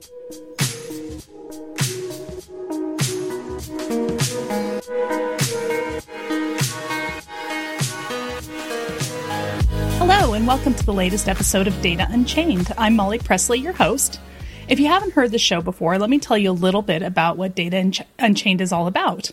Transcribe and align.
Hello, 0.00 0.10
and 10.34 10.46
welcome 10.46 10.74
to 10.74 10.86
the 10.86 10.92
latest 10.92 11.28
episode 11.28 11.66
of 11.66 11.82
Data 11.82 12.06
Unchained. 12.08 12.72
I'm 12.78 12.94
Molly 12.94 13.18
Presley, 13.18 13.58
your 13.58 13.72
host. 13.72 14.20
If 14.68 14.78
you 14.78 14.86
haven't 14.86 15.14
heard 15.14 15.32
the 15.32 15.38
show 15.40 15.60
before, 15.60 15.98
let 15.98 16.08
me 16.08 16.20
tell 16.20 16.38
you 16.38 16.52
a 16.52 16.52
little 16.52 16.82
bit 16.82 17.02
about 17.02 17.36
what 17.36 17.56
Data 17.56 18.04
Unchained 18.20 18.60
is 18.60 18.70
all 18.70 18.86
about. 18.86 19.32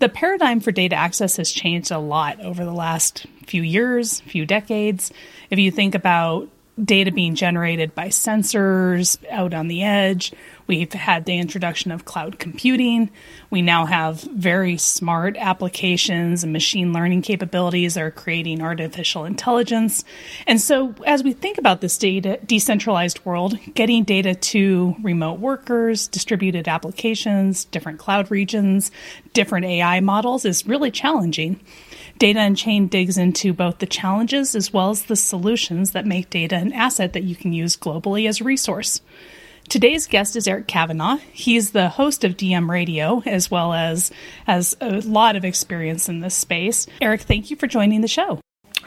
The 0.00 0.08
paradigm 0.08 0.58
for 0.58 0.72
data 0.72 0.96
access 0.96 1.36
has 1.36 1.52
changed 1.52 1.92
a 1.92 1.98
lot 1.98 2.40
over 2.40 2.64
the 2.64 2.72
last 2.72 3.24
few 3.46 3.62
years, 3.62 4.18
few 4.22 4.46
decades. 4.46 5.12
If 5.48 5.60
you 5.60 5.70
think 5.70 5.94
about 5.94 6.48
data 6.82 7.12
being 7.12 7.34
generated 7.34 7.94
by 7.94 8.08
sensors 8.08 9.18
out 9.30 9.54
on 9.54 9.68
the 9.68 9.82
edge. 9.82 10.32
We've 10.66 10.92
had 10.92 11.24
the 11.24 11.38
introduction 11.38 11.90
of 11.90 12.04
cloud 12.04 12.38
computing. 12.38 13.10
We 13.50 13.62
now 13.62 13.84
have 13.84 14.22
very 14.22 14.78
smart 14.78 15.36
applications 15.36 16.44
and 16.44 16.52
machine 16.52 16.92
learning 16.92 17.22
capabilities 17.22 17.94
that 17.94 18.02
are 18.02 18.10
creating 18.10 18.62
artificial 18.62 19.24
intelligence. 19.24 20.04
And 20.46 20.60
so, 20.60 20.94
as 21.06 21.22
we 21.22 21.32
think 21.32 21.58
about 21.58 21.80
this 21.80 21.98
data 21.98 22.38
decentralized 22.46 23.24
world, 23.24 23.58
getting 23.74 24.04
data 24.04 24.34
to 24.34 24.96
remote 25.02 25.40
workers, 25.40 26.08
distributed 26.08 26.68
applications, 26.68 27.64
different 27.66 27.98
cloud 27.98 28.30
regions, 28.30 28.90
different 29.34 29.66
AI 29.66 30.00
models 30.00 30.44
is 30.44 30.66
really 30.66 30.90
challenging. 30.90 31.60
Data 32.22 32.38
Unchained 32.38 32.88
digs 32.88 33.18
into 33.18 33.52
both 33.52 33.78
the 33.78 33.86
challenges 33.86 34.54
as 34.54 34.72
well 34.72 34.90
as 34.90 35.06
the 35.06 35.16
solutions 35.16 35.90
that 35.90 36.06
make 36.06 36.30
data 36.30 36.54
an 36.54 36.72
asset 36.72 37.14
that 37.14 37.24
you 37.24 37.34
can 37.34 37.52
use 37.52 37.76
globally 37.76 38.28
as 38.28 38.40
a 38.40 38.44
resource. 38.44 39.00
Today's 39.68 40.06
guest 40.06 40.36
is 40.36 40.46
Eric 40.46 40.68
Kavanagh. 40.68 41.16
He's 41.32 41.72
the 41.72 41.88
host 41.88 42.22
of 42.22 42.36
DM 42.36 42.70
Radio 42.70 43.24
as 43.26 43.50
well 43.50 43.72
as 43.72 44.12
has 44.46 44.76
a 44.80 45.00
lot 45.00 45.34
of 45.34 45.44
experience 45.44 46.08
in 46.08 46.20
this 46.20 46.36
space. 46.36 46.86
Eric, 47.00 47.22
thank 47.22 47.50
you 47.50 47.56
for 47.56 47.66
joining 47.66 48.02
the 48.02 48.06
show. 48.06 48.38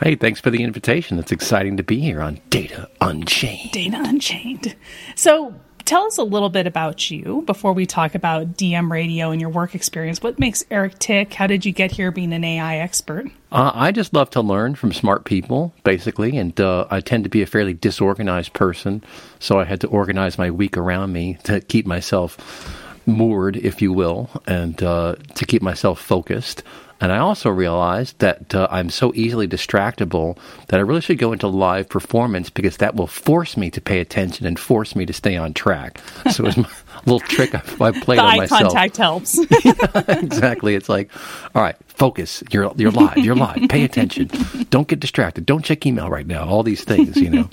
Hey, 0.02 0.16
thanks 0.16 0.40
for 0.40 0.50
the 0.50 0.64
invitation. 0.64 1.20
It's 1.20 1.34
exciting 1.34 1.76
to 1.76 1.84
be 1.84 2.00
here 2.00 2.22
on 2.22 2.40
Data 2.50 2.90
Unchained. 3.02 3.72
Data 3.72 4.02
Unchained. 4.02 4.78
So, 5.16 5.54
tell 5.86 6.06
us 6.06 6.18
a 6.18 6.24
little 6.24 6.50
bit 6.50 6.68
about 6.68 7.10
you 7.10 7.44
before 7.46 7.74
we 7.74 7.86
talk 7.86 8.16
about 8.16 8.58
DM 8.58 8.92
radio 8.92 9.32
and 9.32 9.40
your 9.40 9.50
work 9.50 9.76
experience. 9.76 10.22
What 10.22 10.40
makes 10.40 10.66
Eric 10.70 11.00
tick? 11.00 11.34
How 11.34 11.48
did 11.48 11.66
you 11.66 11.72
get 11.72 11.92
here 11.92 12.12
being 12.12 12.34
an 12.34 12.44
AI 12.44 12.78
expert? 12.78 13.28
Uh, 13.52 13.72
I 13.74 13.92
just 13.92 14.14
love 14.14 14.30
to 14.32 14.42
learn 14.42 14.76
from 14.76 14.92
smart 14.92 15.24
people, 15.24 15.74
basically, 15.84 16.38
and 16.38 16.60
uh, 16.60 16.88
I 16.90 17.00
tend 17.00 17.24
to 17.24 17.30
be 17.30 17.42
a 17.42 17.48
fairly 17.48 17.74
disorganized 17.74 18.54
person, 18.54 19.04
so 19.40 19.60
I 19.60 19.64
had 19.64 19.80
to 19.82 19.88
organize 19.88 20.38
my 20.38 20.52
week 20.52 20.76
around 20.76 21.14
me 21.14 21.38
to 21.44 21.62
keep 21.62 21.86
myself 21.86 22.82
moored, 23.06 23.56
if 23.56 23.82
you 23.82 23.94
will, 23.94 24.30
and 24.48 24.82
uh, 24.82 25.16
to 25.36 25.46
keep 25.46 25.62
myself 25.62 26.02
focused. 26.02 26.64
And 27.02 27.12
I 27.12 27.18
also 27.18 27.50
realized 27.50 28.20
that 28.20 28.56
uh, 28.56 28.68
I'm 28.72 28.90
so 28.90 29.12
easily 29.16 29.48
distractible 29.48 30.38
that 30.68 30.78
I 30.78 30.82
really 30.82 31.02
should 31.02 31.18
go 31.18 31.34
into 31.34 31.48
live 31.48 31.90
performance 31.90 32.50
because 32.50 32.78
that 32.78 32.96
will 32.96 33.08
force 33.08 33.58
me 33.58 33.70
to 33.72 33.82
pay 33.82 34.00
attention 34.00 34.46
and 34.46 34.58
force 34.58 34.96
me 34.96 35.06
to 35.06 35.14
stay 35.14 35.36
on 35.36 35.54
track. 35.54 36.00
So 36.32 36.46
it's 36.46 36.58
my 36.58 36.70
little 37.06 37.20
trick 37.20 37.54
I, 37.54 37.60
I 37.82 37.92
played 37.92 38.20
the 38.20 38.24
on 38.24 38.30
eye 38.30 38.38
myself. 38.38 38.62
contact 38.62 38.98
helps. 38.98 39.38
yeah, 39.66 39.74
exactly. 40.08 40.76
It's 40.76 40.88
like, 40.90 41.12
all 41.54 41.62
right, 41.62 41.76
focus. 41.96 42.44
You're 42.52 42.72
you're 42.76 42.92
live. 42.92 43.18
You're 43.18 43.36
live. 43.36 43.68
Pay 43.70 43.84
attention. 43.90 44.30
Don't 44.70 44.88
get 44.88 45.00
distracted. 45.00 45.46
Don't 45.46 45.64
check 45.64 45.86
email 45.86 46.10
right 46.10 46.28
now. 46.28 46.46
All 46.48 46.64
these 46.64 46.84
things, 46.84 47.18
you 47.18 47.30
know. 47.30 47.50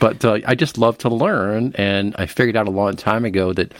but 0.00 0.24
uh, 0.24 0.38
I 0.46 0.54
just 0.54 0.78
love 0.78 0.98
to 0.98 1.08
learn, 1.08 1.72
and 1.76 2.14
I 2.18 2.26
figured 2.26 2.56
out 2.56 2.68
a 2.68 2.70
long 2.70 2.96
time 2.96 3.24
ago 3.24 3.52
that 3.52 3.72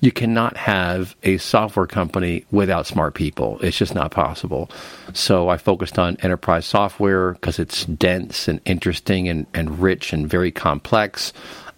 you 0.00 0.12
cannot 0.12 0.56
have 0.56 1.14
a 1.22 1.38
software 1.38 1.86
company 1.86 2.44
without 2.50 2.86
smart 2.86 3.14
people. 3.14 3.58
It's 3.60 3.76
just 3.76 3.94
not 3.94 4.10
possible. 4.10 4.70
So 5.12 5.48
I 5.48 5.56
focused 5.56 5.98
on 5.98 6.16
enterprise 6.20 6.66
software 6.66 7.32
because 7.32 7.58
it's 7.58 7.84
dense 7.84 8.48
and 8.48 8.60
interesting 8.64 9.28
and, 9.28 9.46
and 9.54 9.78
rich 9.78 10.12
and 10.12 10.28
very 10.28 10.50
complex. 10.50 11.32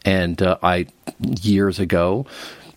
And 0.04 0.40
uh, 0.42 0.58
I 0.62 0.86
years 1.40 1.78
ago 1.78 2.26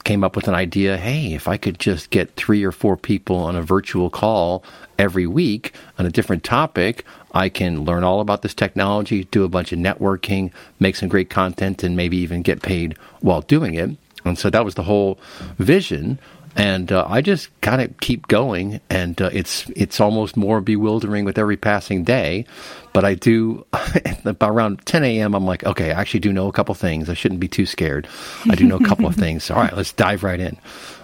came 0.07 0.23
up 0.23 0.37
with 0.37 0.47
an 0.47 0.53
idea 0.53 0.95
hey, 0.97 1.33
if 1.33 1.49
I 1.49 1.57
could 1.57 1.79
just 1.79 2.11
get 2.11 2.33
three 2.37 2.63
or 2.63 2.71
four 2.71 2.95
people 2.95 3.35
on 3.35 3.57
a 3.57 3.61
virtual 3.61 4.09
call 4.09 4.63
every 4.97 5.27
week 5.27 5.73
on 5.99 6.05
a 6.05 6.09
different 6.09 6.45
topic, 6.45 7.03
I 7.33 7.49
can 7.49 7.83
learn 7.83 8.05
all 8.05 8.21
about 8.21 8.41
this 8.41 8.53
technology, 8.53 9.25
do 9.25 9.43
a 9.43 9.49
bunch 9.49 9.73
of 9.73 9.79
networking, 9.79 10.53
make 10.79 10.95
some 10.95 11.09
great 11.09 11.29
content, 11.29 11.83
and 11.83 11.97
maybe 11.97 12.15
even 12.15 12.41
get 12.41 12.61
paid 12.61 12.97
while 13.19 13.41
doing 13.41 13.73
it. 13.73 13.97
And 14.23 14.37
so 14.37 14.49
that 14.49 14.63
was 14.63 14.75
the 14.75 14.83
whole 14.83 15.19
vision. 15.59 16.19
And 16.57 16.91
uh, 16.91 17.05
I 17.07 17.21
just 17.21 17.49
kind 17.61 17.83
of 17.83 17.95
keep 17.99 18.27
going, 18.27 18.81
and 18.89 19.21
uh, 19.21 19.29
it's 19.31 19.69
it's 19.75 20.01
almost 20.01 20.35
more 20.35 20.59
bewildering 20.59 21.23
with 21.23 21.37
every 21.37 21.55
passing 21.55 22.03
day. 22.03 22.45
But 22.93 23.05
I 23.05 23.13
do 23.13 23.63
around 24.41 24.83
10 24.85 25.03
a.m. 25.03 25.35
I'm 25.35 25.45
like, 25.45 25.63
okay, 25.63 25.91
I 25.91 26.01
actually 26.01 26.21
do 26.21 26.33
know 26.33 26.47
a 26.47 26.51
couple 26.51 26.73
things. 26.73 27.11
I 27.11 27.13
shouldn't 27.13 27.39
be 27.39 27.47
too 27.47 27.67
scared. 27.67 28.07
I 28.49 28.55
do 28.55 28.65
know 28.65 28.77
a 28.77 28.83
couple 28.83 29.05
of 29.05 29.15
things. 29.23 29.51
All 29.51 29.57
right, 29.61 29.75
let's 29.75 29.93
dive 29.93 30.23
right 30.23 30.39
in. 30.39 30.57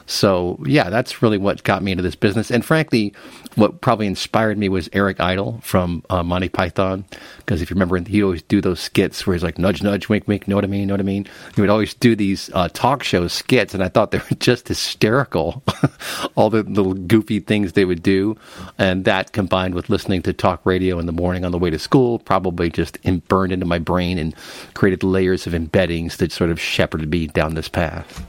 So 0.06 0.60
yeah, 0.66 0.90
that's 0.90 1.22
really 1.22 1.38
what 1.38 1.64
got 1.64 1.84
me 1.84 1.92
into 1.92 2.02
this 2.02 2.16
business. 2.16 2.52
And 2.52 2.64
frankly, 2.64 3.14
what 3.56 3.82
probably 3.82 4.08
inspired 4.08 4.58
me 4.58 4.70
was 4.70 4.90
Eric 4.94 5.20
Idle 5.20 5.60
from 5.64 6.04
uh, 6.10 6.24
Monty 6.24 6.50
Python. 6.50 7.06
Because 7.38 7.62
if 7.62 7.70
you 7.70 7.76
remember, 7.76 7.98
he 8.00 8.24
always 8.24 8.42
do 8.42 8.62
those 8.62 8.80
skits 8.80 9.26
where 9.26 9.34
he's 9.34 9.44
like 9.44 9.58
nudge, 9.58 9.84
nudge, 9.84 10.10
wink, 10.10 10.28
wink. 10.28 10.48
Know 10.48 10.56
what 10.56 10.64
I 10.64 10.68
mean? 10.68 10.88
Know 10.88 10.94
what 10.94 11.02
I 11.02 11.04
mean? 11.04 11.28
He 11.56 11.62
would 11.62 11.70
always 11.70 11.94
do 11.94 12.16
these 12.16 12.50
uh, 12.54 12.70
talk 12.70 13.04
show 13.04 13.28
skits, 13.28 13.74
and 13.74 13.84
I 13.84 13.90
thought 13.90 14.12
they 14.12 14.18
were 14.18 14.36
just 14.40 14.68
hysterical. 14.68 15.64
All 16.36 16.50
the 16.50 16.64
little 16.64 16.94
goofy 16.94 17.40
things 17.40 17.74
they 17.74 17.86
would 17.86 18.04
do, 18.04 18.38
and 18.78 19.06
that 19.06 19.32
combined 19.32 19.76
with 19.76 19.90
listening 19.90 20.22
to 20.24 20.34
talk 20.34 20.66
radio 20.66 21.00
in 21.00 21.06
the 21.06 21.12
morning 21.12 21.46
on 21.46 21.52
the 21.52 21.60
way 21.60 21.70
to 21.70 21.80
school, 21.80 22.20
probably 22.20 22.70
just 22.70 22.98
in, 23.04 23.20
burned 23.20 23.52
into 23.52 23.66
my 23.66 23.80
brain 23.80 24.18
and 24.18 24.36
created 24.74 25.04
layers 25.04 25.48
of 25.48 25.54
embeddings 25.54 26.18
that 26.18 26.32
sort 26.32 26.50
of 26.50 26.60
shepherded 26.60 27.10
me 27.10 27.28
down 27.28 27.56
this 27.56 27.70
path. 27.70 28.26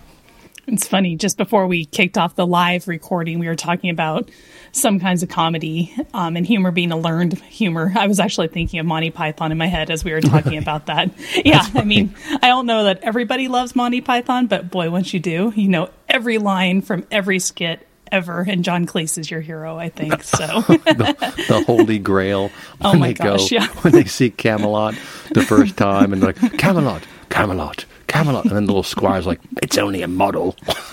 It's 0.67 0.89
funny. 0.89 1.17
Just 1.17 1.37
before 1.37 1.67
we 1.67 1.85
kicked 1.85 2.17
off 2.17 2.35
the 2.35 2.47
live 2.47 2.89
recording, 2.89 3.39
we 3.39 3.47
were 3.47 3.57
talking 3.57 3.91
about 3.91 4.31
some 4.73 4.99
kinds 4.99 5.23
of 5.23 5.29
comedy 5.29 5.95
um, 6.13 6.37
and 6.37 6.47
humor 6.47 6.71
being 6.71 6.93
a 6.93 6.97
learned 6.97 7.39
humor. 7.41 7.93
I 7.95 8.07
was 8.07 8.19
actually 8.19 8.49
thinking 8.49 8.81
of 8.81 8.87
Monty 8.87 9.11
Python 9.11 9.53
in 9.53 9.59
my 9.59 9.67
head 9.67 9.91
as 9.91 10.05
we 10.05 10.13
were 10.13 10.21
talking 10.21 10.59
about 10.65 10.87
that. 10.87 11.11
Yeah, 11.45 11.67
I 11.75 11.85
mean, 11.85 12.15
I 12.43 12.49
don't 12.49 12.65
know 12.65 12.85
that 12.85 13.01
everybody 13.03 13.49
loves 13.49 13.77
Monty 13.77 14.01
Python, 14.01 14.47
but 14.47 14.71
boy, 14.71 14.91
once 14.91 15.13
you 15.13 15.21
do, 15.21 15.53
you 15.55 15.69
know 15.69 15.91
every 16.09 16.39
line 16.39 16.81
from 16.81 17.07
every 17.11 17.39
skit 17.39 17.87
ever. 18.11 18.45
And 18.49 18.65
John 18.65 18.87
Cleese 18.87 19.19
is 19.19 19.31
your 19.31 19.41
hero, 19.41 19.77
I 19.77 19.89
think. 19.89 20.15
So 20.25 20.47
the, 20.47 21.35
the, 21.49 21.65
Holy 21.67 21.99
Grail. 21.99 22.51
Oh 22.81 22.95
my 22.95 23.09
they 23.09 23.15
gosh, 23.15 23.51
go, 23.51 23.57
yeah. 23.57 23.67
when 23.83 23.93
they 23.93 24.05
see 24.05 24.31
Camelot 24.31 24.95
the 25.33 25.43
first 25.43 25.77
time 25.77 26.13
and 26.13 26.23
like 26.23 26.37
Camelot, 26.59 27.03
Camelot, 27.29 27.85
Camelot, 28.15 28.45
and 28.47 28.55
then 28.57 28.65
the 28.67 28.73
little 28.73 28.83
squire's 28.83 29.27
like, 29.27 29.41
"It's 29.63 29.77
only 29.77 30.03
a 30.03 30.09
model." 30.09 30.55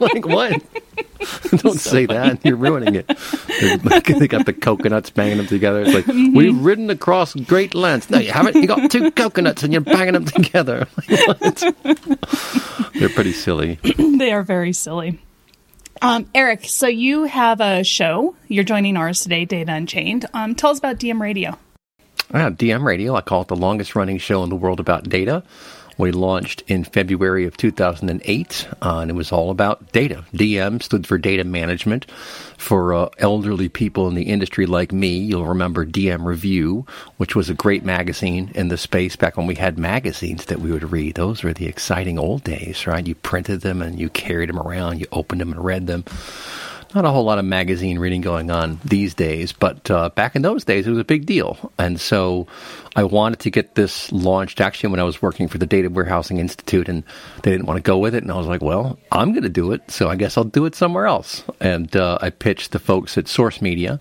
like 0.00 0.26
what? 0.26 0.52
Don't 1.50 1.60
So 1.60 1.72
say 1.74 2.06
funny. 2.06 2.18
that. 2.30 2.44
You're 2.44 2.56
ruining 2.56 2.94
it. 2.96 3.06
They're 3.06 4.28
got 4.28 4.46
the 4.46 4.52
coconuts 4.58 5.10
banging 5.10 5.36
them 5.38 5.46
together. 5.46 5.82
It's 5.82 5.94
like 5.94 6.04
Mm-hmm. 6.04 6.36
we've 6.36 6.58
ridden 6.58 6.90
across 6.90 7.34
great 7.34 7.74
lengths. 7.74 8.10
No, 8.10 8.18
you 8.18 8.30
haven't. 8.32 8.56
You 8.56 8.66
got 8.66 8.90
two 8.90 9.10
coconuts 9.22 9.62
and 9.62 9.72
you're 9.72 9.80
banging 9.82 10.14
them 10.14 10.24
together. 10.26 10.86
Like. 11.08 11.58
They're 12.94 13.08
pretty 13.08 13.32
silly. 13.32 13.78
they 14.18 14.32
are 14.32 14.42
very 14.42 14.72
silly. 14.72 15.18
Um, 16.02 16.28
Eric, 16.34 16.64
so 16.66 16.86
you 16.86 17.24
have 17.24 17.60
a 17.60 17.82
show. 17.84 18.36
You're 18.48 18.64
joining 18.64 18.96
ours 18.96 19.22
today, 19.22 19.44
Data 19.44 19.72
Unchained. 19.72 20.26
Um, 20.34 20.54
tell 20.54 20.70
us 20.70 20.78
about 20.78 20.98
DM 20.98 21.20
Radio. 21.20 21.56
Yeah, 22.32 22.50
DM 22.50 22.82
Radio. 22.84 23.14
I 23.14 23.20
call 23.20 23.42
it 23.42 23.48
the 23.48 23.56
longest 23.56 23.94
running 23.94 24.18
show 24.18 24.42
in 24.42 24.50
the 24.50 24.56
world 24.56 24.80
about 24.80 25.08
data. 25.08 25.42
We 25.96 26.12
launched 26.12 26.62
in 26.66 26.84
February 26.84 27.46
of 27.46 27.56
2008, 27.56 28.68
uh, 28.82 28.98
and 28.98 29.10
it 29.10 29.14
was 29.14 29.32
all 29.32 29.50
about 29.50 29.92
data. 29.92 30.24
DM 30.32 30.82
stood 30.82 31.06
for 31.06 31.18
data 31.18 31.44
management. 31.44 32.10
For 32.56 32.94
uh, 32.94 33.08
elderly 33.18 33.68
people 33.68 34.08
in 34.08 34.14
the 34.14 34.24
industry 34.24 34.66
like 34.66 34.92
me, 34.92 35.18
you'll 35.18 35.44
remember 35.44 35.84
DM 35.84 36.24
Review, 36.24 36.86
which 37.18 37.36
was 37.36 37.50
a 37.50 37.54
great 37.54 37.84
magazine 37.84 38.50
in 38.54 38.68
the 38.68 38.78
space 38.78 39.16
back 39.16 39.36
when 39.36 39.46
we 39.46 39.54
had 39.54 39.78
magazines 39.78 40.46
that 40.46 40.60
we 40.60 40.72
would 40.72 40.90
read. 40.90 41.14
Those 41.14 41.42
were 41.42 41.52
the 41.52 41.66
exciting 41.66 42.18
old 42.18 42.42
days, 42.42 42.86
right? 42.86 43.06
You 43.06 43.14
printed 43.14 43.60
them 43.60 43.82
and 43.82 43.98
you 43.98 44.08
carried 44.08 44.48
them 44.48 44.58
around, 44.58 45.00
you 45.00 45.06
opened 45.12 45.40
them 45.40 45.52
and 45.52 45.64
read 45.64 45.86
them 45.86 46.04
not 46.94 47.04
a 47.04 47.10
whole 47.10 47.24
lot 47.24 47.38
of 47.38 47.44
magazine 47.44 47.98
reading 47.98 48.20
going 48.20 48.50
on 48.50 48.78
these 48.84 49.14
days, 49.14 49.52
but 49.52 49.90
uh, 49.90 50.10
back 50.10 50.36
in 50.36 50.42
those 50.42 50.64
days, 50.64 50.86
it 50.86 50.90
was 50.90 50.98
a 50.98 51.04
big 51.04 51.26
deal. 51.26 51.72
And 51.78 52.00
so 52.00 52.46
I 52.96 53.04
wanted 53.04 53.40
to 53.40 53.50
get 53.50 53.74
this 53.74 54.12
launched 54.12 54.60
actually 54.60 54.90
when 54.90 55.00
I 55.00 55.04
was 55.04 55.20
working 55.20 55.48
for 55.48 55.58
the 55.58 55.66
Data 55.66 55.90
Warehousing 55.90 56.38
Institute, 56.38 56.88
and 56.88 57.02
they 57.42 57.50
didn't 57.50 57.66
want 57.66 57.78
to 57.78 57.82
go 57.82 57.98
with 57.98 58.14
it. 58.14 58.22
And 58.22 58.30
I 58.30 58.36
was 58.36 58.46
like, 58.46 58.62
well, 58.62 58.98
I'm 59.10 59.32
going 59.32 59.42
to 59.42 59.48
do 59.48 59.72
it, 59.72 59.90
so 59.90 60.08
I 60.08 60.16
guess 60.16 60.36
I'll 60.36 60.44
do 60.44 60.66
it 60.66 60.74
somewhere 60.74 61.06
else. 61.06 61.42
And 61.60 61.94
uh, 61.96 62.18
I 62.20 62.30
pitched 62.30 62.72
the 62.72 62.78
folks 62.78 63.18
at 63.18 63.28
Source 63.28 63.60
Media. 63.60 63.98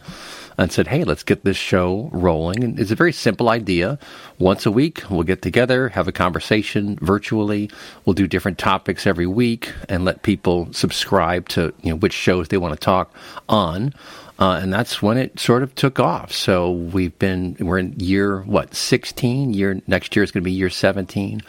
And 0.57 0.71
said, 0.71 0.87
hey, 0.87 1.03
let's 1.03 1.23
get 1.23 1.43
this 1.43 1.57
show 1.57 2.09
rolling. 2.11 2.63
And 2.63 2.79
it's 2.79 2.91
a 2.91 2.95
very 2.95 3.13
simple 3.13 3.49
idea. 3.49 3.97
Once 4.39 4.65
a 4.65 4.71
week, 4.71 5.03
we'll 5.09 5.23
get 5.23 5.41
together, 5.41 5.89
have 5.89 6.07
a 6.07 6.11
conversation 6.11 6.97
virtually. 7.01 7.69
We'll 8.05 8.13
do 8.13 8.27
different 8.27 8.57
topics 8.57 9.07
every 9.07 9.27
week 9.27 9.71
and 9.89 10.05
let 10.05 10.23
people 10.23 10.71
subscribe 10.73 11.49
to 11.49 11.73
you 11.81 11.91
know 11.91 11.95
which 11.97 12.13
shows 12.13 12.47
they 12.47 12.57
want 12.57 12.73
to 12.73 12.79
talk 12.79 13.13
on. 13.49 13.93
Uh, 14.39 14.59
and 14.61 14.73
that's 14.73 15.01
when 15.01 15.17
it 15.17 15.39
sort 15.39 15.63
of 15.63 15.73
took 15.75 15.99
off. 15.99 16.31
So 16.31 16.71
we've 16.71 17.17
been 17.19 17.55
we're 17.59 17.77
in 17.77 17.93
year 17.99 18.41
what 18.41 18.73
sixteen. 18.73 19.53
Year 19.53 19.79
next 19.87 20.15
year 20.15 20.23
is 20.23 20.31
going 20.31 20.43
to 20.43 20.45
be 20.45 20.51
year 20.51 20.69
seventeen 20.69 21.41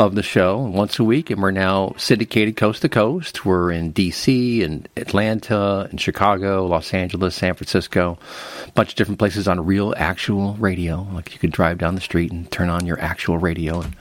of 0.00 0.14
the 0.14 0.22
show 0.22 0.56
once 0.56 0.98
a 0.98 1.04
week, 1.04 1.28
and 1.28 1.42
we're 1.42 1.50
now 1.50 1.92
syndicated 1.98 2.56
coast 2.56 2.80
to 2.80 2.88
coast. 2.88 3.44
We're 3.44 3.70
in 3.70 3.90
D.C. 3.92 4.62
and 4.62 4.88
Atlanta 4.96 5.86
and 5.90 6.00
Chicago, 6.00 6.66
Los 6.66 6.94
Angeles, 6.94 7.34
San 7.34 7.52
Francisco, 7.52 8.18
a 8.66 8.70
bunch 8.70 8.92
of 8.92 8.94
different 8.96 9.18
places 9.18 9.46
on 9.46 9.66
real 9.66 9.92
actual 9.98 10.54
radio. 10.54 11.06
Like 11.12 11.34
you 11.34 11.38
could 11.38 11.52
drive 11.52 11.76
down 11.76 11.96
the 11.96 12.00
street 12.00 12.32
and 12.32 12.50
turn 12.50 12.70
on 12.70 12.86
your 12.86 12.98
actual 12.98 13.36
radio 13.36 13.82
and 13.82 13.94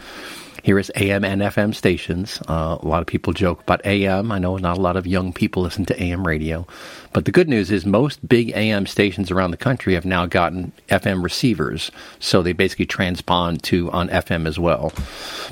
here 0.69 0.77
is 0.77 0.91
AM 0.97 1.25
and 1.25 1.41
FM 1.41 1.73
stations. 1.73 2.39
Uh, 2.47 2.77
a 2.79 2.87
lot 2.87 3.01
of 3.01 3.07
people 3.07 3.33
joke 3.33 3.61
about 3.61 3.83
AM. 3.87 4.31
I 4.31 4.37
know 4.37 4.55
not 4.57 4.77
a 4.77 4.81
lot 4.81 4.97
of 4.97 5.07
young 5.07 5.33
people 5.33 5.63
listen 5.63 5.83
to 5.85 5.99
AM 5.99 6.27
radio. 6.27 6.67
But 7.11 7.25
the 7.25 7.31
good 7.31 7.49
news 7.49 7.71
is 7.71 7.87
most 7.87 8.29
big 8.29 8.51
AM 8.51 8.85
stations 8.85 9.31
around 9.31 9.49
the 9.49 9.57
country 9.57 9.95
have 9.95 10.05
now 10.05 10.27
gotten 10.27 10.71
FM 10.87 11.23
receivers. 11.23 11.89
So 12.19 12.43
they 12.43 12.53
basically 12.53 12.85
transpond 12.85 13.63
to 13.63 13.89
on 13.89 14.09
FM 14.09 14.47
as 14.47 14.59
well. 14.59 14.93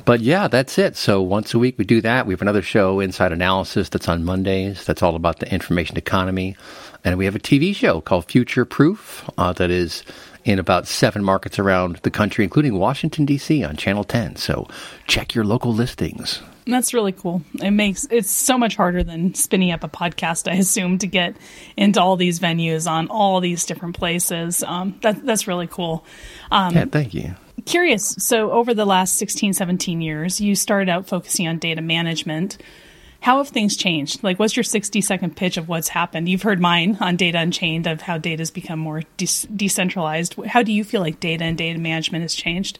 But 0.05 0.19
yeah, 0.19 0.47
that's 0.47 0.77
it. 0.77 0.95
So 0.95 1.23
once 1.23 1.51
a 1.51 1.57
week 1.57 1.79
we 1.79 1.83
do 1.85 1.99
that. 2.01 2.27
We 2.27 2.33
have 2.35 2.43
another 2.43 2.61
show, 2.61 2.99
Inside 2.99 3.31
Analysis, 3.31 3.89
that's 3.89 4.07
on 4.07 4.23
Mondays. 4.23 4.85
That's 4.85 5.01
all 5.01 5.15
about 5.15 5.39
the 5.39 5.51
information 5.51 5.97
economy. 5.97 6.55
And 7.03 7.17
we 7.17 7.25
have 7.25 7.35
a 7.35 7.39
TV 7.39 7.75
show 7.75 8.01
called 8.01 8.25
Future 8.29 8.65
Proof 8.65 9.27
uh, 9.39 9.53
that 9.53 9.71
is 9.71 10.03
in 10.47 10.59
about 10.59 10.87
seven 10.87 11.23
markets 11.23 11.59
around 11.59 11.97
the 11.97 12.11
country, 12.11 12.43
including 12.43 12.77
Washington, 12.77 13.25
D.C. 13.25 13.63
on 13.63 13.75
Channel 13.75 14.03
10. 14.03 14.37
So 14.37 14.67
check 15.05 15.35
your 15.35 15.43
local 15.43 15.73
listings. 15.73 16.41
That's 16.65 16.93
really 16.93 17.13
cool. 17.13 17.41
It 17.61 17.71
makes 17.71 18.05
it's 18.11 18.29
so 18.29 18.57
much 18.57 18.75
harder 18.75 19.03
than 19.03 19.33
spinning 19.33 19.71
up 19.71 19.83
a 19.83 19.89
podcast, 19.89 20.51
I 20.51 20.55
assume, 20.55 20.97
to 20.99 21.07
get 21.07 21.35
into 21.77 22.01
all 22.01 22.17
these 22.17 22.39
venues 22.39 22.89
on 22.89 23.07
all 23.07 23.39
these 23.39 23.65
different 23.65 23.97
places. 23.97 24.63
Um, 24.63 24.95
that, 25.01 25.25
that's 25.25 25.47
really 25.47 25.67
cool. 25.67 26.05
Um, 26.51 26.75
yeah, 26.75 26.85
thank 26.85 27.13
you. 27.13 27.35
Curious. 27.65 28.15
So, 28.19 28.51
over 28.51 28.73
the 28.73 28.85
last 28.85 29.17
16, 29.17 29.53
17 29.53 30.01
years, 30.01 30.39
you 30.39 30.55
started 30.55 30.89
out 30.89 31.07
focusing 31.07 31.47
on 31.47 31.57
data 31.57 31.81
management. 31.81 32.57
How 33.21 33.37
have 33.37 33.49
things 33.49 33.75
changed? 33.75 34.23
Like, 34.23 34.39
what's 34.39 34.55
your 34.55 34.63
60 34.63 35.01
second 35.01 35.35
pitch 35.35 35.57
of 35.57 35.67
what's 35.67 35.89
happened? 35.89 36.29
You've 36.29 36.43
heard 36.43 36.59
mine 36.59 36.97
on 37.01 37.15
Data 37.15 37.39
Unchained 37.39 37.87
of 37.87 38.01
how 38.01 38.17
data 38.17 38.41
has 38.41 38.51
become 38.51 38.79
more 38.79 39.03
de- 39.17 39.47
decentralized. 39.55 40.35
How 40.45 40.63
do 40.63 40.71
you 40.71 40.83
feel 40.83 41.01
like 41.01 41.19
data 41.19 41.43
and 41.43 41.57
data 41.57 41.79
management 41.79 42.21
has 42.21 42.35
changed? 42.35 42.79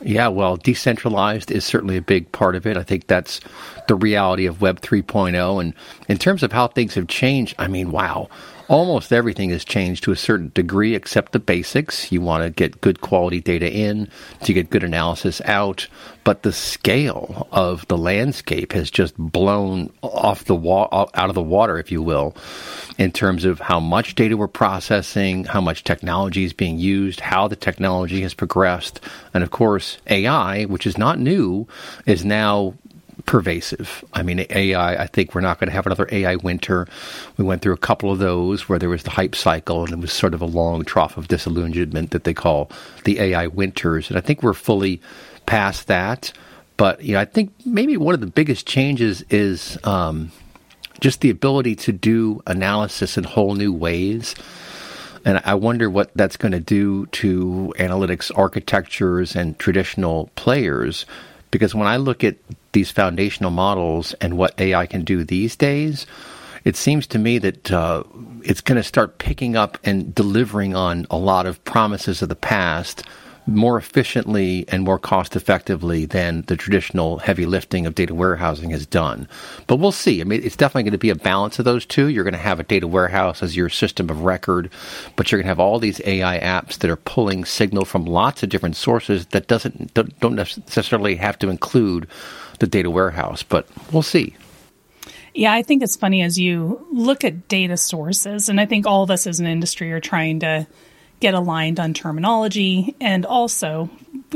Yeah, 0.00 0.28
well, 0.28 0.56
decentralized 0.56 1.50
is 1.50 1.64
certainly 1.64 1.96
a 1.96 2.02
big 2.02 2.32
part 2.32 2.56
of 2.56 2.66
it. 2.66 2.76
I 2.76 2.82
think 2.82 3.06
that's 3.06 3.40
the 3.86 3.94
reality 3.94 4.46
of 4.46 4.60
Web 4.60 4.80
3.0. 4.80 5.60
And 5.60 5.74
in 6.08 6.18
terms 6.18 6.42
of 6.42 6.52
how 6.52 6.68
things 6.68 6.94
have 6.94 7.06
changed, 7.06 7.54
I 7.58 7.68
mean, 7.68 7.90
wow 7.90 8.28
almost 8.72 9.12
everything 9.12 9.50
has 9.50 9.64
changed 9.64 10.02
to 10.02 10.12
a 10.12 10.16
certain 10.16 10.50
degree 10.54 10.94
except 10.94 11.32
the 11.32 11.38
basics. 11.38 12.10
You 12.10 12.22
want 12.22 12.42
to 12.42 12.50
get 12.50 12.80
good 12.80 13.02
quality 13.02 13.40
data 13.40 13.70
in 13.70 14.08
to 14.44 14.52
get 14.54 14.70
good 14.70 14.82
analysis 14.82 15.42
out, 15.44 15.86
but 16.24 16.42
the 16.42 16.52
scale 16.52 17.48
of 17.52 17.86
the 17.88 17.98
landscape 17.98 18.72
has 18.72 18.90
just 18.90 19.14
blown 19.18 19.92
off 20.00 20.44
the 20.44 20.54
wa- 20.54 20.88
out 20.90 21.28
of 21.28 21.34
the 21.34 21.42
water, 21.42 21.78
if 21.78 21.92
you 21.92 22.02
will, 22.02 22.34
in 22.96 23.12
terms 23.12 23.44
of 23.44 23.60
how 23.60 23.78
much 23.78 24.14
data 24.14 24.38
we're 24.38 24.48
processing, 24.48 25.44
how 25.44 25.60
much 25.60 25.84
technology 25.84 26.44
is 26.44 26.54
being 26.54 26.78
used, 26.78 27.20
how 27.20 27.48
the 27.48 27.56
technology 27.56 28.22
has 28.22 28.32
progressed, 28.32 29.00
and 29.34 29.44
of 29.44 29.50
course, 29.50 29.98
AI, 30.06 30.64
which 30.64 30.86
is 30.86 30.96
not 30.96 31.18
new, 31.18 31.68
is 32.06 32.24
now 32.24 32.72
pervasive. 33.26 34.04
I 34.12 34.22
mean, 34.22 34.46
AI, 34.50 35.02
I 35.02 35.06
think 35.06 35.34
we're 35.34 35.40
not 35.40 35.58
going 35.58 35.68
to 35.68 35.74
have 35.74 35.86
another 35.86 36.08
AI 36.10 36.36
winter. 36.36 36.86
We 37.36 37.44
went 37.44 37.62
through 37.62 37.74
a 37.74 37.78
couple 37.78 38.10
of 38.10 38.18
those 38.18 38.68
where 38.68 38.78
there 38.78 38.88
was 38.88 39.02
the 39.02 39.10
hype 39.10 39.34
cycle 39.34 39.84
and 39.84 39.92
it 39.92 39.98
was 39.98 40.12
sort 40.12 40.34
of 40.34 40.42
a 40.42 40.46
long 40.46 40.84
trough 40.84 41.16
of 41.16 41.28
disillusionment 41.28 42.10
that 42.10 42.24
they 42.24 42.34
call 42.34 42.70
the 43.04 43.20
AI 43.20 43.46
winters. 43.46 44.08
And 44.08 44.18
I 44.18 44.20
think 44.20 44.42
we're 44.42 44.52
fully 44.52 45.00
past 45.46 45.86
that. 45.86 46.32
But, 46.76 47.02
you 47.02 47.14
know, 47.14 47.20
I 47.20 47.24
think 47.24 47.52
maybe 47.64 47.96
one 47.96 48.14
of 48.14 48.20
the 48.20 48.26
biggest 48.26 48.66
changes 48.66 49.22
is 49.30 49.78
um, 49.84 50.32
just 51.00 51.20
the 51.20 51.30
ability 51.30 51.76
to 51.76 51.92
do 51.92 52.42
analysis 52.46 53.16
in 53.18 53.24
whole 53.24 53.54
new 53.54 53.72
ways. 53.72 54.34
And 55.24 55.40
I 55.44 55.54
wonder 55.54 55.88
what 55.88 56.10
that's 56.16 56.36
going 56.36 56.52
to 56.52 56.60
do 56.60 57.06
to 57.06 57.72
analytics 57.78 58.36
architectures 58.36 59.36
and 59.36 59.58
traditional 59.58 60.30
players. 60.34 61.06
Because 61.50 61.74
when 61.74 61.86
I 61.86 61.96
look 61.96 62.24
at 62.24 62.36
these 62.72 62.90
foundational 62.90 63.50
models 63.50 64.14
and 64.14 64.36
what 64.36 64.58
AI 64.60 64.86
can 64.86 65.04
do 65.04 65.24
these 65.24 65.56
days, 65.56 66.06
it 66.64 66.76
seems 66.76 67.06
to 67.08 67.18
me 67.18 67.38
that 67.38 67.70
uh, 67.70 68.02
it's 68.42 68.60
going 68.60 68.76
to 68.76 68.82
start 68.82 69.18
picking 69.18 69.56
up 69.56 69.78
and 69.84 70.14
delivering 70.14 70.74
on 70.74 71.06
a 71.10 71.16
lot 71.16 71.46
of 71.46 71.62
promises 71.64 72.22
of 72.22 72.28
the 72.28 72.36
past 72.36 73.04
more 73.46 73.76
efficiently 73.76 74.64
and 74.68 74.84
more 74.84 74.98
cost 74.98 75.34
effectively 75.34 76.04
than 76.04 76.42
the 76.42 76.56
traditional 76.56 77.18
heavy 77.18 77.44
lifting 77.44 77.86
of 77.86 77.94
data 77.94 78.14
warehousing 78.14 78.70
has 78.70 78.86
done. 78.86 79.28
But 79.66 79.76
we'll 79.76 79.92
see. 79.92 80.20
I 80.20 80.24
mean, 80.24 80.42
it's 80.44 80.56
definitely 80.56 80.84
going 80.84 80.92
to 80.92 80.98
be 80.98 81.10
a 81.10 81.16
balance 81.16 81.58
of 81.58 81.64
those 81.64 81.84
two. 81.84 82.08
You're 82.08 82.24
going 82.24 82.34
to 82.34 82.38
have 82.38 82.60
a 82.60 82.64
data 82.64 82.86
warehouse 82.86 83.42
as 83.42 83.56
your 83.56 83.68
system 83.68 84.10
of 84.10 84.22
record, 84.22 84.70
but 85.16 85.30
you're 85.30 85.38
going 85.38 85.46
to 85.46 85.50
have 85.50 85.60
all 85.60 85.78
these 85.78 86.00
AI 86.04 86.38
apps 86.38 86.78
that 86.78 86.90
are 86.90 86.96
pulling 86.96 87.44
signal 87.44 87.84
from 87.84 88.04
lots 88.04 88.42
of 88.42 88.48
different 88.48 88.76
sources 88.76 89.26
that 89.26 89.48
doesn't 89.48 89.92
don't 89.94 90.34
necessarily 90.34 91.16
have 91.16 91.38
to 91.40 91.48
include 91.48 92.06
the 92.60 92.66
data 92.66 92.90
warehouse, 92.90 93.42
but 93.42 93.66
we'll 93.92 94.02
see. 94.02 94.36
Yeah, 95.34 95.52
I 95.52 95.62
think 95.62 95.82
it's 95.82 95.96
funny 95.96 96.22
as 96.22 96.38
you 96.38 96.86
look 96.92 97.24
at 97.24 97.48
data 97.48 97.76
sources, 97.76 98.48
and 98.48 98.60
I 98.60 98.66
think 98.66 98.86
all 98.86 99.02
of 99.02 99.10
us 99.10 99.26
as 99.26 99.40
an 99.40 99.46
industry 99.46 99.90
are 99.90 100.00
trying 100.00 100.40
to 100.40 100.66
get 101.22 101.34
aligned 101.34 101.78
on 101.78 101.94
terminology 101.94 102.96
and 103.00 103.24
also 103.24 103.88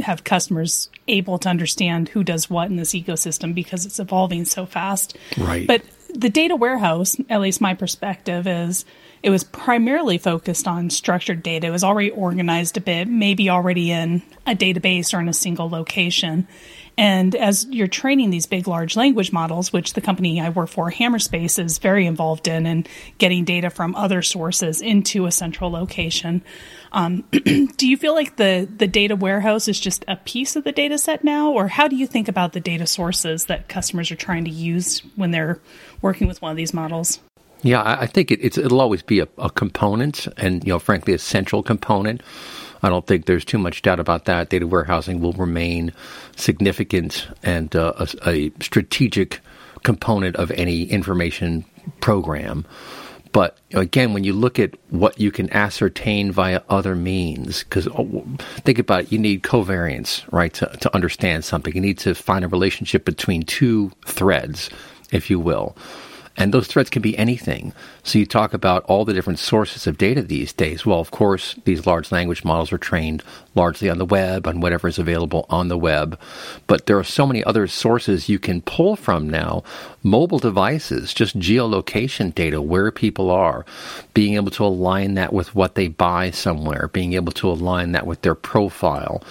have 0.05 0.23
customers 0.23 0.89
able 1.09 1.37
to 1.37 1.49
understand 1.49 2.09
who 2.09 2.23
does 2.23 2.49
what 2.49 2.71
in 2.71 2.77
this 2.77 2.93
ecosystem 2.93 3.55
because 3.55 3.85
it's 3.85 3.99
evolving 3.99 4.45
so 4.45 4.65
fast. 4.65 5.19
Right. 5.37 5.67
But 5.67 5.83
the 6.15 6.31
data 6.31 6.55
warehouse, 6.55 7.17
at 7.29 7.41
least 7.41 7.61
my 7.61 7.75
perspective, 7.75 8.47
is 8.47 8.85
it 9.25 9.31
was 9.31 9.43
primarily 9.43 10.17
focused 10.17 10.69
on 10.69 10.89
structured 10.91 11.43
data. 11.43 11.67
It 11.67 11.71
was 11.71 11.83
already 11.83 12.11
organized 12.11 12.77
a 12.77 12.81
bit, 12.81 13.09
maybe 13.09 13.51
already 13.51 13.91
in 13.91 14.23
a 14.47 14.55
database 14.55 15.13
or 15.13 15.21
in 15.21 15.29
a 15.29 15.33
single 15.33 15.69
location. 15.69 16.47
And 16.99 17.35
as 17.35 17.67
you're 17.67 17.89
training 17.89 18.31
these 18.31 18.47
big, 18.47 18.67
large 18.67 18.97
language 18.97 19.31
models, 19.31 19.71
which 19.73 19.93
the 19.93 20.01
company 20.01 20.41
I 20.41 20.49
work 20.49 20.71
for, 20.71 20.91
Hammerspace, 20.91 21.63
is 21.63 21.77
very 21.77 22.07
involved 22.07 22.49
in, 22.49 22.65
and 22.65 22.89
getting 23.19 23.45
data 23.45 23.69
from 23.69 23.95
other 23.95 24.23
sources 24.23 24.81
into 24.81 25.27
a 25.27 25.33
central 25.33 25.71
location, 25.71 26.43
um, 26.93 27.23
do 27.31 27.87
you 27.87 27.99
feel 27.99 28.15
like 28.15 28.37
the 28.37 28.67
the 28.79 28.87
data 28.87 29.15
warehouse 29.15 29.69
is 29.69 29.79
just 29.79 30.05
a 30.09 30.17
piece 30.17 30.57
of 30.57 30.65
the 30.65 30.73
data 30.73 30.97
set 30.97 31.23
now, 31.23 31.53
or 31.53 31.69
how 31.69 31.87
do 31.87 31.97
you 31.97 32.07
think 32.07 32.29
about 32.29 32.55
the 32.55 32.61
data 32.61 32.87
sources 32.87 33.45
that 33.47 33.69
customers 33.69 34.11
are 34.11 34.17
trying 34.17 34.47
to 34.47 34.51
use 34.51 35.01
when 35.17 35.33
they're 35.33 35.61
working 36.01 36.27
with 36.27 36.41
one 36.41 36.51
of 36.51 36.57
these 36.57 36.73
models? 36.73 37.21
Yeah, 37.63 37.83
I 37.85 38.07
think 38.07 38.31
it, 38.31 38.57
it'll 38.57 38.81
always 38.81 39.03
be 39.03 39.21
a, 39.21 39.29
a 39.39 39.51
component, 39.51 40.29
and 40.37 40.65
you 40.65 40.73
know, 40.73 40.79
frankly, 40.79 41.15
a 41.15 41.19
central 41.19 41.63
component. 41.63 42.23
I 42.83 42.89
don't 42.89 43.07
think 43.07 43.27
there's 43.27 43.45
too 43.45 43.59
much 43.59 43.83
doubt 43.83 44.01
about 44.01 44.27
that. 44.27 44.49
Data 44.49 44.67
warehousing 44.67 45.21
will 45.21 45.33
remain 45.33 45.93
significant 46.37 47.29
and 47.43 47.75
uh, 47.75 47.93
a, 47.99 48.29
a, 48.29 48.51
strategic 48.61 49.41
component 49.83 50.37
of 50.37 50.51
any 50.53 50.85
information 50.85 51.65
program. 52.01 52.67
But 53.33 53.59
again, 53.75 54.15
when 54.15 54.25
you 54.25 54.33
look 54.33 54.59
at 54.59 54.75
what 54.91 55.21
you 55.21 55.31
can 55.31 55.53
ascertain 55.53 56.33
via 56.33 56.63
other 56.71 56.97
means, 56.97 57.65
because 57.65 57.87
oh, 57.89 58.25
think 58.39 58.79
about 58.79 59.03
it, 59.03 59.13
you 59.13 59.19
need 59.19 59.43
covariance, 59.43 60.25
right, 60.33 60.53
to, 60.55 60.67
to 60.81 60.95
understand 60.95 61.45
something. 61.45 61.75
You 61.75 61.83
need 61.83 61.99
to 61.99 62.15
find 62.15 62.45
a 62.45 62.49
relationship 62.49 63.05
between 63.05 63.43
two 63.43 63.93
threads, 64.07 64.71
if 65.13 65.29
you 65.29 65.39
will. 65.39 65.77
And 66.37 66.53
those 66.53 66.67
threads 66.67 66.91
can 66.91 67.03
be 67.03 67.17
anything. 67.17 67.73
So 68.03 68.19
you 68.19 68.27
talk 68.27 68.53
about 68.53 68.85
all 68.85 69.05
the 69.05 69.15
different 69.15 69.39
sources 69.39 69.87
of 69.87 69.97
data 69.97 70.23
these 70.23 70.53
days. 70.53 70.85
Well, 70.85 71.01
of 71.01 71.11
course, 71.11 71.55
these 71.65 71.87
large 71.87 72.13
language 72.13 72.45
models 72.45 72.73
are 72.73 72.79
trained 72.79 73.23
largely 73.55 73.89
on 73.89 73.99
the 73.99 74.05
web, 74.05 74.47
on 74.47 74.61
whatever 74.61 74.87
is 74.87 74.99
available 74.99 75.47
on 75.49 75.69
the 75.69 75.79
web. 75.79 76.19
But 76.67 76.87
there 76.87 76.99
are 76.99 77.05
so 77.05 77.27
many 77.27 77.43
other 77.45 77.67
sources 77.67 78.29
you 78.29 78.39
can 78.39 78.61
pull 78.61 78.97
from 78.97 79.31
now. 79.31 79.65
Mobile 80.03 80.39
devices, 80.39 81.15
just 81.15 81.39
geolocation 81.39 82.35
data, 82.35 82.61
where 82.61 82.91
people 82.91 83.31
are, 83.31 83.65
being 84.13 84.35
able 84.35 84.51
to 84.53 84.65
align 84.65 85.15
that 85.15 85.33
with 85.33 85.55
what 85.55 85.75
they 85.75 85.89
buy 85.89 86.31
somewhere, 86.31 86.89
being 86.89 87.15
able 87.15 87.33
to 87.33 87.49
align 87.49 87.93
that 87.93 88.07
with 88.07 88.21
their 88.23 88.35
profile 88.35 89.23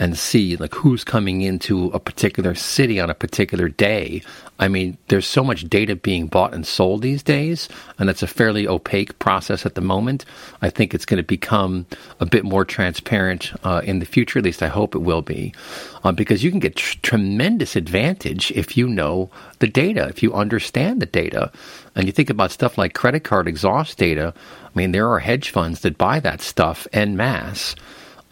and 0.00 0.16
see 0.16 0.56
like 0.56 0.74
who's 0.74 1.04
coming 1.04 1.42
into 1.42 1.88
a 1.88 2.00
particular 2.00 2.54
city 2.54 2.98
on 2.98 3.10
a 3.10 3.14
particular 3.14 3.68
day. 3.68 4.22
I 4.58 4.66
mean, 4.66 4.96
there's 5.08 5.26
so 5.26 5.44
much 5.44 5.68
data 5.68 5.94
being 5.94 6.26
bought 6.26 6.54
and 6.54 6.66
sold 6.66 7.02
these 7.02 7.22
days, 7.22 7.68
and 7.98 8.10
it's 8.10 8.22
a 8.22 8.26
fairly 8.26 8.66
opaque 8.66 9.18
process 9.18 9.64
at 9.64 9.74
the 9.74 9.80
moment. 9.80 10.24
I 10.62 10.70
think 10.70 10.94
it's 10.94 11.04
going 11.04 11.18
to 11.18 11.26
become 11.26 11.86
a 12.18 12.26
bit 12.26 12.44
more 12.44 12.64
transparent 12.64 13.52
uh, 13.62 13.82
in 13.84 14.00
the 14.00 14.06
future. 14.06 14.38
At 14.38 14.44
least 14.46 14.62
I 14.62 14.68
hope 14.68 14.94
it 14.94 15.00
will 15.00 15.22
be, 15.22 15.54
uh, 16.02 16.12
because 16.12 16.42
you 16.42 16.50
can 16.50 16.60
get 16.60 16.76
tr- 16.76 16.98
tremendous 17.02 17.76
advantage 17.76 18.50
if 18.52 18.76
you 18.76 18.88
know 18.88 19.30
the 19.58 19.68
data, 19.68 20.08
if 20.08 20.22
you 20.22 20.32
understand 20.32 21.00
the 21.00 21.06
data, 21.06 21.52
and 21.94 22.06
you 22.06 22.12
think 22.12 22.30
about 22.30 22.52
stuff 22.52 22.78
like 22.78 22.94
credit 22.94 23.20
card 23.20 23.46
exhaust 23.46 23.98
data. 23.98 24.32
I 24.64 24.78
mean, 24.78 24.92
there 24.92 25.10
are 25.10 25.18
hedge 25.18 25.50
funds 25.50 25.80
that 25.80 25.98
buy 25.98 26.20
that 26.20 26.40
stuff 26.40 26.86
en 26.92 27.16
masse 27.16 27.74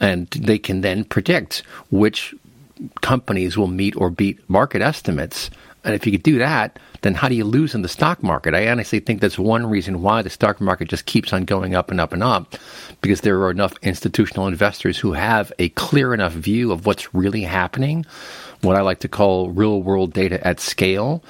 and 0.00 0.28
they 0.30 0.58
can 0.58 0.80
then 0.80 1.04
predict 1.04 1.62
which 1.90 2.34
companies 3.00 3.56
will 3.56 3.66
meet 3.66 3.96
or 3.96 4.10
beat 4.10 4.38
market 4.48 4.82
estimates. 4.82 5.50
And 5.84 5.94
if 5.94 6.06
you 6.06 6.12
could 6.12 6.22
do 6.22 6.38
that, 6.38 6.78
then 7.02 7.14
how 7.14 7.28
do 7.28 7.34
you 7.34 7.44
lose 7.44 7.74
in 7.74 7.82
the 7.82 7.88
stock 7.88 8.22
market? 8.22 8.54
I 8.54 8.68
honestly 8.68 9.00
think 9.00 9.20
that's 9.20 9.38
one 9.38 9.66
reason 9.66 10.02
why 10.02 10.22
the 10.22 10.30
stock 10.30 10.60
market 10.60 10.88
just 10.88 11.06
keeps 11.06 11.32
on 11.32 11.44
going 11.44 11.74
up 11.74 11.90
and 11.90 12.00
up 12.00 12.12
and 12.12 12.22
up, 12.22 12.56
because 13.00 13.20
there 13.20 13.38
are 13.40 13.50
enough 13.50 13.74
institutional 13.82 14.48
investors 14.48 14.98
who 14.98 15.12
have 15.12 15.52
a 15.58 15.68
clear 15.70 16.12
enough 16.14 16.32
view 16.32 16.72
of 16.72 16.86
what's 16.86 17.14
really 17.14 17.42
happening, 17.42 18.04
what 18.62 18.76
I 18.76 18.80
like 18.80 19.00
to 19.00 19.08
call 19.08 19.50
real 19.50 19.82
world 19.82 20.12
data 20.12 20.44
at 20.46 20.60
scale, 20.60 21.22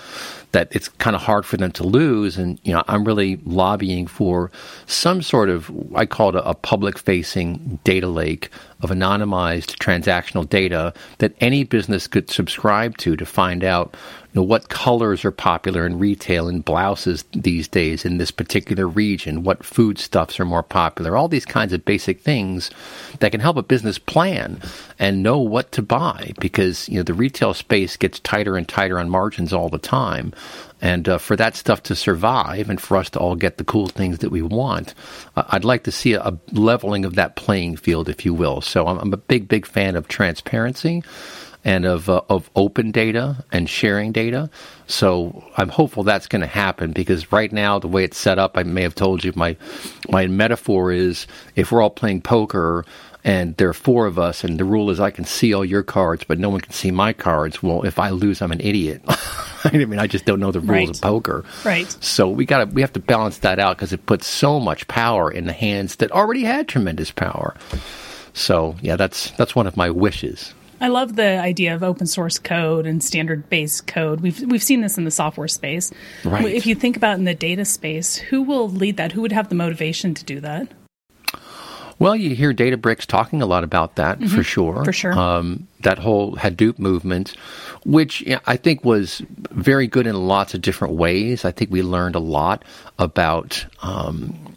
that 0.53 0.69
it's 0.71 0.89
kind 0.89 1.15
of 1.15 1.23
hard 1.23 1.45
for 1.45 1.57
them 1.57 1.73
to 1.73 1.85
lose. 1.85 2.39
And, 2.39 2.59
you 2.65 2.73
know, 2.73 2.83
I'm 2.89 3.05
really 3.05 3.39
lobbying 3.45 4.07
for 4.07 4.51
some 4.87 5.21
sort 5.21 5.51
of, 5.51 5.71
I 5.95 6.07
call 6.07 6.31
it 6.31 6.35
a, 6.37 6.51
a 6.51 6.55
public 6.55 6.99
facing 6.99 7.79
data 7.85 8.09
lake 8.09 8.51
of 8.81 8.91
anonymized 8.91 9.77
transactional 9.79 10.49
data 10.49 10.95
that 11.19 11.35
any 11.41 11.65
business 11.65 12.07
could 12.07 12.31
subscribe 12.31 12.97
to 12.99 13.17
to 13.17 13.27
find 13.27 13.65
out 13.65 13.95
you 14.33 14.41
know, 14.41 14.43
what 14.43 14.69
colors 14.69 15.25
are 15.25 15.31
popular 15.31 15.87
in 15.87 15.99
retail 15.99 16.49
and 16.49 16.65
blouses 16.65 17.25
these 17.33 17.67
days 17.67 18.05
in 18.05 18.19
this 18.19 18.31
particular 18.31 18.87
region, 18.87 19.43
what 19.43 19.65
foodstuffs 19.65 20.39
are 20.39 20.45
more 20.45 20.63
popular, 20.63 21.17
all 21.17 21.29
these 21.29 21.47
kinds 21.47 21.73
of 21.73 21.85
basic 21.85 22.21
things 22.21 22.71
that 23.21 23.33
can 23.33 23.41
help 23.41 23.57
a 23.57 23.63
business 23.63 23.99
plan 23.99 24.61
and 24.99 25.23
know 25.23 25.39
what 25.39 25.73
to 25.73 25.83
buy 25.83 26.33
because 26.39 26.89
you 26.89 26.99
know 26.99 27.03
the 27.03 27.15
retail 27.15 27.55
space 27.55 27.97
gets 27.97 28.21
tighter 28.21 28.57
and 28.57 28.69
tighter 28.69 28.99
on 28.99 29.09
margins 29.09 29.53
all 29.53 29.69
the 29.71 29.79
time. 29.79 30.33
And 30.81 31.09
uh, 31.09 31.19
for 31.19 31.35
that 31.37 31.57
stuff 31.57 31.83
to 31.85 31.97
survive 31.97 32.71
and 32.71 32.81
for 32.81 32.97
us 32.97 33.11
to 33.11 33.19
all 33.19 33.35
get 33.35 33.59
the 33.59 33.65
cool 33.65 33.89
things 33.89 34.19
that 34.19 34.31
we 34.31 34.43
want, 34.43 34.95
uh, 35.37 35.45
I'd 35.49 35.65
like 35.65 35.85
to 35.85 35.93
see 35.93 36.13
a, 36.13 36.21
a, 36.23 36.39
leveling 36.53 37.05
of 37.05 37.15
that 37.17 37.37
playing 37.37 37.77
field, 37.77 38.09
if 38.09 38.25
you 38.25 38.33
will. 38.33 38.61
So 38.61 38.87
I'm, 38.87 38.99
I'm 38.99 39.13
a 39.13 39.17
big, 39.17 39.49
big 39.49 39.67
fan 39.67 39.97
of 39.97 40.09
transparency 40.09 41.03
and 41.65 41.85
of 41.85 42.09
uh, 42.09 42.21
of 42.29 42.49
open 42.57 42.91
data 42.91 43.45
and 43.51 43.69
sharing 43.69 44.13
data. 44.13 44.49
So 44.87 45.45
I'm 45.57 45.69
hopeful 45.69 46.03
that's 46.05 46.27
going 46.27 46.41
to 46.41 46.47
happen 46.47 46.93
because 46.93 47.33
right 47.33 47.53
now 47.53 47.79
the 47.79 47.89
way 47.89 48.05
it's 48.05 48.17
set 48.17 48.39
up, 48.39 48.57
I 48.57 48.63
may 48.63 48.83
have 48.83 48.95
told 48.95 49.25
you 49.25 49.33
my 49.35 49.57
my 50.09 50.27
metaphor 50.27 50.93
is 50.93 51.27
if 51.57 51.73
we're 51.73 51.83
all 51.83 51.91
playing 51.91 52.23
poker 52.23 52.85
and 53.29 53.55
there 53.59 53.69
are 53.69 53.75
four 53.75 54.07
of 54.07 54.19
us, 54.19 54.43
and 54.43 54.59
the 54.59 54.65
rule 54.65 54.89
is 54.89 55.01
I 55.01 55.11
can 55.11 55.27
see 55.27 55.53
all 55.53 55.63
your 55.63 55.83
cards, 55.83 56.25
but 56.25 56.39
no 56.39 56.49
one 56.49 56.63
can 56.63 56.73
see 56.73 56.91
my 56.91 57.13
cards. 57.13 57.63
Well, 57.63 57.83
if 57.83 57.99
I 57.99 58.09
lose, 58.09 58.41
I'm 58.41 58.53
an 58.53 58.61
idiot. 58.63 59.03
I 59.65 59.85
mean, 59.85 59.99
I 59.99 60.07
just 60.07 60.25
don't 60.25 60.41
know 60.41 60.51
the 60.51 60.61
rules 60.61 60.71
right. 60.71 60.89
of 60.89 61.03
poker. 61.03 61.45
Right. 61.63 61.87
So 62.03 62.27
we 62.31 62.47
got 62.47 62.65
to 62.65 62.75
we 62.75 62.81
have 62.81 62.95
to 62.95 63.01
balance 63.01 63.37
that 63.39 63.59
out 63.59 63.77
because 63.77 63.93
it 63.93 64.07
puts 64.07 64.27
so 64.27 64.59
much 64.59 64.89
power 64.89 65.31
in 65.31 65.45
the 65.45 65.53
hands 65.53 65.97
that 65.97 66.11
already 66.11 66.43
had 66.43 66.69
tremendous 66.69 67.11
power. 67.11 67.55
So 68.33 68.77
yeah, 68.81 68.97
that's 68.97 69.31
that's 69.33 69.55
one 69.55 69.67
of 69.67 69.77
my 69.77 69.91
wishes. 69.91 70.55
I 70.81 70.89
love 70.89 71.15
the 71.15 71.39
idea 71.39 71.75
of 71.75 71.83
open 71.83 72.07
source 72.07 72.39
code 72.39 72.87
and 72.87 73.05
standard 73.05 73.51
based 73.51 73.87
code. 73.87 74.23
We've 74.23 74.41
we've 74.41 74.63
seen 74.63 74.81
this 74.81 74.97
in 74.97 75.05
the 75.05 75.11
software 75.11 75.49
space. 75.49 75.93
Right. 76.25 76.47
If 76.47 76.65
you 76.65 76.75
think 76.75 76.97
about 76.97 77.19
in 77.19 77.25
the 77.25 77.35
data 77.35 77.67
space, 77.67 78.17
who 78.17 78.41
will 78.41 78.71
lead 78.71 78.97
that? 78.97 79.13
Who 79.13 79.21
would 79.21 79.33
have 79.33 79.51
the 79.51 79.55
motivation 79.55 80.15
to 80.15 80.25
do 80.25 80.41
that? 80.41 80.69
Well, 81.99 82.15
you 82.15 82.35
hear 82.35 82.55
Databricks 82.55 83.07
talking 83.07 83.43
a 83.43 83.47
lot 83.47 83.65
about 83.65 83.97
that 83.97 84.21
mm-hmm. 84.21 84.35
for 84.35 84.43
sure. 84.43 84.85
For 84.85 84.93
sure. 84.93 85.13
Um, 85.13 85.67
that 85.81 85.99
whole 85.99 86.37
Hadoop 86.37 86.79
movement, 86.79 87.35
which 87.85 88.25
I 88.47 88.57
think 88.57 88.85
was 88.85 89.23
very 89.51 89.87
good 89.87 90.07
in 90.07 90.15
lots 90.15 90.55
of 90.55 90.61
different 90.61 90.95
ways. 90.95 91.45
I 91.45 91.51
think 91.51 91.71
we 91.71 91.83
learned 91.83 92.15
a 92.15 92.21
lot 92.21 92.65
about. 92.99 93.67
Um, 93.83 94.55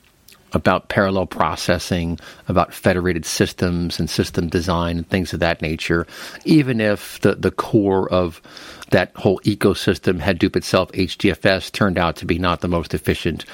about 0.54 0.90
parallel 0.90 1.26
processing, 1.26 2.20
about 2.50 2.74
federated 2.74 3.26
systems 3.26 4.02
and 4.02 4.10
system 4.10 4.50
design 4.50 4.98
and 4.98 5.10
things 5.10 5.32
of 5.32 5.40
that 5.40 5.62
nature, 5.62 6.06
even 6.44 6.82
if 6.82 7.22
the, 7.22 7.36
the 7.36 7.52
core 7.52 8.12
of 8.12 8.42
that 8.90 9.16
whole 9.16 9.40
ecosystem, 9.46 10.20
Hadoop 10.20 10.58
itself, 10.58 10.92
HDFS, 10.92 11.72
turned 11.72 11.98
out 11.98 12.18
to 12.18 12.26
be 12.26 12.38
not 12.38 12.60
the 12.60 12.68
most 12.68 12.94
efficient 12.94 13.46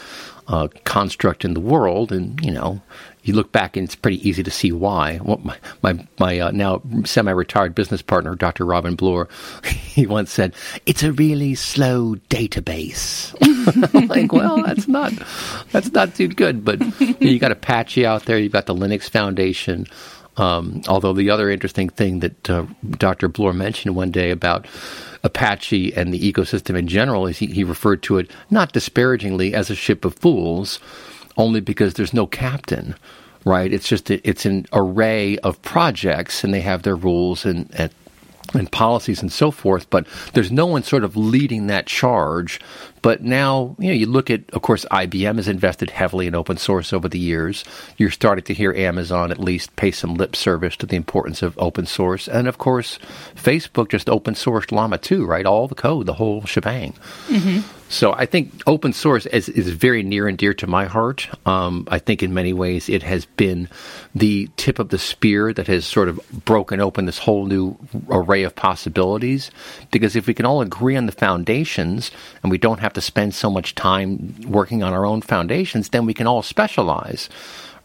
uh, 0.48 0.68
construct 0.84 1.46
in 1.46 1.54
the 1.54 1.60
world. 1.60 2.12
And, 2.12 2.44
you 2.44 2.52
know, 2.52 2.82
you 3.28 3.34
look 3.34 3.52
back 3.52 3.76
and 3.76 3.84
it's 3.84 3.96
pretty 3.96 4.28
easy 4.28 4.44
to 4.44 4.52
see 4.52 4.72
why. 4.72 5.20
My 5.26 5.58
my, 5.82 6.08
my 6.20 6.40
uh, 6.40 6.52
now 6.52 6.82
semi-retired 7.06 7.76
business 7.76 8.02
partner, 8.02 8.36
Dr. 8.36 8.66
Robin 8.66 8.96
Bloor, 8.96 9.28
he 9.66 10.08
once 10.08 10.32
said, 10.32 10.56
"It's 10.86 11.04
a 11.04 11.12
really 11.12 11.56
slow 11.56 12.16
database." 12.30 13.34
like, 14.10 14.32
well, 14.32 14.64
that's 14.64 14.88
not 14.88 15.14
that's 15.72 15.92
not 15.92 16.16
too 16.16 16.28
good. 16.28 16.64
But 16.64 16.80
you, 17.00 17.16
you 17.20 17.40
got 17.40 17.52
Apache 17.52 18.06
out 18.06 18.26
there. 18.26 18.38
You've 18.38 18.54
got 18.54 18.66
the 18.66 18.76
Linux 18.76 19.10
Foundation. 19.10 19.88
Um, 20.38 20.84
although 20.88 21.14
the 21.14 21.32
other 21.32 21.50
interesting 21.50 21.90
thing 21.90 22.20
that 22.20 22.50
uh, 22.50 22.68
Dr. 22.92 23.28
Bloor 23.28 23.54
mentioned 23.54 23.96
one 23.96 24.12
day 24.12 24.30
about 24.30 24.68
Apache 25.24 25.94
and 25.96 26.14
the 26.14 26.32
ecosystem 26.32 26.78
in 26.78 26.88
general 26.88 27.26
is 27.26 27.40
he, 27.40 27.48
he 27.48 27.64
referred 27.64 28.04
to 28.04 28.20
it 28.20 28.30
not 28.52 28.72
disparagingly 28.72 29.56
as 29.56 29.72
a 29.72 29.76
ship 29.76 30.06
of 30.06 30.14
fools 30.14 30.80
only 31.38 31.62
because 31.62 31.94
there's 31.94 32.14
no 32.14 32.28
captain, 32.28 32.96
right? 33.46 33.72
It's 33.72 33.88
just 33.88 34.10
a, 34.10 34.28
it's 34.28 34.46
an 34.46 34.66
array 34.74 35.38
of 35.40 35.62
projects, 35.62 36.44
and 36.44 36.54
they 36.54 36.62
have 36.62 36.84
their 36.84 36.96
rules 36.96 37.46
and, 37.46 37.70
and 37.78 37.92
and 38.54 38.72
policies 38.72 39.22
and 39.22 39.32
so 39.32 39.52
forth, 39.52 39.90
but 39.90 40.08
there's 40.34 40.52
no 40.52 40.66
one 40.66 40.84
sort 40.84 41.04
of 41.04 41.18
leading 41.18 41.68
that 41.68 41.86
charge. 41.86 42.62
But 43.02 43.24
now, 43.24 43.76
you 43.80 43.88
know, 43.88 43.94
you 43.94 44.06
look 44.08 44.30
at, 44.30 44.50
of 44.52 44.62
course, 44.62 44.86
IBM 44.92 45.38
has 45.38 45.48
invested 45.48 45.90
heavily 45.90 46.28
in 46.28 46.36
open 46.36 46.58
source 46.58 46.94
over 46.94 47.08
the 47.08 47.20
years. 47.20 47.64
You're 47.98 48.12
starting 48.12 48.46
to 48.46 48.54
hear 48.54 48.74
Amazon 48.74 49.32
at 49.32 49.40
least 49.40 49.76
pay 49.76 49.92
some 49.92 50.16
lip 50.16 50.36
service 50.36 50.76
to 50.78 50.86
the 50.86 50.96
importance 50.96 51.42
of 51.42 51.58
open 51.58 51.86
source. 51.86 52.28
And 52.28 52.48
of 52.48 52.58
course, 52.58 53.00
Facebook 53.36 53.90
just 53.90 54.10
open 54.10 54.34
sourced 54.34 54.72
Llama 54.72 54.98
2, 54.98 55.26
right? 55.26 55.46
All 55.46 55.68
the 55.68 55.76
code, 55.76 56.06
the 56.06 56.14
whole 56.14 56.46
shebang. 56.46 56.94
Mm-hmm. 57.28 57.60
So 57.90 58.14
I 58.14 58.26
think 58.26 58.64
open 58.68 58.92
source 58.92 59.26
is, 59.28 59.48
is 59.48 59.70
very 59.70 60.04
near 60.04 60.28
and 60.28 60.38
dear 60.38 60.54
to 60.56 60.68
my 60.68 60.86
heart. 60.86 61.30
Um, 61.46 61.88
I 61.90 62.00
think 62.00 62.22
in 62.22 62.34
many 62.34 62.52
ways 62.52 62.90
it 62.90 63.02
has 63.04 63.26
been 63.26 63.70
the 64.14 64.50
tip 64.58 64.80
of 64.80 64.90
the 64.90 64.98
spear 64.98 65.54
that 65.54 65.68
has 65.68 65.86
sort 65.86 66.10
of 66.10 66.20
broken 66.46 66.82
open 66.82 67.06
this 67.06 67.18
whole 67.18 67.46
new 67.46 67.78
array 68.10 68.44
of 68.44 68.56
possibilities. 68.56 69.52
Because 69.92 70.16
if 70.16 70.28
we 70.28 70.34
can 70.34 70.46
all 70.46 70.62
agree 70.62 70.98
on 70.98 71.06
the 71.06 71.14
foundations 71.14 72.12
and 72.44 72.52
we 72.52 72.58
don't 72.58 72.80
have 72.80 72.87
to 72.94 73.02
spend 73.02 73.36
so 73.36 73.50
much 73.50 73.76
time 73.76 74.36
working 74.48 74.84
on 74.84 74.94
our 74.94 75.06
own 75.06 75.22
foundations, 75.22 75.90
then 75.90 76.06
we 76.06 76.14
can 76.14 76.28
all 76.28 76.42
specialize 76.42 77.30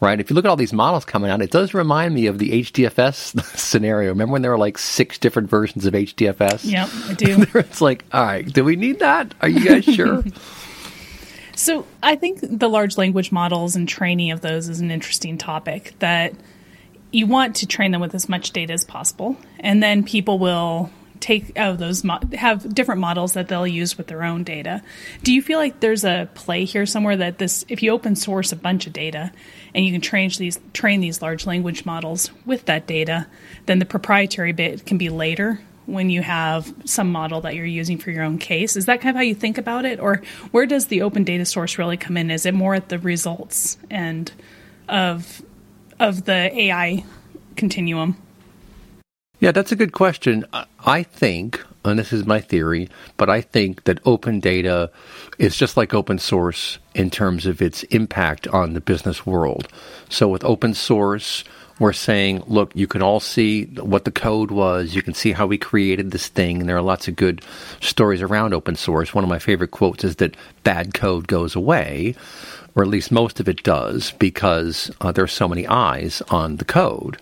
right? 0.02 0.18
If 0.18 0.28
you 0.28 0.34
look 0.34 0.44
at 0.44 0.48
all 0.48 0.56
these 0.56 0.72
models 0.72 1.04
coming 1.04 1.30
out, 1.30 1.40
it 1.40 1.52
does 1.52 1.74
remind 1.74 2.12
me 2.12 2.26
of 2.26 2.38
the 2.38 2.62
HDFS 2.64 3.40
scenario. 3.56 4.10
Remember 4.10 4.32
when 4.32 4.42
there 4.42 4.50
were 4.50 4.58
like 4.58 4.76
six 4.76 5.16
different 5.16 5.48
versions 5.48 5.86
of 5.86 5.94
HDFS? 5.94 6.64
Yeah, 6.64 6.88
I 7.08 7.14
do. 7.14 7.46
it's 7.54 7.80
like, 7.80 8.04
all 8.12 8.24
right, 8.24 8.44
do 8.44 8.64
we 8.64 8.74
need 8.74 8.98
that? 8.98 9.32
Are 9.40 9.48
you 9.48 9.64
guys 9.64 9.84
sure? 9.94 10.24
so 11.54 11.86
I 12.02 12.16
think 12.16 12.40
the 12.42 12.68
large 12.68 12.98
language 12.98 13.30
models 13.30 13.76
and 13.76 13.88
training 13.88 14.32
of 14.32 14.40
those 14.40 14.68
is 14.68 14.80
an 14.80 14.90
interesting 14.90 15.38
topic 15.38 15.94
that 16.00 16.34
you 17.12 17.26
want 17.26 17.56
to 17.56 17.66
train 17.66 17.92
them 17.92 18.00
with 18.00 18.14
as 18.14 18.28
much 18.28 18.50
data 18.50 18.72
as 18.72 18.84
possible, 18.84 19.36
and 19.60 19.80
then 19.82 20.02
people 20.02 20.38
will 20.38 20.90
take 21.22 21.56
out 21.56 21.78
those 21.78 22.04
mo- 22.04 22.18
have 22.34 22.74
different 22.74 23.00
models 23.00 23.32
that 23.32 23.48
they'll 23.48 23.66
use 23.66 23.96
with 23.96 24.08
their 24.08 24.24
own 24.24 24.42
data. 24.42 24.82
Do 25.22 25.32
you 25.32 25.40
feel 25.40 25.58
like 25.58 25.80
there's 25.80 26.04
a 26.04 26.28
play 26.34 26.64
here 26.64 26.84
somewhere 26.84 27.16
that 27.16 27.38
this 27.38 27.64
if 27.68 27.82
you 27.82 27.92
open 27.92 28.16
source 28.16 28.52
a 28.52 28.56
bunch 28.56 28.86
of 28.86 28.92
data 28.92 29.32
and 29.74 29.84
you 29.86 29.92
can 29.92 30.00
train 30.00 30.30
these 30.36 30.58
train 30.72 31.00
these 31.00 31.22
large 31.22 31.46
language 31.46 31.86
models 31.86 32.30
with 32.44 32.66
that 32.66 32.86
data, 32.86 33.26
then 33.66 33.78
the 33.78 33.86
proprietary 33.86 34.52
bit 34.52 34.84
can 34.84 34.98
be 34.98 35.08
later 35.08 35.60
when 35.86 36.10
you 36.10 36.22
have 36.22 36.72
some 36.84 37.10
model 37.10 37.40
that 37.40 37.54
you're 37.54 37.64
using 37.64 37.98
for 37.98 38.10
your 38.10 38.24
own 38.24 38.38
case. 38.38 38.76
Is 38.76 38.86
that 38.86 39.00
kind 39.00 39.10
of 39.10 39.16
how 39.16 39.22
you 39.22 39.34
think 39.34 39.58
about 39.58 39.84
it, 39.84 40.00
or 40.00 40.22
where 40.50 40.66
does 40.66 40.86
the 40.86 41.02
open 41.02 41.24
data 41.24 41.44
source 41.44 41.78
really 41.78 41.96
come 41.96 42.16
in? 42.16 42.30
Is 42.30 42.46
it 42.46 42.54
more 42.54 42.74
at 42.74 42.88
the 42.88 42.98
results 42.98 43.78
and 43.90 44.30
of 44.88 45.42
of 46.00 46.24
the 46.24 46.60
AI 46.60 47.04
continuum? 47.56 48.16
Yeah, 49.42 49.50
that's 49.50 49.72
a 49.72 49.76
good 49.76 49.90
question. 49.90 50.44
I 50.86 51.02
think, 51.02 51.60
and 51.84 51.98
this 51.98 52.12
is 52.12 52.24
my 52.24 52.40
theory, 52.40 52.88
but 53.16 53.28
I 53.28 53.40
think 53.40 53.82
that 53.84 53.98
open 54.04 54.38
data 54.38 54.88
is 55.36 55.56
just 55.56 55.76
like 55.76 55.92
open 55.92 56.20
source 56.20 56.78
in 56.94 57.10
terms 57.10 57.44
of 57.46 57.60
its 57.60 57.82
impact 57.82 58.46
on 58.46 58.74
the 58.74 58.80
business 58.80 59.26
world. 59.26 59.66
So 60.08 60.28
with 60.28 60.44
open 60.44 60.74
source, 60.74 61.42
we're 61.80 61.92
saying, 61.92 62.44
look, 62.46 62.70
you 62.76 62.86
can 62.86 63.02
all 63.02 63.18
see 63.18 63.64
what 63.64 64.04
the 64.04 64.12
code 64.12 64.52
was. 64.52 64.94
You 64.94 65.02
can 65.02 65.12
see 65.12 65.32
how 65.32 65.48
we 65.48 65.58
created 65.58 66.12
this 66.12 66.28
thing. 66.28 66.60
And 66.60 66.68
there 66.68 66.76
are 66.76 66.80
lots 66.80 67.08
of 67.08 67.16
good 67.16 67.42
stories 67.80 68.22
around 68.22 68.54
open 68.54 68.76
source. 68.76 69.12
One 69.12 69.24
of 69.24 69.30
my 69.30 69.40
favorite 69.40 69.72
quotes 69.72 70.04
is 70.04 70.16
that 70.16 70.36
bad 70.62 70.94
code 70.94 71.26
goes 71.26 71.56
away 71.56 72.14
or 72.74 72.82
at 72.82 72.88
least 72.88 73.12
most 73.12 73.40
of 73.40 73.48
it 73.48 73.62
does, 73.62 74.12
because 74.12 74.90
uh, 75.00 75.12
there 75.12 75.24
are 75.24 75.28
so 75.28 75.48
many 75.48 75.66
eyes 75.66 76.22
on 76.30 76.56
the 76.56 76.64
code. 76.64 77.18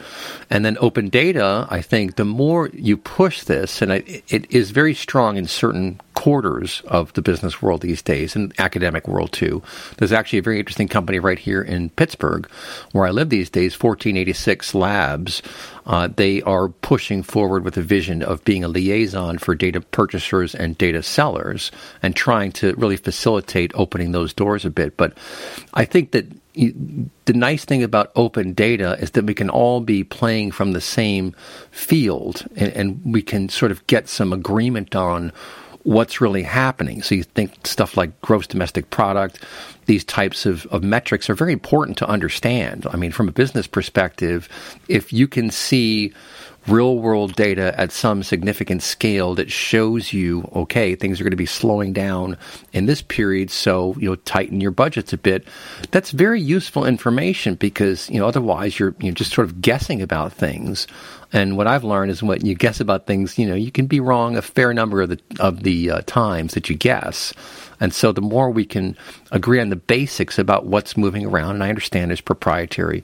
And 0.49 0.65
then 0.65 0.77
open 0.81 1.09
data, 1.09 1.67
I 1.71 1.83
think 1.83 2.17
the 2.17 2.25
more 2.25 2.71
you 2.73 2.97
push 2.97 3.43
this, 3.43 3.83
and 3.83 3.93
I, 3.93 4.23
it 4.29 4.51
is 4.51 4.71
very 4.71 4.95
strong 4.95 5.37
in 5.37 5.47
certain 5.47 6.01
quarters 6.21 6.83
of 6.87 7.11
the 7.15 7.23
business 7.23 7.63
world 7.63 7.81
these 7.81 8.03
days, 8.03 8.37
and 8.37 8.53
academic 8.59 9.09
world 9.09 9.33
too. 9.33 9.63
There's 9.97 10.13
actually 10.13 10.41
a 10.41 10.43
very 10.43 10.59
interesting 10.59 10.87
company 10.87 11.19
right 11.19 11.39
here 11.39 11.63
in 11.63 11.89
Pittsburgh, 11.89 12.47
where 12.93 13.07
I 13.07 13.11
live 13.11 13.31
these 13.31 13.49
days, 13.49 13.73
1486 13.73 14.75
Labs. 14.75 15.41
Uh, 15.87 16.11
they 16.15 16.43
are 16.43 16.69
pushing 16.69 17.23
forward 17.23 17.65
with 17.65 17.79
a 17.79 17.83
vision 17.83 18.23
of 18.23 18.45
being 18.45 18.63
a 18.63 18.69
liaison 18.69 19.39
for 19.39 19.55
data 19.55 19.81
purchasers 19.81 20.55
and 20.55 20.77
data 20.77 21.03
sellers 21.03 21.73
and 22.03 22.15
trying 22.15 22.53
to 22.53 22.75
really 22.75 22.99
facilitate 22.99 23.73
opening 23.75 24.13
those 24.13 24.35
doors 24.35 24.67
a 24.67 24.71
bit. 24.71 24.99
But 24.99 25.17
I 25.73 25.87
think 25.87 26.11
that 26.11 26.27
the 26.53 27.33
nice 27.33 27.65
thing 27.65 27.83
about 27.83 28.13
open 28.15 28.53
data 28.53 28.99
is 29.01 29.13
that 29.13 29.25
we 29.25 29.33
can 29.33 29.49
all 29.49 29.81
be 29.81 30.05
playing 30.05 30.51
from 30.51 30.73
the 30.73 30.83
same 30.83 31.35
field 31.71 32.45
and, 32.57 32.73
and 32.75 33.15
we 33.15 33.23
can 33.23 33.49
sort 33.49 33.73
of 33.73 33.87
get 33.87 34.07
some 34.07 34.35
agreement 34.35 34.95
on 34.95 35.33
what's 35.83 36.21
really 36.21 36.43
happening. 36.43 37.03
So 37.03 37.15
you 37.15 37.23
think 37.23 37.67
stuff 37.67 37.97
like 37.97 38.21
gross 38.21 38.47
domestic 38.47 38.91
product, 38.91 39.45
these 39.87 40.05
types 40.05 40.47
of, 40.47 40.67
of 40.67 40.83
metrics 40.83 41.31
are 41.31 41.35
very 41.35 41.53
important 41.53 41.97
to 41.99 42.09
understand. 42.09 42.87
I 42.91 42.97
mean, 42.97 43.13
from 43.13 43.29
a 43.29 43.33
business 43.33 43.67
perspective, 43.67 44.49
if 44.89 45.13
you 45.13 45.27
can 45.27 45.51
see 45.51 46.13
real 46.67 46.99
world 46.99 47.35
data 47.35 47.79
at 47.81 47.91
some 47.91 48.23
significant 48.23 48.83
scale 48.83 49.35
that 49.35 49.51
shows 49.51 50.13
you, 50.13 50.49
okay, 50.55 50.95
things 50.95 51.21
are 51.21 51.25
going 51.25 51.31
to 51.31 51.37
be 51.37 51.47
slowing 51.47 51.93
down 51.93 52.37
in 52.73 52.87
this 52.87 53.01
period, 53.01 53.51
so, 53.51 53.95
you 53.99 54.09
know, 54.09 54.17
tighten 54.17 54.61
your 54.61 54.71
budgets 54.71 55.13
a 55.13 55.19
bit. 55.19 55.47
That's 55.91 56.11
very 56.11 56.41
useful 56.41 56.85
information 56.85 57.55
because, 57.55 58.11
you 58.11 58.21
know, 58.21 58.27
otherwise 58.27 58.79
you're, 58.79 58.95
you're 59.01 59.15
just 59.15 59.33
sort 59.33 59.49
of 59.49 59.63
guessing 59.63 60.03
about 60.03 60.33
things. 60.33 60.87
And 61.33 61.57
what 61.57 61.67
I've 61.67 61.85
learned 61.85 62.11
is 62.11 62.23
when 62.23 62.45
you 62.45 62.55
guess 62.55 62.81
about 62.81 63.07
things, 63.07 63.39
you 63.39 63.47
know, 63.47 63.55
you 63.55 63.71
can 63.71 63.87
be 63.87 64.01
wrong 64.01 64.37
a 64.37 64.43
fair 64.43 64.75
number 64.75 65.01
of 65.03 65.11
the 65.11 65.21
of 65.39 65.63
the 65.63 65.91
uh, 65.91 66.01
times 66.07 66.55
that 66.55 66.69
you 66.69 66.77
guess. 66.77 67.33
And 67.81 67.95
so 67.95 68.13
the 68.13 68.21
more 68.21 68.51
we 68.51 68.67
can 68.67 68.97
agree 69.31 69.59
on 69.59 69.71
the 69.71 69.77
basics 69.77 70.39
about 70.39 70.67
what's 70.67 70.99
moving 70.99 71.25
around, 71.25 71.55
and 71.55 71.65
I 71.65 71.71
understand 71.71 72.11
there's 72.11 72.21
proprietary 72.21 73.03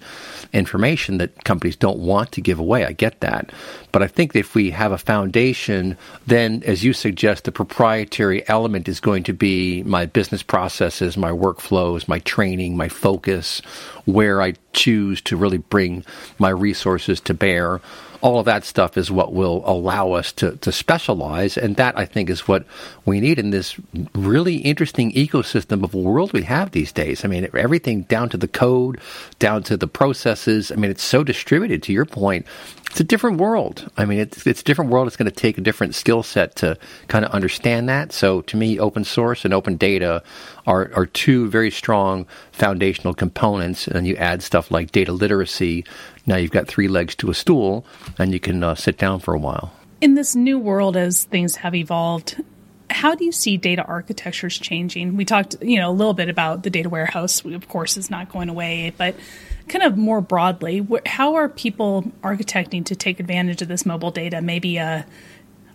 information 0.53 1.19
that 1.19 1.45
companies 1.45 1.77
don't 1.77 1.99
want 1.99 2.33
to 2.33 2.43
give 2.43 2.59
away. 2.59 2.85
I 2.85 2.93
get 2.93 3.21
that. 3.21 3.53
But 3.97 4.03
I 4.03 4.09
think 4.09 4.37
if 4.37 4.55
we 4.55 4.73
have 4.73 4.93
a 4.93 4.99
foundation, 4.99 5.97
then 6.27 6.63
as 6.67 6.85
you 6.85 6.93
suggest, 6.93 7.45
the 7.45 7.51
proprietary 7.51 8.47
element 8.47 8.89
is 8.89 9.01
going 9.01 9.23
to 9.23 9.33
be 9.33 9.83
my 9.85 10.05
business 10.05 10.43
processes, 10.43 11.17
my 11.17 11.31
workflows, 11.31 12.07
my 12.07 12.19
training, 12.19 12.77
my 12.77 12.91
focus, 12.91 13.63
where 14.05 14.43
I 14.43 14.53
choose 14.75 15.23
to 15.23 15.37
really 15.39 15.57
bring 15.57 16.05
my 16.39 16.51
resources 16.51 17.21
to 17.21 17.33
bear 17.33 17.81
all 18.21 18.39
of 18.39 18.47
that 18.47 18.65
stuff 18.65 18.97
is 18.97 19.11
what 19.11 19.33
will 19.33 19.63
allow 19.65 20.13
us 20.13 20.33
to, 20.33 20.57
to 20.57 20.73
specialize. 20.73 21.57
And 21.57 21.77
that, 21.77 21.97
I 21.99 22.05
think, 22.05 22.31
is 22.31 22.49
what 22.49 22.65
we 23.05 23.21
need 23.21 23.39
in 23.39 23.51
this 23.51 23.77
really 24.15 24.57
interesting 24.57 25.13
ecosystem 25.13 25.85
of 25.85 25.95
a 25.95 25.99
world 25.99 26.33
we 26.33 26.43
have 26.43 26.71
these 26.73 26.93
days. 26.93 27.25
I 27.25 27.29
mean, 27.29 27.49
everything 27.55 28.03
down 28.03 28.29
to 28.31 28.37
the 28.37 28.49
code, 28.49 29.01
down 29.39 29.63
to 29.65 29.77
the 29.77 29.87
processes. 29.87 30.73
I 30.73 30.75
mean, 30.77 30.91
it's 30.91 31.05
so 31.05 31.23
distributed 31.23 31.83
to 31.85 31.93
your 31.93 32.05
point. 32.05 32.47
It's 32.91 33.01
a 33.01 33.05
different 33.05 33.39
world. 33.39 33.86
I 33.97 34.05
mean, 34.05 34.19
it's, 34.19 34.47
it's 34.47 34.61
a 34.61 34.65
different 34.65 34.91
world. 34.91 35.07
It's 35.07 35.17
going 35.17 35.31
to 35.31 35.35
take 35.35 35.59
a 35.59 35.61
different 35.61 35.95
skill 35.95 36.23
set 36.23 36.57
to 36.57 36.79
kind 37.09 37.25
of 37.25 37.33
understand 37.33 37.89
that. 37.89 38.13
So 38.13 38.43
to 38.43 38.57
me, 38.57 38.79
open 38.79 39.05
source 39.05 39.45
and 39.45 39.53
open 39.55 39.77
data 39.77 40.23
are, 40.67 40.91
are 40.95 41.07
two 41.07 41.49
very 41.49 41.71
strong 41.71 42.27
foundational 42.53 43.15
components. 43.15 43.87
And 43.87 44.07
you 44.07 44.17
add 44.17 44.43
stuff 44.43 44.71
like 44.71 44.93
data 44.93 45.13
literacy 45.13 45.85
now 46.27 46.37
you've 46.37 46.51
got 46.51 46.67
three 46.67 46.89
legs 46.89 47.15
to 47.17 47.31
a 47.31 47.35
stool, 47.35 47.87
and 48.19 48.33
you 48.33 48.41
can 48.41 48.63
uh, 48.63 48.75
sit 48.75 48.99
down 48.99 49.21
for 49.21 49.33
a 49.33 49.39
while. 49.39 49.73
In 50.01 50.15
this 50.15 50.35
new 50.35 50.59
world, 50.59 50.97
as 50.97 51.25
things 51.25 51.57
have 51.57 51.75
evolved, 51.75 52.43
how 52.91 53.15
do 53.15 53.25
you 53.25 53.33
see 53.33 53.57
data 53.57 53.83
architectures 53.83 54.59
changing? 54.59 55.17
We 55.17 55.25
talked, 55.25 55.57
you 55.63 55.79
know, 55.79 55.91
a 55.91 55.93
little 55.93 56.15
bit 56.15 56.29
about 56.29 56.63
the 56.63 56.71
data 56.71 56.89
warehouse, 56.89 57.45
of 57.45 57.69
course, 57.69 57.97
is 57.97 58.11
not 58.11 58.29
going 58.29 58.49
away, 58.49 58.93
but 58.97 59.15
kind 59.69 59.85
of 59.85 59.97
more 59.97 60.21
broadly, 60.21 60.87
how 61.07 61.35
are 61.35 61.49
people 61.49 62.05
architecting 62.23 62.85
to 62.87 62.97
take 62.97 63.21
advantage 63.21 63.63
of 63.63 63.69
this 63.69 63.85
mobile 63.85 64.11
data? 64.11 64.41
Maybe 64.41 64.77
a 64.77 65.07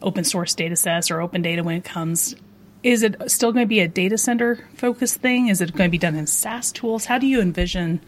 open 0.02 0.24
source 0.24 0.56
data 0.56 0.76
sets 0.76 1.12
or 1.12 1.22
open 1.22 1.42
data 1.42 1.64
when 1.64 1.76
it 1.76 1.84
comes. 1.84 2.36
Is 2.84 3.04
it 3.04 3.16
still 3.30 3.52
going 3.52 3.66
to 3.66 3.70
be 3.70 3.80
a 3.80 3.88
data 3.88 4.18
center 4.18 4.68
focused 4.76 5.18
thing? 5.18 5.50
Is 5.50 5.62
it 5.62 5.76
going 5.76 5.90
to 5.90 5.92
be 5.92 5.98
done 5.98 6.16
in 6.16 6.26
SaaS 6.26 6.72
tools? 6.72 7.06
How 7.06 7.20
do 7.20 7.28
you 7.28 7.40
envision 7.40 8.02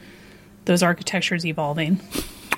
those 0.65 0.82
architectures 0.82 1.46
evolving? 1.46 2.00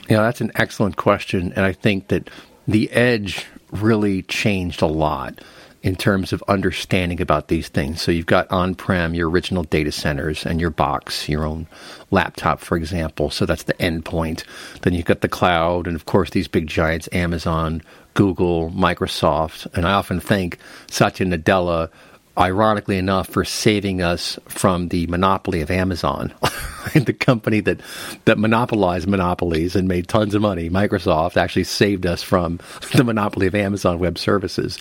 Yeah, 0.10 0.22
that's 0.22 0.40
an 0.40 0.52
excellent 0.56 0.96
question. 0.96 1.52
And 1.54 1.66
I 1.66 1.74
think 1.74 2.08
that 2.10 2.30
the 2.68 2.90
edge 2.92 3.46
really 3.72 4.22
changed 4.22 4.82
a 4.82 4.88
lot 4.88 5.40
in 5.86 5.96
terms 5.96 6.34
of 6.34 6.44
understanding 6.48 7.22
about 7.22 7.48
these 7.48 7.68
things. 7.68 8.02
So 8.02 8.12
you've 8.12 8.26
got 8.26 8.50
on 8.52 8.74
prem, 8.74 9.14
your 9.14 9.30
original 9.30 9.64
data 9.64 9.92
centers, 9.92 10.44
and 10.44 10.60
your 10.60 10.72
box, 10.72 11.30
your 11.30 11.46
own 11.46 11.68
laptop, 12.10 12.60
for 12.60 12.76
example. 12.76 13.30
So 13.30 13.46
that's 13.46 13.64
the 13.64 13.76
endpoint. 13.76 14.44
Then 14.82 14.96
you've 14.96 15.06
got 15.06 15.22
the 15.22 15.30
cloud, 15.30 15.86
and 15.86 15.96
of 15.96 16.06
course, 16.06 16.32
these 16.32 16.48
big 16.48 16.66
giants 16.66 17.08
Amazon, 17.12 17.84
Google, 18.16 18.72
Microsoft. 18.72 19.72
And 19.76 19.86
I 19.86 19.94
often 19.94 20.20
thank 20.20 20.58
Satya 20.88 21.28
Nadella 21.28 21.92
ironically 22.38 22.98
enough, 22.98 23.30
for 23.30 23.46
saving 23.46 24.02
us 24.02 24.40
from 24.48 24.90
the 24.90 25.08
monopoly 25.08 25.62
of 25.62 25.72
Amazon, 25.72 26.34
the 26.94 27.14
company 27.14 27.60
that, 27.62 27.82
that 28.26 28.38
monopolized 28.38 29.08
monopolies 29.08 29.76
and 29.76 29.88
made 29.88 30.08
tons 30.08 30.36
of 30.36 30.42
money. 30.42 30.70
Microsoft 30.70 31.38
actually 31.38 31.64
saved 31.64 32.06
us 32.06 32.22
from 32.24 32.60
the 32.96 33.04
monopoly 33.04 33.48
of 33.48 33.56
Amazon 33.56 34.00
Web 34.00 34.18
Services. 34.18 34.80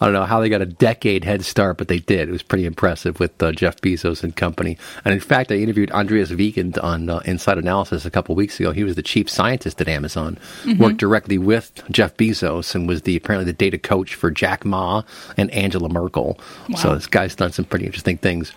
I 0.00 0.06
don't 0.06 0.14
know 0.14 0.24
how 0.24 0.40
they 0.40 0.48
got 0.48 0.62
a 0.62 0.66
decade 0.66 1.24
head 1.24 1.44
start, 1.44 1.78
but 1.78 1.88
they 1.88 2.00
did. 2.00 2.28
It 2.28 2.32
was 2.32 2.42
pretty 2.42 2.66
impressive 2.66 3.20
with 3.20 3.40
uh, 3.42 3.52
Jeff 3.52 3.80
Bezos 3.80 4.22
and 4.22 4.34
company. 4.34 4.76
And 5.04 5.14
in 5.14 5.20
fact, 5.20 5.52
I 5.52 5.56
interviewed 5.56 5.90
Andreas 5.92 6.30
Weigend 6.30 6.82
on 6.82 7.08
uh, 7.08 7.20
Inside 7.24 7.58
Analysis 7.58 8.04
a 8.04 8.10
couple 8.10 8.34
weeks 8.34 8.58
ago. 8.58 8.72
He 8.72 8.84
was 8.84 8.96
the 8.96 9.02
chief 9.02 9.30
scientist 9.30 9.80
at 9.80 9.88
Amazon, 9.88 10.38
mm-hmm. 10.62 10.82
worked 10.82 10.98
directly 10.98 11.38
with 11.38 11.82
Jeff 11.90 12.16
Bezos, 12.16 12.74
and 12.74 12.88
was 12.88 13.02
the 13.02 13.16
apparently 13.16 13.50
the 13.50 13.56
data 13.56 13.78
coach 13.78 14.14
for 14.14 14.30
Jack 14.30 14.64
Ma 14.64 15.02
and 15.36 15.50
Angela 15.52 15.88
Merkel. 15.88 16.38
Wow. 16.68 16.76
So 16.76 16.94
this 16.94 17.06
guy's 17.06 17.34
done 17.34 17.52
some 17.52 17.64
pretty 17.64 17.86
interesting 17.86 18.18
things. 18.18 18.52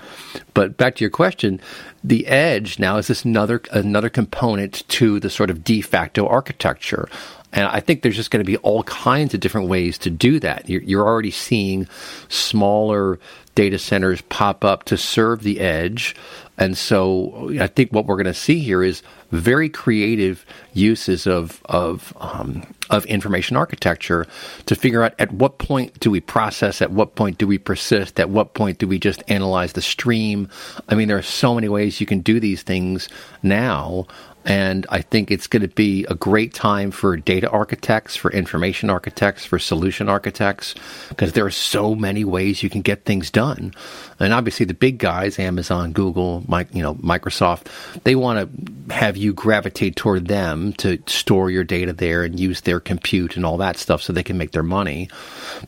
But 0.54 0.78
back 0.78 0.96
to 0.96 1.04
your 1.04 1.12
question, 1.12 1.62
the 2.04 2.28
edge 2.28 2.80
now 2.80 2.87
is 2.96 3.08
this 3.08 3.26
another 3.26 3.62
another 3.72 4.10
component 4.10 4.88
to 4.88 5.20
the 5.20 5.30
sort 5.30 5.50
of 5.50 5.66
de 5.66 5.82
facto 5.82 6.26
architecture. 6.26 7.10
And 7.58 7.66
I 7.66 7.80
think 7.80 8.04
there's 8.04 8.16
just 8.16 8.30
going 8.30 8.46
to 8.46 8.50
be 8.50 8.58
all 8.58 8.84
kinds 8.84 9.34
of 9.34 9.40
different 9.40 9.68
ways 9.68 9.98
to 10.00 10.12
do 10.12 10.40
that. 10.42 10.70
You're, 10.70 10.84
you're 10.84 11.08
already 11.08 11.32
seeing 11.32 11.88
smaller 12.30 13.20
data 13.56 13.80
centers 13.80 14.22
pop 14.22 14.64
up 14.64 14.84
to 14.84 14.96
serve 14.96 15.42
the 15.42 15.60
edge. 15.60 16.16
And 16.60 16.78
so 16.78 17.52
I 17.60 17.66
think 17.66 17.92
what 17.92 18.06
we're 18.06 18.16
going 18.16 18.26
to 18.26 18.34
see 18.36 18.60
here 18.60 18.84
is 18.84 19.02
very 19.32 19.70
creative 19.70 20.46
uses 20.74 21.26
of 21.26 21.62
of 21.66 22.14
um, 22.18 22.64
of 22.92 23.06
information 23.08 23.58
architecture 23.58 24.28
to 24.68 24.76
figure 24.76 25.02
out 25.02 25.16
at 25.18 25.32
what 25.32 25.58
point 25.58 26.00
do 26.00 26.12
we 26.12 26.20
process, 26.20 26.82
at 26.82 26.92
what 26.92 27.16
point 27.16 27.40
do 27.40 27.48
we 27.48 27.58
persist, 27.58 28.20
at 28.20 28.30
what 28.30 28.54
point 28.54 28.78
do 28.78 28.88
we 28.88 29.00
just 29.00 29.24
analyze 29.28 29.74
the 29.74 29.82
stream. 29.82 30.48
I 30.88 30.94
mean, 30.94 31.08
there 31.08 31.18
are 31.18 31.24
so 31.24 31.56
many 31.56 31.70
ways 31.70 32.00
you 32.00 32.08
can 32.08 32.20
do 32.20 32.40
these 32.40 32.62
things 32.62 33.10
now 33.42 34.06
and 34.48 34.86
I 34.90 35.02
think 35.02 35.30
it's 35.30 35.46
going 35.46 35.62
to 35.62 35.68
be 35.68 36.06
a 36.06 36.16
great 36.16 36.54
time 36.54 36.90
for 36.90 37.18
data 37.18 37.50
architects, 37.50 38.16
for 38.16 38.32
information 38.32 38.90
architects, 38.90 39.46
for 39.46 39.60
solution 39.60 40.08
architects, 40.08 40.74
because 41.10 41.34
there 41.34 41.46
are 41.46 41.52
so 41.52 41.94
many 41.94 42.24
ways 42.24 42.64
you 42.64 42.70
can 42.70 42.82
get 42.82 43.04
things 43.04 43.30
done. 43.30 43.74
And 44.22 44.34
obviously, 44.34 44.66
the 44.66 44.74
big 44.74 45.00
guys, 45.00 45.38
Amazon, 45.38 45.92
Google, 45.92 46.46
you 46.72 46.82
know, 46.82 46.96
Microsoft, 46.96 47.68
they 48.06 48.16
want 48.16 48.40
to 48.88 48.94
have 48.94 49.18
you 49.18 49.34
gravitate 49.34 49.98
toward 49.98 50.30
them 50.30 50.72
to 50.74 50.98
store 51.08 51.52
your 51.52 51.66
data 51.66 51.92
there 51.92 52.24
and 52.24 52.40
use 52.40 52.62
their 52.62 52.80
compute 52.80 53.36
and 53.36 53.46
all 53.46 53.58
that 53.58 53.76
stuff 53.76 54.02
so 54.02 54.14
they 54.14 54.24
can 54.24 54.38
make 54.38 54.52
their 54.52 54.64
money. 54.64 55.10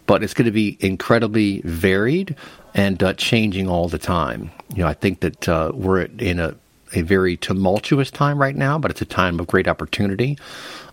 But 0.05 0.23
it's 0.23 0.33
going 0.33 0.45
to 0.45 0.51
be 0.51 0.77
incredibly 0.79 1.61
varied 1.65 2.37
and 2.73 3.03
uh, 3.03 3.13
changing 3.15 3.67
all 3.67 3.89
the 3.89 3.97
time. 3.97 4.51
You 4.73 4.83
know, 4.83 4.87
I 4.87 4.93
think 4.93 5.19
that 5.19 5.49
uh, 5.49 5.73
we're 5.73 6.03
in 6.03 6.39
a 6.39 6.55
a 6.93 7.01
very 7.01 7.37
tumultuous 7.37 8.11
time 8.11 8.39
right 8.39 8.55
now, 8.55 8.77
but 8.77 8.91
it's 8.91 9.01
a 9.01 9.05
time 9.05 9.39
of 9.39 9.47
great 9.47 9.67
opportunity 9.67 10.37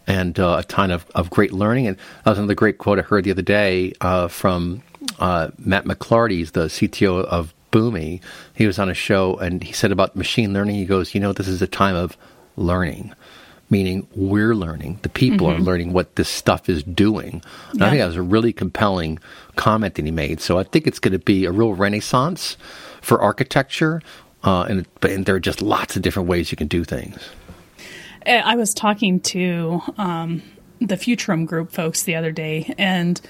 and 0.07 0.39
uh, 0.39 0.57
a 0.61 0.65
time 0.65 0.91
of, 0.91 1.07
of 1.15 1.31
great 1.31 1.53
learning. 1.53 1.87
And 1.87 1.97
that 2.25 2.31
was 2.31 2.39
another 2.39 2.55
great 2.55 2.79
quote 2.79 2.99
I 2.99 3.03
heard 3.03 3.25
the 3.25 3.31
other 3.31 3.43
day 3.43 3.93
uh, 4.01 4.29
from 4.29 4.83
uh, 5.19 5.51
Matt 5.59 5.85
McLarty, 5.85 6.51
the 6.51 6.67
CTO 6.67 7.25
of 7.25 7.55
Boomi. 7.73 8.21
He 8.55 8.67
was 8.67 8.79
on 8.79 8.89
a 8.89 8.95
show 8.95 9.37
and 9.37 9.63
he 9.63 9.73
said 9.73 9.93
about 9.93 10.17
machine 10.17 10.53
learning, 10.53 10.77
he 10.77 10.85
goes, 10.85 11.15
You 11.15 11.21
know, 11.21 11.33
this 11.33 11.49
is 11.49 11.63
a 11.63 11.67
time 11.67 11.97
of 11.97 12.17
learning 12.57 13.15
meaning 13.71 14.07
we're 14.15 14.55
learning. 14.55 14.99
The 15.03 15.09
people 15.09 15.49
mm-hmm. 15.49 15.61
are 15.61 15.65
learning 15.65 15.93
what 15.93 16.17
this 16.17 16.29
stuff 16.29 16.69
is 16.69 16.83
doing. 16.85 17.43
Yeah. 17.75 17.87
I 17.87 17.91
think 17.91 18.01
that 18.01 18.07
was 18.07 18.17
a 18.17 18.23
really 18.23 18.53
compelling 18.53 19.19
comment 19.57 19.95
that 19.95 20.05
he 20.05 20.11
made. 20.11 20.41
So 20.41 20.59
I 20.59 20.63
think 20.63 20.87
it's 20.87 20.99
going 20.99 21.13
to 21.13 21.19
be 21.19 21.45
a 21.45 21.53
real 21.53 21.75
renaissance 21.75 22.57
for 23.01 23.21
architecture, 23.21 24.03
uh, 24.47 24.63
and, 24.63 24.87
and 25.03 25.27
there 25.27 25.35
are 25.35 25.41
just 25.41 25.61
lots 25.61 25.97
of 25.97 26.03
different 26.03 26.29
ways 26.29 26.51
you 26.51 26.57
can 26.57 26.69
do 26.69 26.85
things. 26.85 27.19
I 28.27 28.57
was 28.57 28.75
talking 28.75 29.21
to 29.21 29.81
um, 29.99 30.43
the 30.81 30.97
Futurum 30.97 31.47
Group 31.47 31.71
folks 31.71 32.05
the 32.05 32.17
other 32.17 32.33
day, 32.33 32.75
and 32.77 33.21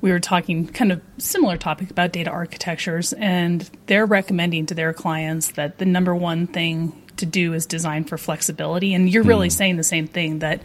we 0.00 0.10
were 0.10 0.20
talking 0.20 0.66
kind 0.68 0.92
of 0.92 1.02
similar 1.18 1.56
topic 1.56 1.90
about 1.90 2.12
data 2.12 2.30
architectures, 2.30 3.12
and 3.14 3.68
they're 3.86 4.06
recommending 4.06 4.66
to 4.66 4.74
their 4.74 4.92
clients 4.92 5.52
that 5.52 5.78
the 5.78 5.84
number 5.84 6.14
one 6.14 6.46
thing 6.46 7.02
to 7.16 7.26
do 7.26 7.52
is 7.54 7.66
design 7.66 8.04
for 8.04 8.18
flexibility. 8.18 8.94
And 8.94 9.10
you're 9.10 9.24
really 9.24 9.48
mm. 9.48 9.52
saying 9.52 9.76
the 9.76 9.84
same 9.84 10.06
thing 10.06 10.40
that, 10.40 10.62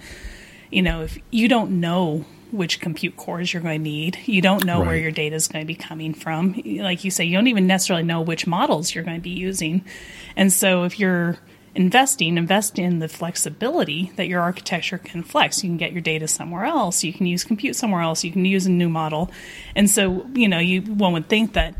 you 0.69 0.81
know, 0.81 1.01
if 1.01 1.17
you 1.31 1.47
don't 1.47 1.79
know 1.79 2.25
which 2.51 2.79
compute 2.79 3.17
cores 3.17 3.53
you're 3.53 3.61
going 3.61 3.79
to 3.79 3.89
need, 3.89 4.17
you 4.25 4.41
don't 4.41 4.65
know 4.65 4.79
right. 4.79 4.87
where 4.87 4.97
your 4.97 5.11
data 5.11 5.35
is 5.35 5.47
going 5.47 5.63
to 5.63 5.67
be 5.67 5.75
coming 5.75 6.13
from. 6.13 6.61
Like 6.65 7.03
you 7.03 7.11
say, 7.11 7.25
you 7.25 7.35
don't 7.35 7.47
even 7.47 7.67
necessarily 7.67 8.03
know 8.03 8.21
which 8.21 8.45
models 8.45 8.93
you're 8.93 9.03
going 9.03 9.17
to 9.17 9.23
be 9.23 9.29
using. 9.29 9.83
And 10.35 10.51
so 10.51 10.83
if 10.83 10.99
you're 10.99 11.37
investing, 11.73 12.37
invest 12.37 12.77
in 12.77 12.99
the 12.99 13.07
flexibility 13.07 14.11
that 14.17 14.27
your 14.27 14.41
architecture 14.41 14.97
can 14.97 15.23
flex. 15.23 15.63
You 15.63 15.69
can 15.69 15.77
get 15.77 15.93
your 15.93 16.01
data 16.01 16.27
somewhere 16.27 16.65
else. 16.65 17.03
You 17.03 17.13
can 17.13 17.25
use 17.25 17.43
compute 17.43 17.75
somewhere 17.75 18.01
else. 18.01 18.23
You 18.23 18.31
can 18.31 18.45
use 18.45 18.65
a 18.65 18.71
new 18.71 18.89
model. 18.89 19.31
And 19.75 19.89
so, 19.89 20.27
you 20.33 20.47
know, 20.47 20.59
you 20.59 20.81
one 20.81 21.13
would 21.13 21.29
think 21.29 21.53
that 21.53 21.75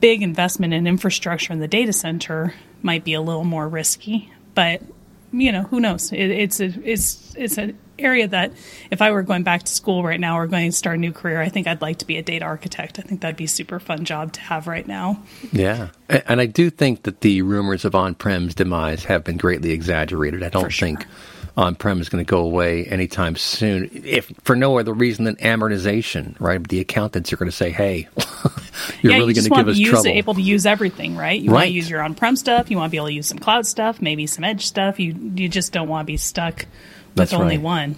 big 0.00 0.22
investment 0.22 0.74
in 0.74 0.86
infrastructure 0.86 1.52
in 1.52 1.60
the 1.60 1.68
data 1.68 1.92
center 1.92 2.54
might 2.82 3.04
be 3.04 3.14
a 3.14 3.20
little 3.20 3.44
more 3.44 3.68
risky, 3.68 4.32
but 4.54 4.82
you 5.32 5.52
know, 5.52 5.62
who 5.62 5.80
knows? 5.80 6.12
It, 6.12 6.30
it's 6.30 6.60
a 6.60 6.72
it's 6.84 7.34
it's 7.36 7.58
an 7.58 7.78
area 7.98 8.28
that 8.28 8.52
if 8.90 9.02
I 9.02 9.10
were 9.10 9.22
going 9.22 9.42
back 9.42 9.64
to 9.64 9.72
school 9.72 10.02
right 10.02 10.20
now 10.20 10.38
or 10.38 10.46
going 10.46 10.70
to 10.70 10.76
start 10.76 10.96
a 10.96 11.00
new 11.00 11.12
career, 11.12 11.40
I 11.40 11.48
think 11.48 11.66
I'd 11.66 11.82
like 11.82 11.98
to 11.98 12.06
be 12.06 12.16
a 12.16 12.22
data 12.22 12.44
architect. 12.44 12.98
I 12.98 13.02
think 13.02 13.20
that'd 13.20 13.36
be 13.36 13.44
a 13.44 13.48
super 13.48 13.80
fun 13.80 14.04
job 14.04 14.32
to 14.34 14.40
have 14.40 14.66
right 14.66 14.86
now. 14.86 15.22
Yeah. 15.52 15.88
And 16.08 16.40
I 16.40 16.46
do 16.46 16.70
think 16.70 17.02
that 17.02 17.20
the 17.20 17.42
rumors 17.42 17.84
of 17.84 17.94
on-prem's 17.94 18.54
demise 18.54 19.04
have 19.04 19.24
been 19.24 19.36
greatly 19.36 19.72
exaggerated. 19.72 20.42
I 20.42 20.48
don't 20.48 20.70
sure. 20.70 20.88
think 20.88 21.06
on-prem 21.56 22.00
is 22.00 22.08
going 22.08 22.24
to 22.24 22.28
go 22.28 22.40
away 22.40 22.84
anytime 22.84 23.34
soon, 23.34 23.90
if 23.92 24.32
for 24.44 24.54
no 24.54 24.78
other 24.78 24.92
reason 24.92 25.24
than 25.24 25.34
amortization, 25.36 26.38
right? 26.40 26.66
The 26.66 26.78
accountants 26.80 27.32
are 27.32 27.36
going 27.36 27.50
to 27.50 27.56
say, 27.56 27.70
"Hey, 27.70 28.08
you're 29.02 29.12
yeah, 29.12 29.18
really 29.18 29.34
you 29.34 29.42
going 29.42 29.50
to 29.50 29.56
give 29.56 29.68
us 29.68 29.76
use, 29.76 29.90
trouble." 29.90 30.08
Able 30.08 30.34
to 30.34 30.42
use 30.42 30.66
everything, 30.66 31.16
right? 31.16 31.40
You 31.40 31.50
right. 31.50 31.56
want 31.56 31.66
to 31.66 31.72
use 31.72 31.90
your 31.90 32.02
on-prem 32.02 32.36
stuff. 32.36 32.70
You 32.70 32.76
want 32.76 32.88
to 32.88 32.92
be 32.92 32.96
able 32.96 33.08
to 33.08 33.14
use 33.14 33.26
some 33.26 33.38
cloud 33.38 33.66
stuff, 33.66 34.00
maybe 34.00 34.26
some 34.26 34.44
edge 34.44 34.66
stuff. 34.66 34.98
You 35.00 35.14
you 35.34 35.48
just 35.48 35.72
don't 35.72 35.88
want 35.88 36.06
to 36.06 36.12
be 36.12 36.16
stuck 36.16 36.58
with 36.58 36.68
That's 37.14 37.32
only 37.32 37.56
right. 37.56 37.64
one. 37.64 37.96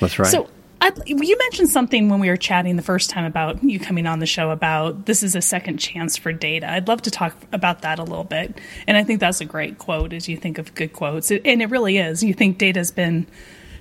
That's 0.00 0.18
right. 0.18 0.28
So 0.28 0.48
I'd, 0.82 0.98
you 1.06 1.38
mentioned 1.38 1.68
something 1.68 2.08
when 2.08 2.18
we 2.18 2.28
were 2.28 2.36
chatting 2.36 2.74
the 2.74 2.82
first 2.82 3.08
time 3.08 3.24
about 3.24 3.62
you 3.62 3.78
coming 3.78 4.04
on 4.04 4.18
the 4.18 4.26
show 4.26 4.50
about 4.50 5.06
this 5.06 5.22
is 5.22 5.36
a 5.36 5.40
second 5.40 5.78
chance 5.78 6.16
for 6.16 6.32
data. 6.32 6.68
I'd 6.68 6.88
love 6.88 7.02
to 7.02 7.10
talk 7.12 7.36
about 7.52 7.82
that 7.82 8.00
a 8.00 8.02
little 8.02 8.24
bit. 8.24 8.58
And 8.88 8.96
I 8.96 9.04
think 9.04 9.20
that's 9.20 9.40
a 9.40 9.44
great 9.44 9.78
quote 9.78 10.12
as 10.12 10.28
you 10.28 10.36
think 10.36 10.58
of 10.58 10.74
good 10.74 10.92
quotes. 10.92 11.30
And 11.30 11.62
it 11.62 11.70
really 11.70 11.98
is. 11.98 12.24
You 12.24 12.34
think 12.34 12.58
data's 12.58 12.90
been 12.90 13.28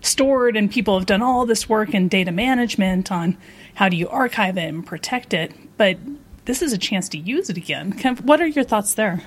stored 0.02 0.56
and 0.56 0.70
people 0.70 0.96
have 1.00 1.08
done 1.08 1.24
all 1.24 1.48
this 1.48 1.68
work 1.68 1.96
in 1.96 2.08
data 2.08 2.32
management 2.32 3.12
on 3.12 3.36
how 3.76 3.90
do 3.90 3.98
you 3.98 4.08
archive 4.10 4.58
it 4.58 4.68
and 4.68 4.86
protect 4.86 5.34
it, 5.34 5.54
but 5.78 5.98
this 6.46 6.62
is 6.62 6.74
a 6.74 6.78
chance 6.78 7.10
to 7.10 7.18
use 7.18 7.50
it 7.50 7.58
again. 7.58 7.92
What 8.24 8.42
are 8.42 8.48
your 8.48 8.64
thoughts 8.64 8.96
there? 8.96 9.22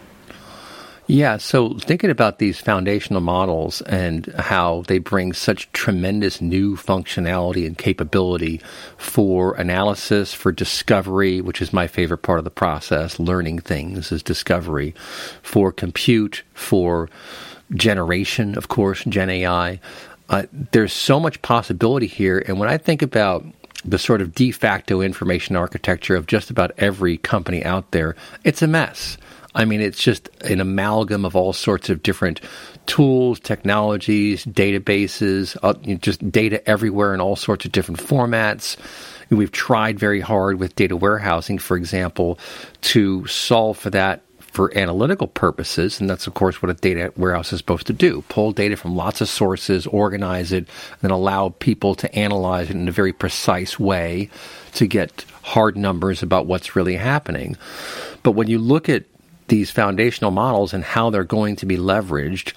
Yeah, 1.06 1.36
so 1.36 1.74
thinking 1.74 2.08
about 2.08 2.38
these 2.38 2.58
foundational 2.58 3.20
models 3.20 3.82
and 3.82 4.26
how 4.38 4.84
they 4.88 4.98
bring 4.98 5.34
such 5.34 5.70
tremendous 5.72 6.40
new 6.40 6.76
functionality 6.76 7.66
and 7.66 7.76
capability 7.76 8.62
for 8.96 9.54
analysis, 9.56 10.32
for 10.32 10.50
discovery, 10.50 11.42
which 11.42 11.60
is 11.60 11.74
my 11.74 11.88
favorite 11.88 12.22
part 12.22 12.38
of 12.38 12.44
the 12.44 12.50
process, 12.50 13.18
learning 13.18 13.58
things 13.58 14.12
is 14.12 14.22
discovery, 14.22 14.94
for 15.42 15.70
compute, 15.70 16.42
for 16.54 17.10
generation, 17.74 18.56
of 18.56 18.68
course, 18.68 19.04
Gen 19.04 19.28
AI. 19.28 19.80
Uh, 20.30 20.44
there's 20.72 20.92
so 20.92 21.20
much 21.20 21.42
possibility 21.42 22.06
here. 22.06 22.42
And 22.48 22.58
when 22.58 22.70
I 22.70 22.78
think 22.78 23.02
about 23.02 23.44
the 23.84 23.98
sort 23.98 24.20
of 24.20 24.34
de 24.34 24.50
facto 24.50 25.00
information 25.00 25.56
architecture 25.56 26.16
of 26.16 26.26
just 26.26 26.50
about 26.50 26.72
every 26.78 27.18
company 27.18 27.64
out 27.64 27.90
there, 27.90 28.16
it's 28.44 28.62
a 28.62 28.66
mess. 28.66 29.16
I 29.54 29.64
mean, 29.64 29.80
it's 29.80 30.02
just 30.02 30.28
an 30.42 30.60
amalgam 30.60 31.24
of 31.24 31.36
all 31.36 31.52
sorts 31.52 31.88
of 31.88 32.02
different 32.02 32.40
tools, 32.86 33.38
technologies, 33.38 34.44
databases, 34.44 35.56
uh, 35.62 35.74
just 35.96 36.28
data 36.30 36.66
everywhere 36.68 37.14
in 37.14 37.20
all 37.20 37.36
sorts 37.36 37.64
of 37.64 37.72
different 37.72 38.00
formats. 38.00 38.76
We've 39.30 39.52
tried 39.52 39.98
very 39.98 40.20
hard 40.20 40.58
with 40.58 40.74
data 40.74 40.96
warehousing, 40.96 41.58
for 41.58 41.76
example, 41.76 42.38
to 42.82 43.26
solve 43.26 43.78
for 43.78 43.90
that 43.90 44.22
for 44.54 44.76
analytical 44.78 45.26
purposes, 45.26 46.00
and 46.00 46.08
that's 46.08 46.28
of 46.28 46.34
course 46.34 46.62
what 46.62 46.70
a 46.70 46.74
data 46.74 47.12
warehouse 47.16 47.52
is 47.52 47.58
supposed 47.58 47.88
to 47.88 47.92
do: 47.92 48.22
pull 48.28 48.52
data 48.52 48.76
from 48.76 48.94
lots 48.94 49.20
of 49.20 49.28
sources, 49.28 49.86
organize 49.88 50.52
it, 50.52 50.68
and 51.02 51.10
allow 51.10 51.48
people 51.58 51.96
to 51.96 52.14
analyze 52.14 52.70
it 52.70 52.76
in 52.76 52.88
a 52.88 52.92
very 52.92 53.12
precise 53.12 53.78
way 53.78 54.30
to 54.74 54.86
get 54.86 55.24
hard 55.42 55.76
numbers 55.76 56.22
about 56.22 56.46
what's 56.46 56.76
really 56.76 56.96
happening. 56.96 57.56
But 58.22 58.32
when 58.32 58.48
you 58.48 58.58
look 58.58 58.88
at 58.88 59.04
these 59.48 59.70
foundational 59.70 60.30
models 60.30 60.72
and 60.72 60.84
how 60.84 61.10
they're 61.10 61.24
going 61.24 61.56
to 61.56 61.66
be 61.66 61.76
leveraged, 61.76 62.54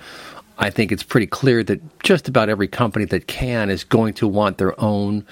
I 0.59 0.69
think 0.69 0.91
it's 0.91 1.03
pretty 1.03 1.27
clear 1.27 1.63
that 1.63 1.99
just 1.99 2.27
about 2.27 2.49
every 2.49 2.67
company 2.67 3.05
that 3.05 3.27
can 3.27 3.69
is 3.69 3.83
going 3.83 4.13
to 4.15 4.27
want 4.27 4.57
their 4.57 4.79
own 4.79 5.25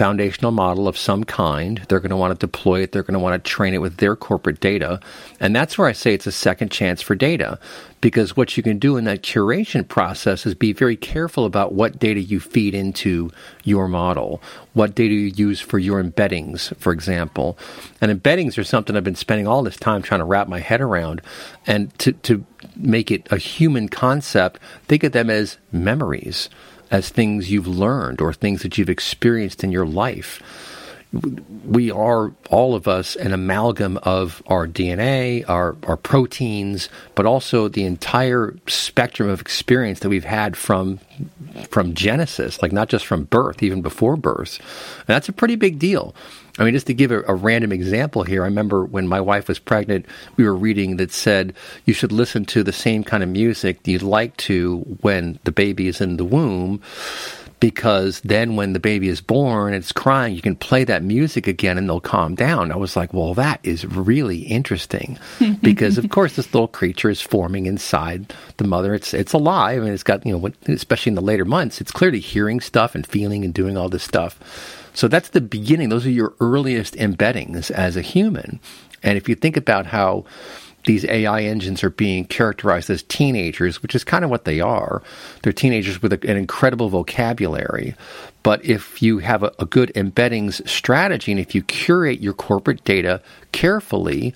foundational 0.00 0.50
model 0.50 0.88
of 0.88 0.96
some 0.96 1.24
kind. 1.24 1.82
They're 1.90 2.00
going 2.00 2.08
to 2.08 2.16
want 2.16 2.32
to 2.32 2.46
deploy 2.46 2.80
it. 2.80 2.92
They're 2.92 3.02
going 3.02 3.12
to 3.12 3.20
want 3.20 3.44
to 3.44 3.50
train 3.50 3.74
it 3.74 3.82
with 3.82 3.98
their 3.98 4.16
corporate 4.16 4.58
data. 4.58 4.98
And 5.40 5.54
that's 5.54 5.76
where 5.76 5.88
I 5.88 5.92
say 5.92 6.14
it's 6.14 6.26
a 6.26 6.32
second 6.32 6.70
chance 6.70 7.02
for 7.02 7.14
data. 7.14 7.58
Because 8.00 8.34
what 8.34 8.56
you 8.56 8.62
can 8.62 8.78
do 8.78 8.96
in 8.96 9.04
that 9.04 9.20
curation 9.20 9.86
process 9.86 10.46
is 10.46 10.54
be 10.54 10.72
very 10.72 10.96
careful 10.96 11.44
about 11.44 11.74
what 11.74 11.98
data 11.98 12.18
you 12.18 12.40
feed 12.40 12.74
into 12.74 13.30
your 13.62 13.88
model, 13.88 14.40
what 14.72 14.94
data 14.94 15.12
you 15.12 15.32
use 15.36 15.60
for 15.60 15.78
your 15.78 16.02
embeddings, 16.02 16.74
for 16.78 16.94
example. 16.94 17.58
And 18.00 18.10
embeddings 18.10 18.56
are 18.56 18.64
something 18.64 18.96
I've 18.96 19.04
been 19.04 19.14
spending 19.16 19.46
all 19.46 19.62
this 19.62 19.76
time 19.76 20.00
trying 20.00 20.20
to 20.20 20.24
wrap 20.24 20.48
my 20.48 20.60
head 20.60 20.80
around. 20.80 21.20
And 21.66 21.92
to, 21.98 22.12
to 22.12 22.46
make 22.74 23.10
it 23.10 23.30
a 23.30 23.36
human 23.36 23.90
concept, 23.90 24.60
think 24.88 25.04
of 25.04 25.12
them 25.12 25.28
as 25.28 25.58
memories 25.72 26.48
as 26.90 27.08
things 27.08 27.50
you've 27.50 27.68
learned 27.68 28.20
or 28.20 28.32
things 28.32 28.62
that 28.62 28.78
you've 28.78 28.90
experienced 28.90 29.62
in 29.62 29.72
your 29.72 29.86
life. 29.86 30.42
We 31.64 31.90
are, 31.90 32.32
all 32.50 32.76
of 32.76 32.86
us, 32.86 33.16
an 33.16 33.32
amalgam 33.32 33.98
of 34.04 34.44
our 34.46 34.68
DNA, 34.68 35.48
our, 35.48 35.76
our 35.82 35.96
proteins, 35.96 36.88
but 37.16 37.26
also 37.26 37.66
the 37.66 37.84
entire 37.84 38.54
spectrum 38.68 39.28
of 39.28 39.40
experience 39.40 40.00
that 40.00 40.08
we've 40.08 40.22
had 40.24 40.56
from, 40.56 41.00
from 41.68 41.94
Genesis, 41.94 42.62
like 42.62 42.70
not 42.70 42.88
just 42.88 43.06
from 43.06 43.24
birth, 43.24 43.60
even 43.60 43.82
before 43.82 44.16
birth. 44.16 44.60
And 44.98 45.08
that's 45.08 45.28
a 45.28 45.32
pretty 45.32 45.56
big 45.56 45.80
deal. 45.80 46.14
I 46.60 46.64
mean, 46.64 46.74
just 46.74 46.86
to 46.88 46.94
give 46.94 47.10
a, 47.10 47.22
a, 47.22 47.34
random 47.34 47.72
example 47.72 48.22
here, 48.22 48.42
I 48.42 48.46
remember 48.46 48.84
when 48.84 49.08
my 49.08 49.20
wife 49.20 49.48
was 49.48 49.58
pregnant, 49.58 50.04
we 50.36 50.44
were 50.44 50.54
reading 50.54 50.98
that 50.98 51.10
said 51.10 51.54
you 51.86 51.94
should 51.94 52.12
listen 52.12 52.44
to 52.46 52.62
the 52.62 52.72
same 52.72 53.02
kind 53.02 53.22
of 53.22 53.30
music 53.30 53.80
you'd 53.86 54.02
like 54.02 54.36
to 54.36 54.80
when 55.00 55.38
the 55.44 55.52
baby 55.52 55.88
is 55.88 56.02
in 56.02 56.18
the 56.18 56.24
womb. 56.24 56.82
Because 57.60 58.22
then, 58.22 58.56
when 58.56 58.72
the 58.72 58.80
baby 58.80 59.08
is 59.08 59.20
born 59.20 59.74
and 59.74 59.76
it's 59.82 59.92
crying, 59.92 60.34
you 60.34 60.40
can 60.40 60.56
play 60.56 60.82
that 60.84 61.02
music 61.02 61.46
again 61.46 61.76
and 61.76 61.86
they'll 61.86 62.00
calm 62.00 62.34
down. 62.34 62.72
I 62.72 62.76
was 62.76 62.96
like, 62.96 63.12
well, 63.12 63.34
that 63.34 63.60
is 63.62 63.84
really 63.84 64.38
interesting. 64.38 65.18
because, 65.62 65.98
of 65.98 66.08
course, 66.08 66.36
this 66.36 66.54
little 66.54 66.68
creature 66.68 67.10
is 67.10 67.20
forming 67.20 67.66
inside 67.66 68.32
the 68.56 68.64
mother. 68.64 68.94
It's, 68.94 69.12
it's 69.12 69.34
alive 69.34 69.82
and 69.82 69.92
it's 69.92 70.02
got, 70.02 70.24
you 70.24 70.38
know, 70.38 70.50
especially 70.68 71.10
in 71.10 71.16
the 71.16 71.20
later 71.20 71.44
months, 71.44 71.82
it's 71.82 71.92
clearly 71.92 72.20
hearing 72.20 72.60
stuff 72.60 72.94
and 72.94 73.06
feeling 73.06 73.44
and 73.44 73.52
doing 73.52 73.76
all 73.76 73.90
this 73.90 74.04
stuff. 74.04 74.79
So 74.94 75.08
that's 75.08 75.30
the 75.30 75.40
beginning. 75.40 75.88
Those 75.88 76.06
are 76.06 76.10
your 76.10 76.34
earliest 76.40 76.94
embeddings 76.94 77.70
as 77.70 77.96
a 77.96 78.02
human. 78.02 78.60
And 79.02 79.16
if 79.16 79.28
you 79.28 79.34
think 79.34 79.56
about 79.56 79.86
how 79.86 80.24
these 80.84 81.04
AI 81.04 81.42
engines 81.42 81.84
are 81.84 81.90
being 81.90 82.24
characterized 82.24 82.88
as 82.88 83.02
teenagers, 83.02 83.82
which 83.82 83.94
is 83.94 84.04
kind 84.04 84.24
of 84.24 84.30
what 84.30 84.44
they 84.44 84.60
are. 84.60 85.02
They're 85.42 85.52
teenagers 85.52 86.00
with 86.00 86.12
a, 86.12 86.28
an 86.28 86.36
incredible 86.36 86.88
vocabulary. 86.88 87.94
But 88.42 88.64
if 88.64 89.02
you 89.02 89.18
have 89.18 89.42
a, 89.42 89.52
a 89.58 89.66
good 89.66 89.92
embeddings 89.94 90.66
strategy 90.66 91.32
and 91.32 91.40
if 91.40 91.54
you 91.54 91.62
curate 91.62 92.20
your 92.20 92.32
corporate 92.32 92.82
data 92.84 93.20
carefully, 93.52 94.34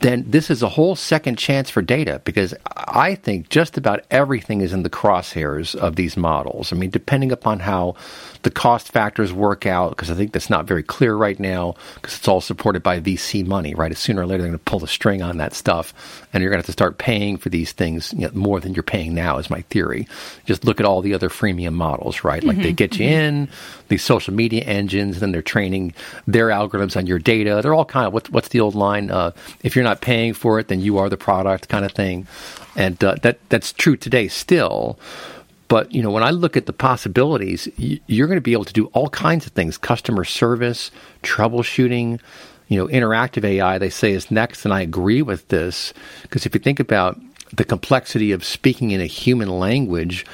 then 0.00 0.24
this 0.26 0.50
is 0.50 0.62
a 0.62 0.68
whole 0.68 0.96
second 0.96 1.36
chance 1.36 1.68
for 1.68 1.82
data 1.82 2.20
because 2.24 2.54
I 2.76 3.14
think 3.14 3.50
just 3.50 3.76
about 3.76 4.04
everything 4.10 4.62
is 4.62 4.72
in 4.72 4.82
the 4.82 4.90
crosshairs 4.90 5.74
of 5.74 5.96
these 5.96 6.16
models. 6.16 6.72
I 6.72 6.76
mean, 6.76 6.90
depending 6.90 7.32
upon 7.32 7.60
how 7.60 7.96
the 8.42 8.50
cost 8.50 8.90
factors 8.90 9.32
work 9.32 9.66
out, 9.66 9.90
because 9.90 10.10
I 10.10 10.14
think 10.14 10.32
that's 10.32 10.50
not 10.50 10.66
very 10.66 10.82
clear 10.82 11.14
right 11.14 11.38
now, 11.38 11.74
because 11.94 12.16
it's 12.16 12.28
all 12.28 12.40
supported 12.40 12.82
by 12.82 13.00
VC 13.00 13.46
money, 13.46 13.74
right? 13.74 13.96
Sooner 13.96 14.22
or 14.22 14.26
later, 14.26 14.42
they're 14.42 14.50
going 14.50 14.58
to 14.58 14.64
pull 14.64 14.78
the 14.78 14.86
string 14.86 15.22
on 15.22 15.38
that 15.38 15.54
stuff, 15.54 15.92
and 16.32 16.42
you're 16.42 16.50
going 16.50 16.58
to 16.58 16.60
have 16.60 16.66
to 16.66 16.72
start 16.72 16.98
paying 16.98 17.36
for 17.36 17.48
these 17.48 17.72
things 17.72 18.12
you 18.14 18.20
know, 18.20 18.30
more 18.32 18.60
than 18.60 18.74
you're 18.74 18.82
paying 18.82 19.14
now, 19.14 19.38
is 19.38 19.50
my 19.50 19.62
theory. 19.62 20.06
Just 20.46 20.64
look 20.64 20.80
at 20.80 20.86
all 20.86 21.02
the 21.02 21.14
other 21.14 21.28
freemium 21.28 21.74
models, 21.74 22.24
right? 22.24 22.42
Like 22.42 22.56
mm-hmm, 22.56 22.62
they 22.62 22.72
get 22.72 22.98
you 22.98 23.06
mm-hmm. 23.06 23.24
in, 23.24 23.48
these 23.88 24.02
social 24.02 24.32
media 24.32 24.62
engines, 24.64 25.16
and 25.16 25.22
then 25.22 25.32
they're 25.32 25.42
training 25.42 25.92
their 26.26 26.48
algorithms 26.48 26.96
on 26.96 27.06
your 27.06 27.18
data. 27.18 27.60
They're 27.62 27.74
all 27.74 27.84
kind 27.84 28.06
of, 28.06 28.12
what, 28.12 28.30
what's 28.30 28.48
the 28.48 28.60
old 28.60 28.74
line? 28.74 29.10
Uh, 29.10 29.32
if 29.62 29.76
you're 29.76 29.84
not 29.84 30.00
paying 30.00 30.32
for 30.34 30.58
it, 30.58 30.68
then 30.68 30.80
you 30.80 30.98
are 30.98 31.08
the 31.08 31.16
product 31.16 31.68
kind 31.68 31.84
of 31.84 31.92
thing. 31.92 32.26
And 32.76 33.02
uh, 33.02 33.16
that 33.22 33.38
that's 33.48 33.72
true 33.72 33.96
today 33.96 34.28
still. 34.28 34.98
But 35.70 35.94
you 35.94 36.02
know, 36.02 36.10
when 36.10 36.24
I 36.24 36.30
look 36.30 36.56
at 36.56 36.66
the 36.66 36.72
possibilities, 36.72 37.68
you're 37.78 38.26
going 38.26 38.36
to 38.36 38.42
be 38.42 38.52
able 38.52 38.64
to 38.64 38.72
do 38.72 38.86
all 38.86 39.08
kinds 39.08 39.46
of 39.46 39.52
things: 39.52 39.78
customer 39.78 40.24
service, 40.24 40.90
troubleshooting. 41.22 42.20
You 42.66 42.78
know, 42.78 42.86
interactive 42.88 43.44
AI 43.44 43.78
they 43.78 43.90
say 43.90 44.12
is 44.12 44.30
next, 44.30 44.64
and 44.64 44.74
I 44.74 44.80
agree 44.80 45.22
with 45.22 45.48
this 45.48 45.94
because 46.22 46.44
if 46.44 46.54
you 46.54 46.60
think 46.60 46.80
about 46.80 47.20
the 47.52 47.64
complexity 47.64 48.32
of 48.32 48.44
speaking 48.44 48.90
in 48.90 49.00
a 49.00 49.06
human 49.06 49.48
language, 49.48 50.26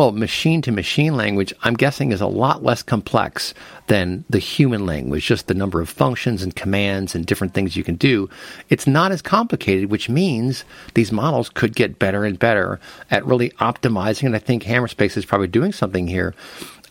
well, 0.00 0.12
machine 0.12 0.62
to 0.62 0.72
machine 0.72 1.14
language, 1.14 1.52
I'm 1.62 1.74
guessing, 1.74 2.10
is 2.10 2.22
a 2.22 2.26
lot 2.26 2.64
less 2.64 2.82
complex 2.82 3.52
than 3.86 4.24
the 4.30 4.38
human 4.38 4.86
language, 4.86 5.26
just 5.26 5.46
the 5.46 5.52
number 5.52 5.78
of 5.78 5.90
functions 5.90 6.42
and 6.42 6.56
commands 6.56 7.14
and 7.14 7.26
different 7.26 7.52
things 7.52 7.76
you 7.76 7.84
can 7.84 7.96
do. 7.96 8.30
It's 8.70 8.86
not 8.86 9.12
as 9.12 9.20
complicated, 9.20 9.90
which 9.90 10.08
means 10.08 10.64
these 10.94 11.12
models 11.12 11.50
could 11.50 11.74
get 11.74 11.98
better 11.98 12.24
and 12.24 12.38
better 12.38 12.80
at 13.10 13.26
really 13.26 13.50
optimizing. 13.60 14.22
And 14.22 14.34
I 14.34 14.38
think 14.38 14.62
Hammerspace 14.62 15.18
is 15.18 15.26
probably 15.26 15.48
doing 15.48 15.70
something 15.70 16.06
here 16.06 16.34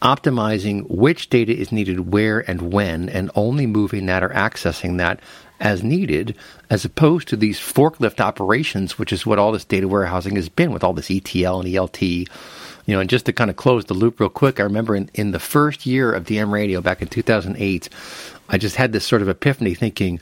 optimizing 0.03 0.89
which 0.89 1.29
data 1.29 1.53
is 1.53 1.73
needed 1.73 2.11
where 2.11 2.49
and 2.49 2.71
when, 2.71 3.09
and 3.09 3.29
only 3.35 3.65
moving 3.65 4.05
that 4.05 4.23
or 4.23 4.29
accessing 4.29 4.97
that 4.97 5.19
as 5.59 5.83
needed, 5.83 6.33
as 6.69 6.85
opposed 6.85 7.27
to 7.27 7.35
these 7.35 7.59
forklift 7.59 8.21
operations, 8.21 8.97
which 8.97 9.11
is 9.11 9.25
what 9.25 9.39
all 9.39 9.51
this 9.51 9.65
data 9.65 9.87
warehousing 9.89 10.37
has 10.37 10.47
been 10.47 10.71
with 10.71 10.85
all 10.85 10.93
this 10.93 11.11
ETL 11.11 11.59
and 11.59 11.67
ELT 11.67 12.29
you 12.85 12.95
know, 12.95 13.01
and 13.01 13.09
just 13.09 13.25
to 13.25 13.33
kind 13.33 13.49
of 13.49 13.55
close 13.55 13.85
the 13.85 13.93
loop 13.93 14.19
real 14.19 14.29
quick, 14.29 14.59
I 14.59 14.63
remember 14.63 14.95
in, 14.95 15.09
in 15.13 15.31
the 15.31 15.39
first 15.39 15.85
year 15.85 16.11
of 16.11 16.25
DM 16.25 16.51
radio 16.51 16.81
back 16.81 17.01
in 17.01 17.07
2008, 17.07 17.89
I 18.49 18.57
just 18.57 18.75
had 18.75 18.91
this 18.91 19.05
sort 19.05 19.21
of 19.21 19.29
epiphany 19.29 19.75
thinking, 19.75 20.19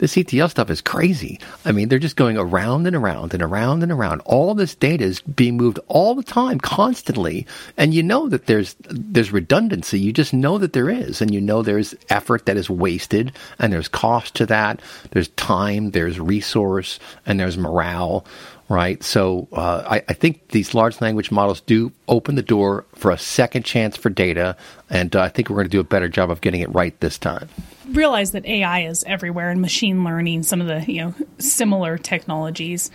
this 0.00 0.16
ETL 0.16 0.48
stuff 0.48 0.70
is 0.70 0.80
crazy. 0.80 1.38
I 1.66 1.72
mean, 1.72 1.88
they're 1.88 1.98
just 1.98 2.16
going 2.16 2.38
around 2.38 2.86
and 2.86 2.96
around 2.96 3.34
and 3.34 3.42
around 3.42 3.82
and 3.82 3.92
around. 3.92 4.22
All 4.22 4.54
this 4.54 4.74
data 4.74 5.04
is 5.04 5.20
being 5.20 5.58
moved 5.58 5.78
all 5.88 6.14
the 6.14 6.22
time, 6.22 6.58
constantly, 6.58 7.46
and 7.76 7.92
you 7.92 8.02
know 8.02 8.26
that 8.30 8.46
there's 8.46 8.76
there's 8.88 9.30
redundancy. 9.30 10.00
You 10.00 10.12
just 10.12 10.32
know 10.32 10.56
that 10.56 10.72
there 10.72 10.88
is, 10.88 11.20
and 11.20 11.34
you 11.34 11.40
know 11.40 11.60
there's 11.60 11.94
effort 12.08 12.46
that 12.46 12.56
is 12.56 12.70
wasted, 12.70 13.32
and 13.58 13.72
there's 13.72 13.88
cost 13.88 14.34
to 14.36 14.46
that. 14.46 14.80
There's 15.10 15.28
time, 15.28 15.90
there's 15.90 16.18
resource, 16.18 16.98
and 17.26 17.38
there's 17.38 17.58
morale 17.58 18.24
right? 18.70 19.02
So 19.02 19.48
uh, 19.52 19.82
I, 19.84 20.02
I, 20.08 20.12
think 20.14 20.48
these 20.50 20.74
large 20.74 21.00
language 21.00 21.32
models 21.32 21.60
do 21.60 21.90
open 22.06 22.36
the 22.36 22.42
door 22.42 22.86
for 22.94 23.10
a 23.10 23.18
second 23.18 23.64
chance 23.64 23.96
for 23.96 24.10
data, 24.10 24.56
and 24.88 25.14
uh, 25.14 25.22
I 25.22 25.28
think 25.28 25.50
we're 25.50 25.56
going 25.56 25.66
to 25.66 25.70
do 25.70 25.80
a 25.80 25.84
better 25.84 26.08
job 26.08 26.30
of 26.30 26.40
getting 26.40 26.60
it 26.60 26.72
right 26.72 26.98
this 27.00 27.18
time. 27.18 27.48
Realize 27.88 28.30
that 28.30 28.46
AI 28.46 28.82
is 28.82 29.02
everywhere, 29.04 29.50
and 29.50 29.60
machine 29.60 30.04
learning, 30.04 30.44
some 30.44 30.60
of 30.60 30.68
the 30.68 30.90
you 30.90 31.00
know 31.02 31.14
similar 31.38 31.98
technologies, 31.98 32.92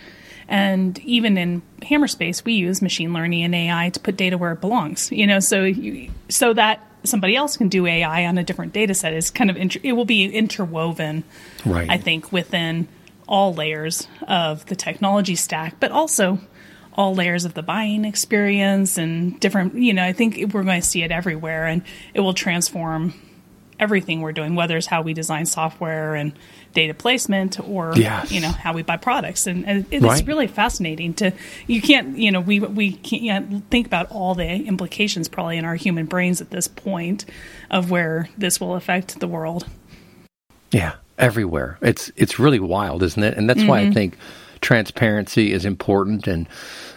and 0.48 0.98
even 1.00 1.36
in 1.36 1.60
Hammerspace, 1.82 2.42
we 2.42 2.54
use 2.54 2.80
machine 2.80 3.12
learning 3.12 3.42
and 3.42 3.54
AI 3.54 3.90
to 3.90 4.00
put 4.00 4.16
data 4.16 4.38
where 4.38 4.52
it 4.52 4.62
belongs. 4.62 5.12
You 5.12 5.26
know, 5.26 5.40
so 5.40 5.62
you, 5.62 6.10
so 6.30 6.54
that 6.54 6.80
somebody 7.04 7.36
else 7.36 7.58
can 7.58 7.68
do 7.68 7.86
AI 7.86 8.24
on 8.24 8.38
a 8.38 8.42
different 8.42 8.72
data 8.72 8.94
set 8.94 9.12
is 9.12 9.30
kind 9.30 9.50
of 9.50 9.58
inter- 9.58 9.80
it 9.82 9.92
will 9.92 10.06
be 10.06 10.24
interwoven, 10.24 11.22
right? 11.66 11.90
I 11.90 11.98
think 11.98 12.32
within 12.32 12.88
all 13.28 13.54
layers 13.54 14.06
of 14.26 14.66
the 14.66 14.76
technology 14.76 15.34
stack, 15.34 15.78
but 15.80 15.90
also 15.90 16.38
all 16.94 17.14
layers 17.14 17.44
of 17.44 17.54
the 17.54 17.62
buying 17.62 18.04
experience 18.04 18.96
and 18.96 19.38
different, 19.40 19.74
you 19.74 19.92
know, 19.92 20.04
I 20.04 20.12
think 20.12 20.36
we're 20.54 20.62
going 20.62 20.80
to 20.80 20.86
see 20.86 21.02
it 21.02 21.10
everywhere 21.10 21.66
and 21.66 21.82
it 22.14 22.20
will 22.20 22.34
transform 22.34 23.14
everything 23.78 24.22
we're 24.22 24.32
doing, 24.32 24.54
whether 24.54 24.78
it's 24.78 24.86
how 24.86 25.02
we 25.02 25.12
design 25.12 25.44
software 25.44 26.14
and 26.14 26.32
data 26.72 26.94
placement 26.94 27.60
or, 27.60 27.92
yes. 27.94 28.32
you 28.32 28.40
know, 28.40 28.48
how 28.48 28.72
we 28.72 28.80
buy 28.82 28.96
products. 28.96 29.46
And, 29.46 29.66
and 29.66 29.86
it's 29.90 30.02
right. 30.02 30.26
really 30.26 30.46
fascinating 30.46 31.12
to, 31.14 31.32
you 31.66 31.82
can't, 31.82 32.16
you 32.16 32.30
know, 32.30 32.40
we, 32.40 32.60
we 32.60 32.92
can't 32.92 33.68
think 33.70 33.86
about 33.86 34.10
all 34.10 34.34
the 34.34 34.48
implications 34.48 35.28
probably 35.28 35.58
in 35.58 35.66
our 35.66 35.74
human 35.74 36.06
brains 36.06 36.40
at 36.40 36.48
this 36.50 36.68
point 36.68 37.26
of 37.70 37.90
where 37.90 38.30
this 38.38 38.58
will 38.58 38.74
affect 38.74 39.20
the 39.20 39.28
world. 39.28 39.66
Yeah 40.70 40.94
everywhere. 41.18 41.78
It's 41.82 42.10
it's 42.16 42.38
really 42.38 42.60
wild, 42.60 43.02
isn't 43.02 43.22
it? 43.22 43.36
And 43.36 43.48
that's 43.48 43.60
mm-hmm. 43.60 43.68
why 43.68 43.80
I 43.80 43.84
mm-hmm. 43.84 43.92
think 43.92 44.18
transparency 44.60 45.52
is 45.52 45.64
important. 45.64 46.26
And 46.26 46.48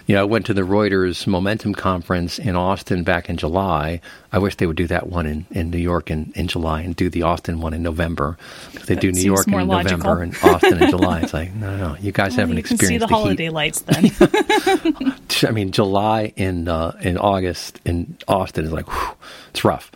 you 0.08 0.16
know, 0.16 0.22
I 0.22 0.24
went 0.24 0.48
to 0.48 0.56
the 0.56 0.64
Reuters 0.64 1.28
Momentum 1.28 1.76
Conference 1.76 2.40
in 2.40 2.56
Austin 2.56 3.04
back 3.04 3.30
in 3.30 3.38
July. 3.38 4.02
I 4.32 4.40
wish 4.40 4.56
they 4.56 4.66
would 4.66 4.76
do 4.76 4.88
that 4.88 5.08
one 5.08 5.28
in, 5.28 5.46
in 5.52 5.70
New 5.70 5.78
York 5.78 6.10
in, 6.10 6.32
in 6.36 6.48
July 6.48 6.82
and 6.82 6.96
do 6.96 7.12
the 7.12 7.22
Austin 7.22 7.62
one 7.62 7.76
in 7.76 7.84
November. 7.84 8.38
They 8.74 8.96
that 8.96 9.02
do 9.02 9.12
New 9.12 9.22
York 9.22 9.48
in 9.48 9.68
logical. 9.68 10.00
November 10.00 10.22
and 10.24 10.36
Austin 10.42 10.82
in 10.82 10.90
July. 10.90 11.20
It's 11.30 11.34
like 11.34 11.54
no, 11.54 11.76
no, 11.76 11.96
you 12.00 12.12
guys 12.12 12.32
well, 12.32 12.40
haven't 12.40 12.56
you 12.56 12.60
experienced 12.60 12.88
see 12.88 12.98
the, 12.98 13.06
the 13.06 13.14
holiday 13.14 13.44
heat. 13.46 13.50
lights 13.52 13.82
then. 13.82 15.16
I 15.48 15.52
mean, 15.52 15.72
July 15.72 16.34
in 16.36 16.68
uh, 16.68 16.98
in 17.02 17.18
August 17.18 17.80
in 17.86 18.18
Austin 18.28 18.66
is 18.66 18.72
like 18.72 18.88
whew, 18.90 19.16
it's 19.52 19.64
rough. 19.64 19.92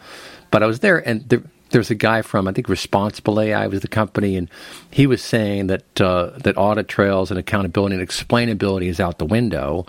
But 0.52 0.62
I 0.62 0.68
was 0.68 0.82
there, 0.82 1.00
and 1.00 1.28
the, 1.28 1.44
there's 1.74 1.90
a 1.90 1.96
guy 1.96 2.22
from 2.22 2.48
I 2.48 2.54
think 2.54 2.70
Responsible 2.70 3.42
AI 3.42 3.68
was 3.68 3.82
the 3.82 3.88
company, 3.88 4.38
and 4.38 4.50
he 4.92 5.08
was 5.08 5.22
saying 5.22 5.68
that 5.68 6.00
uh, 6.00 6.32
that 6.38 6.56
audit 6.56 6.88
trails 6.88 7.32
and 7.32 7.40
accountability 7.40 7.96
and 7.96 8.08
explainability 8.08 8.86
is 8.86 9.00
out 9.00 9.18
the 9.18 9.26
window. 9.26 9.86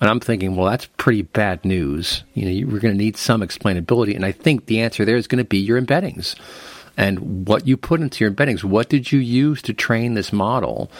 And 0.00 0.10
I'm 0.10 0.20
thinking, 0.20 0.54
well, 0.54 0.70
that's 0.70 0.86
pretty 0.96 1.22
bad 1.22 1.64
news. 1.64 2.22
You 2.34 2.44
know, 2.44 2.50
you, 2.50 2.66
we're 2.66 2.80
going 2.80 2.94
to 2.94 3.04
need 3.04 3.16
some 3.16 3.40
explainability, 3.40 4.14
and 4.14 4.24
I 4.24 4.32
think 4.32 4.66
the 4.66 4.80
answer 4.80 5.04
there 5.04 5.16
is 5.16 5.26
going 5.26 5.42
to 5.42 5.48
be 5.48 5.58
your 5.58 5.80
embeddings 5.80 6.34
and 6.96 7.46
what 7.48 7.66
you 7.66 7.76
put 7.76 8.00
into 8.00 8.24
your 8.24 8.32
embeddings. 8.32 8.64
What 8.64 8.88
did 8.88 9.10
you 9.10 9.20
use 9.20 9.62
to 9.62 9.72
train 9.72 10.14
this 10.14 10.32
model? 10.32 10.90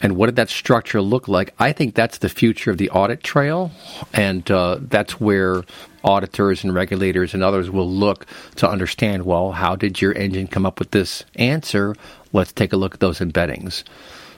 and 0.00 0.16
what 0.16 0.26
did 0.26 0.36
that 0.36 0.48
structure 0.48 1.02
look 1.02 1.28
like? 1.28 1.54
I 1.58 1.72
think 1.72 1.94
that's 1.94 2.18
the 2.18 2.28
future 2.28 2.70
of 2.70 2.78
the 2.78 2.90
audit 2.90 3.22
trail, 3.22 3.72
and 4.12 4.48
uh, 4.48 4.78
that's 4.80 5.20
where 5.20 5.64
auditors 6.08 6.64
and 6.64 6.74
regulators 6.74 7.34
and 7.34 7.42
others 7.42 7.70
will 7.70 7.88
look 7.88 8.26
to 8.56 8.68
understand. 8.68 9.26
Well, 9.26 9.52
how 9.52 9.76
did 9.76 10.00
your 10.00 10.14
engine 10.14 10.46
come 10.48 10.64
up 10.64 10.78
with 10.78 10.90
this 10.90 11.24
answer? 11.36 11.94
Let's 12.32 12.52
take 12.52 12.72
a 12.72 12.76
look 12.76 12.94
at 12.94 13.00
those 13.00 13.18
embeddings. 13.18 13.84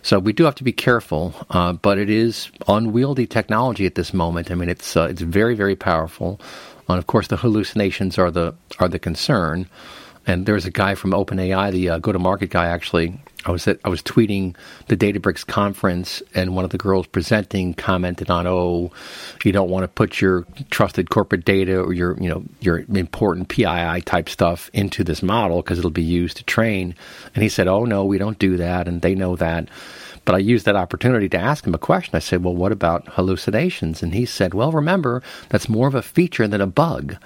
So 0.03 0.19
we 0.19 0.33
do 0.33 0.45
have 0.45 0.55
to 0.57 0.65
be 0.65 0.73
careful, 0.73 1.35
uh, 1.51 1.75
but 1.75 1.99
it 1.99 2.11
is 2.11 2.51
unwieldy 2.67 3.27
technology 3.27 3.87
at 3.87 3.95
this 3.95 4.13
moment. 4.13 4.51
I 4.51 4.55
mean, 4.55 4.69
it's 4.69 4.97
uh, 4.97 5.09
it's 5.11 5.21
very 5.21 5.55
very 5.55 5.77
powerful, 5.77 6.41
and 6.89 6.99
of 6.99 7.07
course 7.07 7.29
the 7.29 7.37
hallucinations 7.37 8.19
are 8.19 8.31
the 8.31 8.55
are 8.79 8.89
the 8.89 8.99
concern. 8.99 9.69
And 10.27 10.47
there 10.47 10.55
was 10.55 10.67
a 10.67 10.71
guy 10.71 10.95
from 10.95 11.13
OpenAI, 11.13 11.73
the 11.73 11.91
uh, 11.91 11.99
go-to-market 11.99 12.51
guy, 12.51 12.67
actually 12.67 13.19
I 13.47 13.53
was 13.53 13.67
at, 13.67 13.81
I 13.85 13.89
was 13.89 14.03
tweeting 14.03 14.55
the 14.89 14.97
Databricks 14.97 15.47
conference, 15.47 16.23
and 16.35 16.55
one 16.55 16.65
of 16.65 16.71
the 16.71 16.79
girls 16.79 17.07
presenting 17.07 17.73
commented 17.73 18.31
on, 18.31 18.47
"Oh, 18.47 18.93
you 19.45 19.53
don't 19.53 19.71
want 19.71 19.85
to 19.85 19.89
put 19.89 20.21
your 20.21 20.47
trusted 20.71 21.09
corporate 21.09 21.45
data 21.45 21.81
or 21.81 21.95
your 21.95 22.21
you 22.21 22.29
know 22.29 22.45
your 22.61 22.85
important 22.95 23.49
PII 23.49 24.03
type 24.03 24.29
stuff 24.29 24.71
into 24.75 25.05
this 25.05 25.23
model 25.23 25.63
because 25.63 25.79
it'll 25.79 25.91
be 25.91 26.03
used 26.03 26.37
to 26.37 26.45
train." 26.45 26.95
And 27.35 27.43
he 27.43 27.49
said, 27.49 27.67
"Oh 27.67 27.85
no, 27.85 28.05
we 28.05 28.19
don't 28.19 28.39
do 28.39 28.59
that, 28.59 28.87
and 28.87 29.01
they 29.01 29.15
know 29.15 29.37
that." 29.37 29.69
But 30.27 30.35
I 30.35 30.39
used 30.39 30.67
that 30.67 30.77
opportunity 30.77 31.31
to 31.31 31.39
ask 31.39 31.67
him 31.67 31.75
a 31.75 31.79
question. 31.79 32.15
I 32.15 32.19
said, 32.19 32.45
"Well, 32.45 32.55
what 32.55 32.73
about 32.73 33.09
hallucinations?" 33.15 34.03
And 34.03 34.13
he 34.13 34.27
said, 34.27 34.53
"Well, 34.53 34.71
remember 34.71 35.23
that's 35.49 35.69
more 35.69 35.89
of 35.89 35.95
a 35.95 36.03
feature 36.03 36.47
than 36.47 36.61
a 36.61 36.67
bug." 36.67 37.17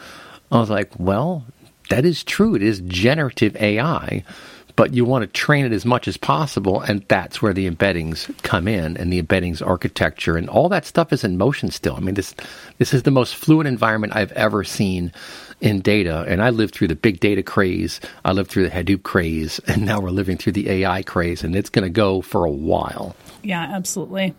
I 0.53 0.61
was 0.61 0.71
like, 0.71 0.93
"Well, 0.97 1.45
that 1.91 2.05
is 2.05 2.25
true. 2.25 2.55
It 2.55 2.63
is 2.63 2.81
generative 2.81 3.57
AI." 3.57 4.25
but 4.77 4.93
you 4.93 5.05
want 5.05 5.23
to 5.23 5.27
train 5.29 5.65
it 5.65 5.73
as 5.73 5.85
much 5.85 6.09
as 6.09 6.17
possible, 6.17 6.81
and 6.81 7.05
that's 7.09 7.41
where 7.41 7.53
the 7.53 7.71
embeddings 7.71 8.31
come 8.43 8.67
in, 8.67 8.97
and 8.97 9.13
the 9.13 9.23
embeddings 9.23 9.65
architecture 9.65 10.37
and 10.37 10.49
all 10.49 10.69
that 10.69 10.85
stuff 10.85 11.13
is 11.13 11.23
in 11.23 11.39
motion 11.39 11.71
still. 11.71 11.95
I 11.95 12.01
mean, 12.01 12.15
this 12.15 12.35
this 12.79 12.93
is 12.93 13.05
the 13.05 13.11
most 13.11 13.37
fluid 13.37 13.67
environment 13.67 14.17
I've 14.17 14.33
ever 14.33 14.65
seen 14.65 15.13
in 15.61 15.81
data, 15.81 16.25
and 16.29 16.43
I 16.43 16.51
lived 16.51 16.75
through 16.75 16.89
the 16.89 16.97
big 16.97 17.21
data 17.21 17.43
craze, 17.43 18.01
I 18.25 18.33
lived 18.33 18.51
through 18.51 18.65
the 18.65 18.71
Hadoop 18.71 19.03
craze, 19.03 19.61
and 19.67 19.85
now 19.85 20.01
we're 20.01 20.11
living 20.11 20.37
through 20.37 20.53
the 20.53 20.69
AI 20.69 21.03
craze, 21.03 21.45
and 21.45 21.55
it's 21.55 21.71
going 21.71 21.85
to 21.85 21.91
go 21.91 22.21
for 22.21 22.45
a 22.45 22.51
while. 22.51 23.15
Yeah, 23.43 23.63
absolutely. 23.63 24.35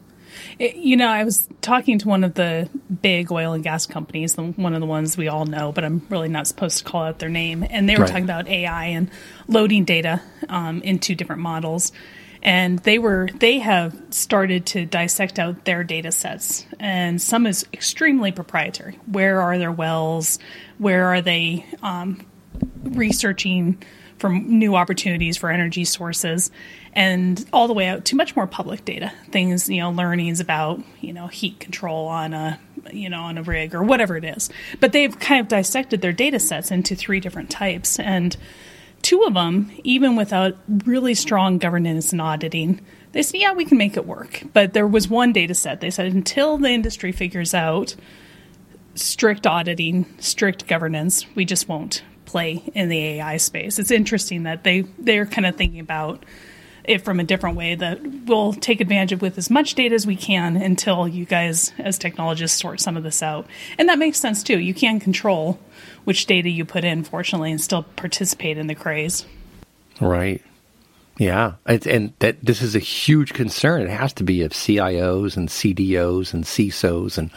It, 0.59 0.75
you 0.75 0.97
know, 0.97 1.07
I 1.07 1.23
was 1.23 1.47
talking 1.61 1.99
to 1.99 2.07
one 2.07 2.23
of 2.23 2.33
the 2.33 2.69
big 3.01 3.31
oil 3.31 3.53
and 3.53 3.63
gas 3.63 3.85
companies, 3.85 4.35
one 4.35 4.73
of 4.73 4.79
the 4.79 4.87
ones 4.87 5.17
we 5.17 5.27
all 5.27 5.45
know, 5.45 5.71
but 5.71 5.83
I'm 5.83 6.05
really 6.09 6.29
not 6.29 6.47
supposed 6.47 6.79
to 6.79 6.83
call 6.83 7.03
out 7.03 7.19
their 7.19 7.29
name. 7.29 7.65
And 7.69 7.87
they 7.87 7.95
were 7.95 8.01
right. 8.01 8.09
talking 8.09 8.23
about 8.23 8.47
AI 8.47 8.85
and 8.85 9.09
loading 9.47 9.85
data 9.85 10.21
um, 10.49 10.81
into 10.81 11.15
different 11.15 11.41
models. 11.41 11.91
and 12.45 12.77
they 12.79 12.99
were 12.99 13.27
they 13.39 13.57
have 13.57 13.99
started 14.11 14.67
to 14.67 14.85
dissect 14.85 15.39
out 15.39 15.65
their 15.65 15.83
data 15.83 16.11
sets 16.11 16.65
and 16.79 17.19
some 17.19 17.47
is 17.47 17.65
extremely 17.73 18.31
proprietary 18.31 18.99
where 19.07 19.41
are 19.41 19.57
their 19.57 19.71
wells 19.71 20.37
where 20.77 21.07
are 21.07 21.21
they 21.21 21.65
um, 21.81 22.23
researching 22.83 23.83
for 24.17 24.29
new 24.29 24.75
opportunities 24.75 25.35
for 25.37 25.49
energy 25.49 25.83
sources 25.83 26.51
and 26.95 27.45
all 27.51 27.67
the 27.67 27.73
way 27.73 27.88
out 27.88 28.05
to 28.05 28.15
much 28.15 28.36
more 28.36 28.47
public 28.47 28.86
data 28.86 29.12
things 29.31 29.69
you 29.69 29.79
know 29.79 29.91
learnings 29.91 30.39
about 30.39 30.81
you 31.01 31.13
know 31.13 31.27
heat 31.27 31.60
control 31.60 32.08
on 32.08 32.34
a 32.34 32.60
you 32.91 33.10
know 33.10 33.21
on 33.21 33.38
a 33.38 33.43
rig 33.43 33.75
or 33.75 33.84
whatever 33.84 34.15
it 34.15 34.23
is 34.23 34.49
but 34.79 34.91
they've 34.91 35.19
kind 35.19 35.41
of 35.41 35.47
dissected 35.47 36.01
their 36.01 36.13
data 36.13 36.39
sets 36.39 36.71
into 36.71 36.95
three 36.95 37.19
different 37.19 37.49
types 37.49 37.99
and 37.99 38.38
two 39.05 39.21
of 39.21 39.36
them, 39.36 39.71
even 39.84 40.15
without 40.15 40.58
really 40.84 41.13
strong 41.13 41.60
governance 41.60 42.12
and 42.12 42.19
auditing, 42.19 42.81
they 43.12 43.21
said, 43.21 43.39
yeah, 43.39 43.53
we 43.53 43.63
can 43.63 43.77
make 43.77 43.95
it 43.95 44.05
work. 44.08 44.41
But 44.51 44.73
there 44.73 44.88
was 44.88 45.08
one 45.08 45.31
data 45.31 45.53
set. 45.53 45.79
They 45.79 45.91
said, 45.91 46.12
until 46.12 46.58
the 46.58 46.69
industry 46.69 47.12
figures 47.12 47.53
out 47.53 47.95
strict 48.95 49.45
auditing, 49.45 50.08
strict 50.19 50.65
governance, 50.65 51.23
we 51.36 51.45
just 51.45 51.69
won't 51.69 52.03
play 52.25 52.63
in 52.73 52.89
the 52.89 52.99
AI 52.99 53.38
space. 53.38 53.77
It's 53.77 53.91
interesting 53.91 54.43
that 54.43 54.63
they, 54.63 54.81
they're 54.97 55.27
kind 55.27 55.45
of 55.45 55.55
thinking 55.55 55.79
about 55.81 56.25
it 56.87 57.01
from 57.03 57.19
a 57.19 57.23
different 57.23 57.57
way 57.57 57.75
that 57.75 58.01
we'll 58.25 58.53
take 58.53 58.81
advantage 58.81 59.11
of 59.11 59.21
with 59.21 59.37
as 59.37 59.49
much 59.49 59.75
data 59.75 59.95
as 59.95 60.05
we 60.05 60.15
can 60.15 60.57
until 60.57 61.07
you 61.07 61.25
guys 61.25 61.71
as 61.77 61.97
technologists 61.97 62.59
sort 62.59 62.79
some 62.79 62.97
of 62.97 63.03
this 63.03 63.21
out. 63.23 63.47
And 63.77 63.89
that 63.89 63.99
makes 63.99 64.19
sense 64.19 64.43
too. 64.43 64.59
You 64.59 64.73
can 64.73 64.99
control 64.99 65.59
which 66.03 66.25
data 66.25 66.49
you 66.49 66.65
put 66.65 66.83
in, 66.83 67.03
fortunately, 67.03 67.51
and 67.51 67.59
still 67.59 67.83
participate 67.83 68.57
in 68.57 68.67
the 68.67 68.75
craze. 68.75 69.25
Right. 69.99 70.41
Yeah, 71.17 71.53
and 71.65 72.11
that 72.19 72.43
this 72.43 72.61
is 72.61 72.75
a 72.75 72.79
huge 72.79 73.33
concern. 73.33 73.81
It 73.83 73.89
has 73.89 74.11
to 74.13 74.23
be 74.23 74.41
of 74.41 74.51
CIOs 74.51 75.37
and 75.37 75.47
CDOs 75.47 76.33
and 76.33 76.43
CISOs 76.43 77.17
and 77.17 77.31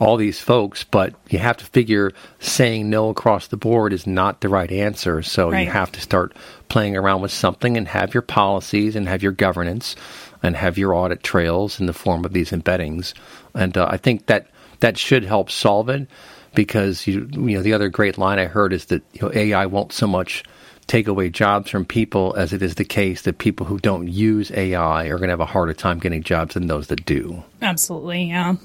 all 0.00 0.16
these 0.16 0.40
folks, 0.40 0.82
but 0.82 1.14
you 1.28 1.38
have 1.38 1.58
to 1.58 1.66
figure 1.66 2.10
saying 2.38 2.88
no 2.88 3.10
across 3.10 3.48
the 3.48 3.56
board 3.56 3.92
is 3.92 4.06
not 4.06 4.40
the 4.40 4.48
right 4.48 4.72
answer. 4.72 5.20
So 5.22 5.50
right. 5.50 5.64
you 5.64 5.70
have 5.70 5.92
to 5.92 6.00
start 6.00 6.34
playing 6.70 6.96
around 6.96 7.20
with 7.20 7.30
something 7.30 7.76
and 7.76 7.86
have 7.86 8.14
your 8.14 8.22
policies 8.22 8.96
and 8.96 9.06
have 9.06 9.22
your 9.22 9.32
governance 9.32 9.96
and 10.42 10.56
have 10.56 10.78
your 10.78 10.94
audit 10.94 11.22
trails 11.22 11.78
in 11.78 11.86
the 11.86 11.92
form 11.92 12.24
of 12.24 12.32
these 12.32 12.50
embeddings. 12.50 13.12
And 13.54 13.76
uh, 13.76 13.86
I 13.90 13.98
think 13.98 14.26
that 14.26 14.48
that 14.80 14.96
should 14.96 15.22
help 15.24 15.50
solve 15.50 15.90
it 15.90 16.08
because 16.54 17.06
you 17.06 17.28
you 17.32 17.56
know 17.56 17.62
the 17.62 17.74
other 17.74 17.90
great 17.90 18.16
line 18.16 18.38
I 18.38 18.46
heard 18.46 18.72
is 18.72 18.86
that 18.86 19.02
you 19.12 19.22
know, 19.22 19.32
AI 19.34 19.66
won't 19.66 19.92
so 19.92 20.06
much 20.06 20.42
take 20.86 21.06
away 21.06 21.28
jobs 21.28 21.70
from 21.70 21.84
people 21.84 22.34
as 22.36 22.52
it 22.52 22.62
is 22.62 22.74
the 22.74 22.84
case 22.84 23.22
that 23.22 23.38
people 23.38 23.66
who 23.66 23.78
don't 23.78 24.08
use 24.08 24.50
AI 24.50 25.04
are 25.04 25.18
going 25.18 25.28
to 25.28 25.32
have 25.32 25.40
a 25.40 25.46
harder 25.46 25.74
time 25.74 26.00
getting 26.00 26.22
jobs 26.22 26.54
than 26.54 26.66
those 26.66 26.88
that 26.88 27.04
do. 27.04 27.44
Absolutely, 27.62 28.24
yeah. 28.24 28.56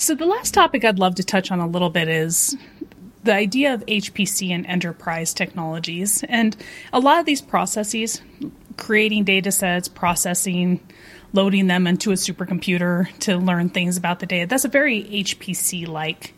So, 0.00 0.14
the 0.14 0.24
last 0.24 0.54
topic 0.54 0.82
I'd 0.82 0.98
love 0.98 1.16
to 1.16 1.22
touch 1.22 1.50
on 1.50 1.60
a 1.60 1.66
little 1.66 1.90
bit 1.90 2.08
is 2.08 2.56
the 3.22 3.34
idea 3.34 3.74
of 3.74 3.84
HPC 3.84 4.48
and 4.48 4.64
enterprise 4.64 5.34
technologies. 5.34 6.24
And 6.26 6.56
a 6.90 6.98
lot 6.98 7.20
of 7.20 7.26
these 7.26 7.42
processes, 7.42 8.22
creating 8.78 9.24
data 9.24 9.52
sets, 9.52 9.88
processing, 9.88 10.80
loading 11.34 11.66
them 11.66 11.86
into 11.86 12.12
a 12.12 12.14
supercomputer 12.14 13.14
to 13.18 13.36
learn 13.36 13.68
things 13.68 13.98
about 13.98 14.20
the 14.20 14.26
data, 14.26 14.46
that's 14.46 14.64
a 14.64 14.68
very 14.68 15.04
HPC 15.04 15.86
like 15.86 16.32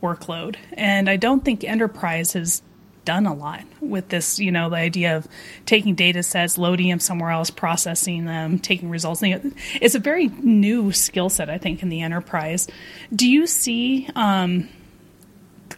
workload. 0.00 0.54
And 0.74 1.10
I 1.10 1.16
don't 1.16 1.44
think 1.44 1.64
enterprise 1.64 2.34
has 2.34 2.62
done 3.04 3.26
a 3.26 3.34
lot 3.34 3.64
with 3.80 4.08
this, 4.08 4.38
you 4.38 4.52
know, 4.52 4.70
the 4.70 4.76
idea 4.76 5.16
of 5.16 5.26
taking 5.66 5.94
data 5.94 6.22
sets, 6.22 6.58
loading 6.58 6.88
them 6.88 7.00
somewhere 7.00 7.30
else, 7.30 7.50
processing 7.50 8.24
them, 8.24 8.58
taking 8.58 8.90
results. 8.90 9.22
It's 9.22 9.94
a 9.94 9.98
very 9.98 10.28
new 10.28 10.92
skill 10.92 11.28
set, 11.28 11.50
I 11.50 11.58
think, 11.58 11.82
in 11.82 11.88
the 11.88 12.02
enterprise. 12.02 12.68
Do 13.14 13.28
you 13.28 13.46
see 13.46 14.08
um, 14.14 14.68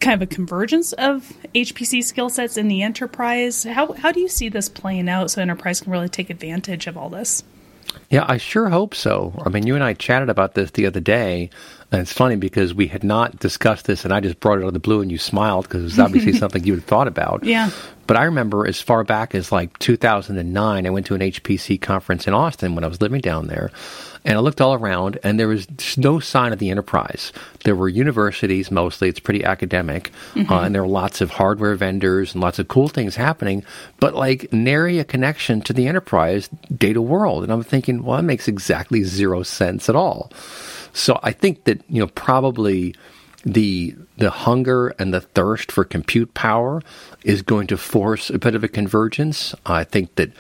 kind 0.01 0.21
of 0.21 0.23
a 0.23 0.33
convergence 0.33 0.93
of 0.95 1.33
HPC 1.55 2.05
skill 2.05 2.29
sets 2.29 2.57
in 2.57 2.69
the 2.69 2.83
enterprise? 2.83 3.65
How, 3.65 3.93
how 3.93 4.13
do 4.13 4.21
you 4.21 4.29
see 4.29 4.49
this 4.49 4.69
playing 4.69 5.09
out 5.09 5.31
so 5.31 5.41
enterprise 5.41 5.81
can 5.81 5.93
really 5.93 6.09
take 6.09 6.31
advantage 6.31 6.87
of 6.87 6.97
all 6.97 7.09
this? 7.09 7.45
Yeah, 8.11 8.25
I 8.27 8.37
sure 8.37 8.69
hope 8.69 8.95
so. 8.95 9.41
I 9.45 9.49
mean, 9.49 9.67
you 9.67 9.75
and 9.75 9.85
I 9.85 9.95
chatted 9.95 10.29
about 10.29 10.55
this 10.55 10.71
the 10.73 10.87
other 10.87 11.01
day 11.01 11.51
and 11.93 12.01
it's 12.01 12.13
funny 12.13 12.37
because 12.37 12.73
we 12.73 12.87
had 12.87 13.05
not 13.05 13.39
discussed 13.39 13.85
this, 13.85 14.05
and 14.05 14.15
I 14.15 14.21
just 14.21 14.41
brought 14.41 14.59
it 14.59 14.63
out 14.63 14.69
of 14.69 14.73
the 14.73 14.81
blue, 14.81 15.03
and 15.03 15.13
you 15.13 15.19
smiled 15.19 15.65
because 15.65 15.83
it 15.83 15.85
was 15.85 15.99
obviously 16.01 16.33
something 16.39 16.65
you 16.65 16.75
had 16.75 16.87
thought 16.87 17.07
about. 17.07 17.45
Yeah. 17.45 17.71
But 18.07 18.17
I 18.17 18.25
remember 18.25 18.67
as 18.67 18.81
far 18.81 19.05
back 19.05 19.35
as 19.35 19.53
like 19.53 19.79
2009, 19.79 20.87
I 20.87 20.91
went 20.91 21.07
to 21.07 21.15
an 21.15 21.21
HPC 21.21 21.81
conference 21.83 22.27
in 22.27 22.33
Austin 22.33 22.75
when 22.75 22.83
I 22.83 22.89
was 22.89 23.03
living 23.03 23.21
down 23.21 23.47
there. 23.47 23.71
And 24.25 24.39
I 24.39 24.41
looked 24.41 24.61
all 24.61 24.73
around, 24.73 25.19
and 25.23 25.39
there 25.39 25.49
was 25.49 25.67
no 25.99 26.19
sign 26.19 26.53
of 26.53 26.61
the 26.61 26.71
enterprise. 26.71 27.33
There 27.65 27.75
were 27.75 27.89
universities 27.89 28.71
mostly; 28.71 29.09
it's 29.09 29.21
pretty 29.21 29.45
academic, 29.45 30.13
mm-hmm. 30.35 30.51
uh, 30.51 30.63
and 30.63 30.75
there 30.75 30.83
were 30.83 30.89
lots 30.89 31.21
of 31.21 31.31
hardware 31.31 31.75
vendors 31.75 32.33
and 32.33 32.41
lots 32.41 32.59
of 32.59 32.69
cool 32.69 32.89
things 32.89 33.17
happening. 33.17 33.65
But 33.99 34.15
like 34.15 34.53
nary 34.53 34.99
a 34.99 35.05
connection 35.05 35.61
to 35.63 35.73
the 35.73 35.89
enterprise 35.89 36.49
data 36.75 37.03
world. 37.03 37.43
And 37.43 37.53
I'm 37.53 37.65
thinking, 37.65 38.05
well, 38.05 38.17
that 38.17 38.23
makes 38.23 38.47
exactly 38.47 39.03
zero 39.03 39.43
sense 39.43 39.89
at 39.89 39.97
all. 39.97 40.31
So 40.93 41.19
I 41.23 41.33
think 41.33 41.65
that 41.65 41.81
you 41.89 42.01
know 42.01 42.09
probably 42.09 42.95
the 43.45 43.97
the 44.19 44.31
hunger 44.31 44.89
and 44.99 45.13
the 45.13 45.21
thirst 45.21 45.73
for 45.73 45.85
compute 45.85 46.33
power 46.35 46.81
is 47.25 47.43
going 47.43 47.67
to 47.67 47.77
force 47.77 48.31
a 48.31 48.39
bit 48.39 48.55
of 48.55 48.63
a 48.63 48.69
convergence. 48.69 49.55
I 49.67 49.85
think 49.85 50.15
that 50.17 50.33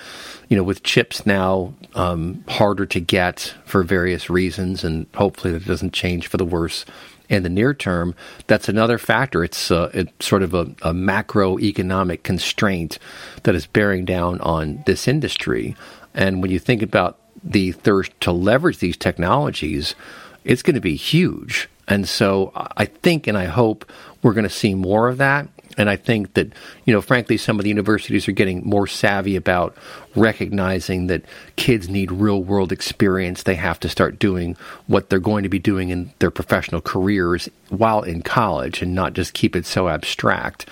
you 0.48 0.56
know 0.56 0.62
with 0.62 0.82
chips 0.82 1.26
now 1.26 1.74
um, 1.94 2.44
harder 2.48 2.86
to 2.86 3.00
get 3.00 3.54
for 3.64 3.82
various 3.82 4.30
reasons, 4.30 4.84
and 4.84 5.06
hopefully 5.14 5.52
that 5.54 5.66
doesn't 5.66 5.92
change 5.92 6.26
for 6.26 6.36
the 6.36 6.44
worse 6.44 6.84
in 7.28 7.42
the 7.42 7.48
near 7.48 7.72
term. 7.72 8.14
That's 8.46 8.68
another 8.68 8.98
factor. 8.98 9.42
It's 9.42 9.70
uh, 9.70 9.90
it's 9.94 10.26
sort 10.26 10.42
of 10.42 10.54
a, 10.54 10.62
a 10.82 10.92
macroeconomic 10.92 12.22
constraint 12.22 12.98
that 13.42 13.54
is 13.54 13.66
bearing 13.66 14.04
down 14.04 14.40
on 14.40 14.82
this 14.86 15.08
industry. 15.08 15.74
And 16.14 16.42
when 16.42 16.50
you 16.50 16.58
think 16.58 16.82
about 16.82 17.18
the 17.42 17.72
thirst 17.72 18.12
to 18.20 18.32
leverage 18.32 18.78
these 18.78 18.96
technologies, 18.96 19.94
it's 20.44 20.62
going 20.62 20.74
to 20.74 20.80
be 20.80 20.96
huge. 20.96 21.68
And 21.88 22.08
so 22.08 22.52
I 22.54 22.84
think 22.86 23.26
and 23.26 23.36
I 23.36 23.46
hope 23.46 23.90
we're 24.22 24.34
going 24.34 24.44
to 24.44 24.50
see 24.50 24.74
more 24.74 25.08
of 25.08 25.18
that. 25.18 25.48
And 25.78 25.88
I 25.88 25.96
think 25.96 26.34
that, 26.34 26.52
you 26.84 26.92
know, 26.92 27.00
frankly, 27.00 27.38
some 27.38 27.58
of 27.58 27.62
the 27.62 27.70
universities 27.70 28.28
are 28.28 28.32
getting 28.32 28.62
more 28.62 28.86
savvy 28.86 29.36
about 29.36 29.74
recognizing 30.14 31.06
that 31.06 31.24
kids 31.56 31.88
need 31.88 32.12
real 32.12 32.42
world 32.42 32.72
experience. 32.72 33.42
They 33.42 33.54
have 33.54 33.80
to 33.80 33.88
start 33.88 34.18
doing 34.18 34.56
what 34.86 35.08
they're 35.08 35.18
going 35.18 35.44
to 35.44 35.48
be 35.48 35.58
doing 35.58 35.88
in 35.88 36.12
their 36.18 36.30
professional 36.30 36.82
careers 36.82 37.48
while 37.70 38.02
in 38.02 38.22
college 38.22 38.82
and 38.82 38.94
not 38.94 39.14
just 39.14 39.32
keep 39.32 39.56
it 39.56 39.64
so 39.64 39.88
abstract. 39.88 40.66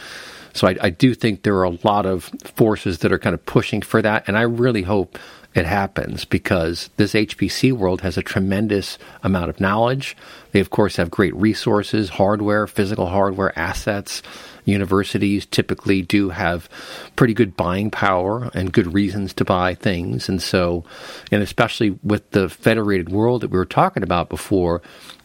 So 0.53 0.69
I, 0.69 0.77
I 0.81 0.91
do 0.91 1.15
think 1.15 1.43
there 1.43 1.57
are 1.57 1.65
a 1.65 1.79
lot 1.83 2.07
of 2.07 2.25
forces 2.55 2.99
that 2.99 3.13
are 3.13 3.19
kind 3.19 3.35
of 3.35 3.45
pushing 3.47 3.83
for 3.83 4.03
that. 4.03 4.25
And 4.27 4.37
I 4.37 4.43
really 4.43 4.83
hope 4.83 5.19
it 5.55 5.67
happens 5.67 6.25
because 6.25 6.91
this 6.97 7.13
HPC 7.13 7.73
world 7.73 8.03
has 8.03 8.17
a 8.17 8.23
tremendous 8.23 8.99
amount 9.25 9.51
of 9.51 9.61
knowledge. 9.61 10.17
They, 10.53 10.61
of 10.61 10.71
course, 10.71 10.97
have 10.97 11.11
great 11.11 11.35
resources, 11.35 12.11
hardware, 12.11 12.69
physical 12.69 13.07
hardware, 13.07 13.59
assets. 13.59 14.23
Universities 14.65 15.47
typically 15.47 16.03
do 16.03 16.29
have 16.29 16.69
pretty 17.17 17.35
good 17.35 17.57
buying 17.57 17.91
power 17.91 18.51
and 18.55 18.73
good 18.73 18.95
reasons 18.95 19.33
to 19.35 19.45
buy 19.45 19.75
things. 19.75 20.29
And 20.29 20.41
so, 20.41 20.85
and 21.33 21.43
especially 21.43 21.99
with 22.05 22.31
the 22.31 22.49
federated 22.49 23.09
world 23.09 23.41
that 23.41 23.51
we 23.51 23.59
were 23.59 23.65
talking 23.65 24.05
about 24.05 24.29
before, 24.29 24.83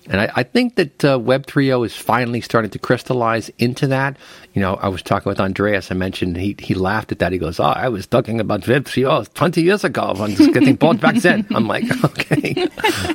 and 0.07 0.21
I, 0.21 0.31
I, 0.35 0.43
think 0.43 0.75
that 0.75 1.03
uh, 1.03 1.19
Web 1.19 1.47
3.0 1.47 1.85
is 1.85 1.95
finally 1.95 2.41
starting 2.41 2.69
to 2.71 2.79
crystallize 2.79 3.49
into 3.57 3.87
that. 3.87 4.17
You 4.55 4.61
know, 4.61 4.75
I 4.75 4.87
was 4.87 5.01
talking 5.03 5.29
with 5.29 5.39
Andreas. 5.41 5.91
I 5.91 5.95
mentioned 5.95 6.37
he, 6.37 6.55
he 6.59 6.73
laughed 6.75 7.11
at 7.11 7.19
that. 7.19 7.33
He 7.33 7.37
goes, 7.37 7.59
Oh, 7.59 7.65
I 7.65 7.89
was 7.89 8.07
talking 8.07 8.39
about 8.39 8.65
Web 8.67 8.85
3.0 8.85 9.33
20 9.33 9.61
years 9.61 9.83
ago. 9.83 10.13
I'm 10.17 10.33
just 10.33 10.53
getting 10.53 10.75
bought 10.75 11.01
back 11.01 11.15
then. 11.15 11.45
I'm 11.53 11.67
like, 11.67 11.83
Okay. 12.05 12.65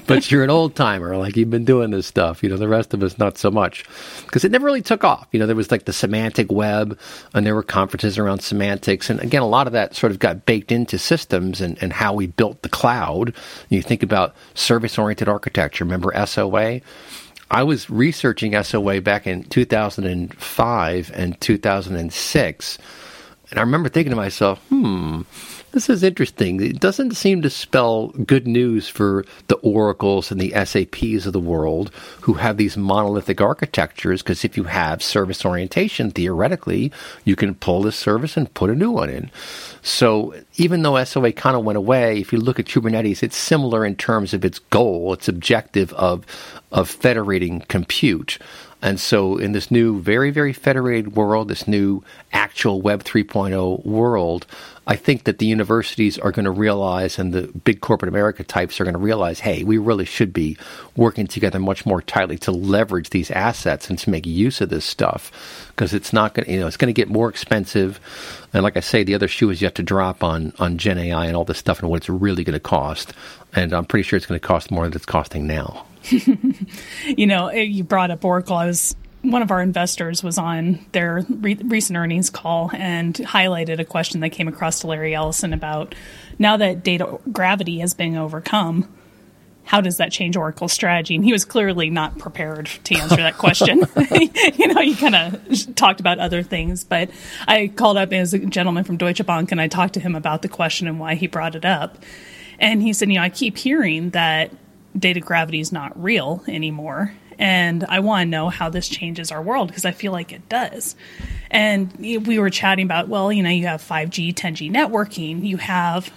but 0.06 0.30
you're 0.30 0.44
an 0.44 0.50
old 0.50 0.76
timer. 0.76 1.16
Like, 1.16 1.38
you've 1.38 1.48
been 1.48 1.64
doing 1.64 1.92
this 1.92 2.06
stuff. 2.06 2.42
You 2.42 2.50
know, 2.50 2.58
the 2.58 2.68
rest 2.68 2.92
of 2.92 3.02
us, 3.02 3.16
not 3.18 3.38
so 3.38 3.50
much. 3.50 3.86
Because 4.26 4.44
it 4.44 4.52
never 4.52 4.66
really 4.66 4.82
took 4.82 5.02
off. 5.02 5.28
You 5.32 5.40
know, 5.40 5.46
there 5.46 5.56
was 5.56 5.70
like 5.70 5.86
the 5.86 5.94
semantic 5.94 6.52
web, 6.52 6.98
and 7.32 7.46
there 7.46 7.54
were 7.54 7.62
conferences 7.62 8.18
around 8.18 8.40
semantics. 8.40 9.08
And 9.08 9.18
again, 9.20 9.40
a 9.40 9.48
lot 9.48 9.66
of 9.66 9.72
that 9.72 9.96
sort 9.96 10.12
of 10.12 10.18
got 10.18 10.44
baked 10.44 10.70
into 10.70 10.98
systems 10.98 11.62
and, 11.62 11.82
and 11.82 11.90
how 11.90 12.12
we 12.12 12.26
built 12.26 12.60
the 12.60 12.68
cloud. 12.68 13.34
You 13.70 13.80
think 13.80 14.02
about 14.02 14.34
service 14.52 14.98
oriented 14.98 15.28
architecture. 15.28 15.84
Remember 15.84 16.12
SOA? 16.26 16.82
I 17.50 17.64
was 17.64 17.90
researching 17.90 18.60
SOA 18.62 19.00
back 19.00 19.26
in 19.26 19.42
2005 19.44 21.10
and 21.14 21.40
2006. 21.40 22.78
And 23.50 23.58
I 23.58 23.62
remember 23.62 23.88
thinking 23.88 24.10
to 24.10 24.16
myself, 24.16 24.60
hmm, 24.68 25.22
This 25.72 25.88
is 25.88 26.02
interesting. 26.02 26.60
It 26.60 26.80
doesn't 26.80 27.14
seem 27.16 27.42
to 27.42 27.50
spell 27.50 28.08
good 28.08 28.48
news 28.48 28.88
for 28.88 29.24
the 29.46 29.54
Oracles 29.56 30.32
and 30.32 30.40
the 30.40 30.50
SAPs 30.64 31.26
of 31.26 31.32
the 31.32 31.38
world 31.38 31.92
who 32.22 32.34
have 32.34 32.56
these 32.56 32.76
monolithic 32.76 33.40
architectures. 33.40 34.20
Because 34.20 34.44
if 34.44 34.56
you 34.56 34.64
have 34.64 35.00
service 35.00 35.44
orientation, 35.44 36.10
theoretically, 36.10 36.90
you 37.24 37.36
can 37.36 37.54
pull 37.54 37.82
this 37.82 37.94
service 37.94 38.36
and 38.36 38.52
put 38.52 38.70
a 38.70 38.74
new 38.74 38.90
one 38.90 39.10
in. 39.10 39.30
So 39.82 40.34
even 40.56 40.82
though 40.82 41.02
SOA 41.04 41.32
kind 41.32 41.56
of 41.56 41.64
went 41.64 41.78
away, 41.78 42.18
if 42.18 42.32
you 42.32 42.40
look 42.40 42.58
at 42.58 42.66
Kubernetes, 42.66 43.22
it's 43.22 43.36
similar 43.36 43.86
in 43.86 43.94
terms 43.94 44.34
of 44.34 44.44
its 44.44 44.58
goal, 44.58 45.12
its 45.12 45.28
objective 45.28 45.92
of 45.92 46.26
of 46.72 46.88
federating 46.88 47.60
compute. 47.62 48.38
And 48.82 48.98
so, 48.98 49.36
in 49.36 49.52
this 49.52 49.70
new, 49.70 50.00
very, 50.00 50.30
very 50.30 50.52
federated 50.52 51.14
world, 51.14 51.48
this 51.48 51.68
new 51.68 52.02
actual 52.32 52.80
Web 52.80 53.04
3.0 53.04 53.84
world, 53.84 54.46
I 54.86 54.96
think 54.96 55.24
that 55.24 55.38
the 55.38 55.46
universities 55.46 56.18
are 56.18 56.32
going 56.32 56.46
to 56.46 56.50
realize 56.50 57.18
and 57.18 57.32
the 57.32 57.42
big 57.42 57.80
corporate 57.80 58.08
America 58.08 58.42
types 58.42 58.80
are 58.80 58.84
going 58.84 58.94
to 58.94 58.98
realize, 58.98 59.38
hey, 59.38 59.64
we 59.64 59.76
really 59.76 60.06
should 60.06 60.32
be 60.32 60.56
working 60.96 61.26
together 61.26 61.58
much 61.58 61.84
more 61.84 62.00
tightly 62.00 62.38
to 62.38 62.52
leverage 62.52 63.10
these 63.10 63.30
assets 63.30 63.90
and 63.90 63.98
to 63.98 64.10
make 64.10 64.24
use 64.24 64.60
of 64.60 64.70
this 64.70 64.84
stuff 64.84 65.30
because 65.68 65.92
it's 65.92 66.12
not 66.12 66.34
going 66.34 66.46
to, 66.46 66.52
you 66.52 66.60
know, 66.60 66.66
it's 66.66 66.78
going 66.78 66.92
to 66.92 66.98
get 66.98 67.08
more 67.08 67.28
expensive. 67.28 68.00
And 68.54 68.62
like 68.62 68.76
I 68.76 68.80
say, 68.80 69.04
the 69.04 69.14
other 69.14 69.28
shoe 69.28 69.50
is 69.50 69.60
yet 69.60 69.74
to 69.76 69.82
drop 69.82 70.24
on, 70.24 70.54
on 70.58 70.78
Gen 70.78 70.98
AI 70.98 71.26
and 71.26 71.36
all 71.36 71.44
this 71.44 71.58
stuff 71.58 71.80
and 71.80 71.90
what 71.90 71.98
it's 71.98 72.08
really 72.08 72.44
going 72.44 72.54
to 72.54 72.60
cost. 72.60 73.12
And 73.54 73.74
I'm 73.74 73.84
pretty 73.84 74.04
sure 74.04 74.16
it's 74.16 74.26
going 74.26 74.40
to 74.40 74.46
cost 74.46 74.70
more 74.70 74.84
than 74.84 74.94
it's 74.94 75.06
costing 75.06 75.46
now. 75.46 75.86
you 77.06 77.26
know, 77.26 77.48
eh, 77.48 77.62
you 77.62 77.84
brought 77.84 78.10
up 78.10 78.24
Oracle. 78.24 78.56
I 78.56 78.66
was 78.66 78.96
one 79.22 79.42
of 79.42 79.50
our 79.50 79.60
investors 79.60 80.22
was 80.22 80.38
on 80.38 80.84
their 80.92 81.24
re- 81.28 81.58
recent 81.64 81.96
earnings 81.96 82.30
call 82.30 82.70
and 82.72 83.14
highlighted 83.14 83.78
a 83.78 83.84
question 83.84 84.20
that 84.20 84.30
came 84.30 84.48
across 84.48 84.80
to 84.80 84.86
Larry 84.86 85.14
Ellison 85.14 85.52
about 85.52 85.94
now 86.38 86.56
that 86.56 86.82
data 86.82 87.18
gravity 87.30 87.80
has 87.80 87.92
been 87.92 88.16
overcome, 88.16 88.90
how 89.64 89.80
does 89.80 89.98
that 89.98 90.10
change 90.10 90.36
Oracle's 90.36 90.72
strategy? 90.72 91.14
And 91.14 91.24
he 91.24 91.32
was 91.32 91.44
clearly 91.44 91.90
not 91.90 92.18
prepared 92.18 92.66
to 92.84 92.94
answer 92.96 93.16
that 93.16 93.36
question. 93.36 93.80
you 94.58 94.66
know, 94.68 94.80
he 94.80 94.96
kind 94.96 95.14
of 95.14 95.74
talked 95.76 96.00
about 96.00 96.18
other 96.18 96.42
things, 96.42 96.82
but 96.82 97.10
I 97.46 97.68
called 97.68 97.98
up 97.98 98.12
as 98.12 98.32
a 98.32 98.38
gentleman 98.38 98.84
from 98.84 98.96
Deutsche 98.96 99.24
Bank 99.24 99.52
and 99.52 99.60
I 99.60 99.68
talked 99.68 99.94
to 99.94 100.00
him 100.00 100.16
about 100.16 100.42
the 100.42 100.48
question 100.48 100.88
and 100.88 100.98
why 100.98 101.14
he 101.14 101.26
brought 101.26 101.54
it 101.54 101.64
up. 101.64 101.98
And 102.58 102.82
he 102.82 102.92
said, 102.92 103.08
you 103.10 103.16
know, 103.16 103.22
I 103.22 103.28
keep 103.28 103.58
hearing 103.58 104.10
that 104.10 104.50
data 104.98 105.20
gravity 105.20 105.60
is 105.60 105.72
not 105.72 106.00
real 106.00 106.42
anymore. 106.48 107.14
And 107.38 107.84
I 107.84 108.00
want 108.00 108.26
to 108.26 108.30
know 108.30 108.50
how 108.50 108.68
this 108.68 108.88
changes 108.88 109.32
our 109.32 109.40
world 109.42 109.68
because 109.68 109.86
I 109.86 109.92
feel 109.92 110.12
like 110.12 110.32
it 110.32 110.48
does. 110.48 110.94
And 111.50 111.90
we 111.98 112.38
were 112.38 112.50
chatting 112.50 112.84
about, 112.84 113.08
well, 113.08 113.32
you 113.32 113.42
know, 113.42 113.50
you 113.50 113.66
have 113.66 113.82
5G, 113.82 114.34
10G 114.34 114.70
networking, 114.70 115.44
you 115.44 115.56
have 115.56 116.12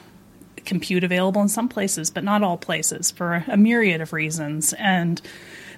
compute 0.65 1.03
available 1.03 1.41
in 1.41 1.49
some 1.49 1.69
places, 1.69 2.11
but 2.11 2.23
not 2.23 2.43
all 2.43 2.57
places 2.57 3.11
for 3.11 3.45
a 3.47 3.57
myriad 3.57 4.01
of 4.01 4.11
reasons. 4.13 4.73
And 4.73 5.21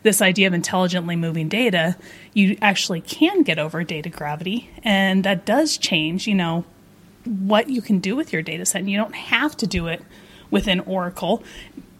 this 0.03 0.21
idea 0.21 0.47
of 0.47 0.53
intelligently 0.53 1.15
moving 1.15 1.49
data, 1.49 1.95
you 2.33 2.57
actually 2.61 3.01
can 3.01 3.43
get 3.43 3.59
over 3.59 3.83
data 3.83 4.09
gravity. 4.09 4.69
And 4.83 5.23
that 5.23 5.45
does 5.45 5.77
change, 5.77 6.27
you 6.27 6.35
know, 6.35 6.65
what 7.23 7.69
you 7.69 7.81
can 7.81 7.99
do 7.99 8.15
with 8.15 8.33
your 8.33 8.41
data 8.41 8.65
set. 8.65 8.81
And 8.81 8.89
you 8.89 8.97
don't 8.97 9.15
have 9.15 9.55
to 9.57 9.67
do 9.67 9.87
it 9.87 10.01
within 10.51 10.79
Oracle 10.81 11.43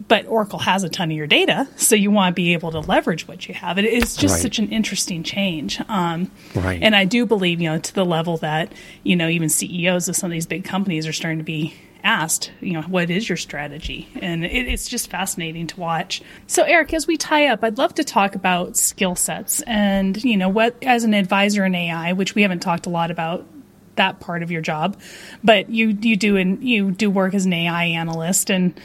but 0.08 0.28
Oracle 0.28 0.60
has 0.60 0.84
a 0.84 0.89
ton 0.89 1.10
of 1.10 1.18
your 1.18 1.26
data, 1.28 1.68
so 1.76 1.95
you 1.95 2.12
want 2.12 2.36
to 2.36 2.36
be 2.36 2.53
able 2.53 2.72
to 2.72 2.80
leverage 2.80 3.28
what 3.28 3.47
you 3.47 3.56
have. 3.56 3.80
It 3.80 3.86
is 3.86 4.16
just 4.16 4.34
right. 4.34 4.41
such 4.41 4.60
an 4.60 4.70
interesting 4.70 5.24
change. 5.24 5.82
Um, 5.89 6.32
right. 6.53 6.82
And 6.82 6.95
I 6.95 7.06
do 7.06 7.26
believe, 7.26 7.60
you 7.60 7.70
know, 7.70 7.80
to 7.80 7.93
the 7.93 8.06
level 8.06 8.38
that, 8.38 8.72
you 9.03 9.16
know, 9.16 9.28
even 9.28 9.49
CEOs 9.49 10.08
of 10.08 10.16
some 10.16 10.28
of 10.28 10.32
these 10.32 10.45
big 10.45 10.64
companies 10.64 11.08
are 11.08 11.14
starting 11.14 11.39
to 11.39 11.43
be 11.43 11.74
asked, 12.03 12.51
you 12.62 12.74
know, 12.74 12.84
what 12.84 13.10
is 13.10 13.28
your 13.28 13.36
strategy? 13.36 14.08
And 14.22 14.45
it, 14.45 14.68
it's 14.68 14.88
just 14.88 15.10
fascinating 15.10 15.66
to 15.68 15.80
watch. 15.80 16.22
So, 16.45 16.62
Eric, 16.62 16.93
as 16.93 17.08
we 17.08 17.18
tie 17.18 17.47
up, 17.47 17.64
I'd 17.64 17.80
love 17.80 17.95
to 17.95 18.03
talk 18.03 18.36
about 18.36 18.78
skill 18.78 19.16
sets 19.16 19.62
and, 19.64 20.24
you 20.24 20.38
know, 20.38 20.49
what, 20.49 20.76
as 20.84 21.03
an 21.03 21.16
advisor 21.16 21.66
in 21.66 21.74
AI, 21.74 22.14
which 22.14 22.36
we 22.36 22.43
haven't 22.43 22.60
talked 22.60 22.86
a 22.86 22.91
lot 22.91 23.10
about 23.10 23.47
that 23.95 24.20
part 24.20 24.43
of 24.43 24.51
your 24.51 24.62
job, 24.62 24.99
but 25.43 25.70
you, 25.70 25.97
you 26.01 26.16
do, 26.16 26.38
and 26.38 26.64
you 26.64 26.91
do 26.91 27.10
work 27.10 27.34
as 27.34 27.45
an 27.45 27.53
AI 27.53 27.86
analyst 27.86 28.51
and, 28.51 28.80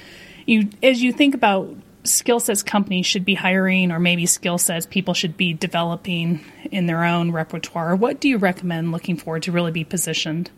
you 0.51 0.68
as 0.82 1.03
you 1.03 1.12
think 1.12 1.34
about 1.34 1.74
skill 2.03 2.40
sets 2.40 2.62
companies 2.62 3.07
should 3.07 3.24
be 3.24 3.34
hiring 3.34 3.92
or 3.92 4.01
maybe 4.01 4.26
skill 4.26 4.59
sets 4.59 4.86
people 4.86 5.14
should 5.14 5.36
be 5.36 5.53
developing 5.53 6.40
in 6.70 6.86
their 6.86 7.05
own 7.05 7.30
repertoire 7.30 7.94
what 7.94 8.20
do 8.20 8.28
you 8.28 8.38
recommend 8.38 8.90
looking 8.90 9.16
for 9.16 9.38
to 9.38 9.53
really 9.53 9.70
be 9.70 9.84
positioned 9.84 10.51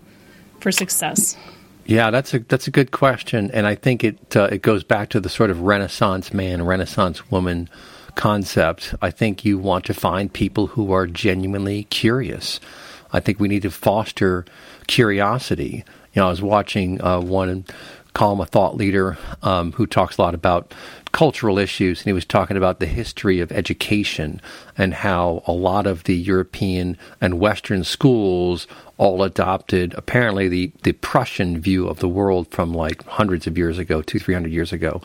for 0.61 0.72
success? 0.72 1.36
Yeah 1.84 2.11
that's 2.11 2.32
a 2.32 2.38
that's 2.38 2.66
a 2.66 2.70
good 2.70 2.90
question. 2.93 3.51
And 3.51 3.66
i 3.66 3.74
think 3.74 4.05
it 4.05 4.36
uh, 4.36 4.49
it 4.53 4.62
goes 4.62 4.84
back 4.84 5.11
to 5.11 5.20
the 5.20 5.28
sort 5.28 5.51
of 5.51 5.61
renaissance 5.61 6.32
man 6.32 6.64
renaissance 6.64 7.30
woman 7.30 7.68
concept. 8.14 8.95
I 9.03 9.11
think 9.11 9.45
you 9.45 9.59
want 9.59 9.84
to 9.86 9.95
find 9.95 10.32
people 10.32 10.68
who 10.68 10.93
are 10.93 11.07
genuinely 11.07 11.84
curious. 11.84 12.61
I 13.12 13.20
think 13.20 13.40
we 13.40 13.49
need 13.49 13.62
to 13.62 13.70
foster 13.70 14.45
curiosity. 14.86 15.84
You 16.14 16.20
know 16.20 16.26
i 16.26 16.30
was 16.30 16.43
watching 16.43 17.03
uh, 17.03 17.20
one 17.20 17.64
him 18.19 18.41
a 18.41 18.47
thought 18.47 18.77
leader 18.77 19.19
um, 19.43 19.73
who 19.73 19.87
talks 19.87 20.19
a 20.19 20.23
lot 20.23 20.35
about 20.35 20.75
cultural 21.13 21.59
issues, 21.59 22.01
and 22.01 22.07
he 22.07 22.13
was 22.13 22.25
talking 22.25 22.57
about 22.57 22.81
the 22.81 22.87
history 22.87 23.41
of 23.41 23.53
education 23.53 24.41
and 24.79 24.95
how 24.95 25.43
a 25.47 25.53
lot 25.53 25.87
of 25.87 26.05
the 26.05 26.17
European 26.17 26.97
and 27.21 27.39
Western 27.39 27.85
schools 27.85 28.67
all 28.97 29.23
adopted 29.23 29.95
apparently 29.95 30.49
the, 30.49 30.73
the 30.85 30.93
Prussian 30.93 31.61
view 31.61 31.87
of 31.89 31.99
the 31.99 32.09
world 32.09 32.49
from 32.51 32.73
like 32.73 33.05
hundreds 33.05 33.47
of 33.47 33.59
years 33.59 33.79
ago, 33.79 34.01
two, 34.03 34.19
three 34.19 34.35
hundred 34.35 34.53
years 34.53 34.73
ago. 34.73 35.03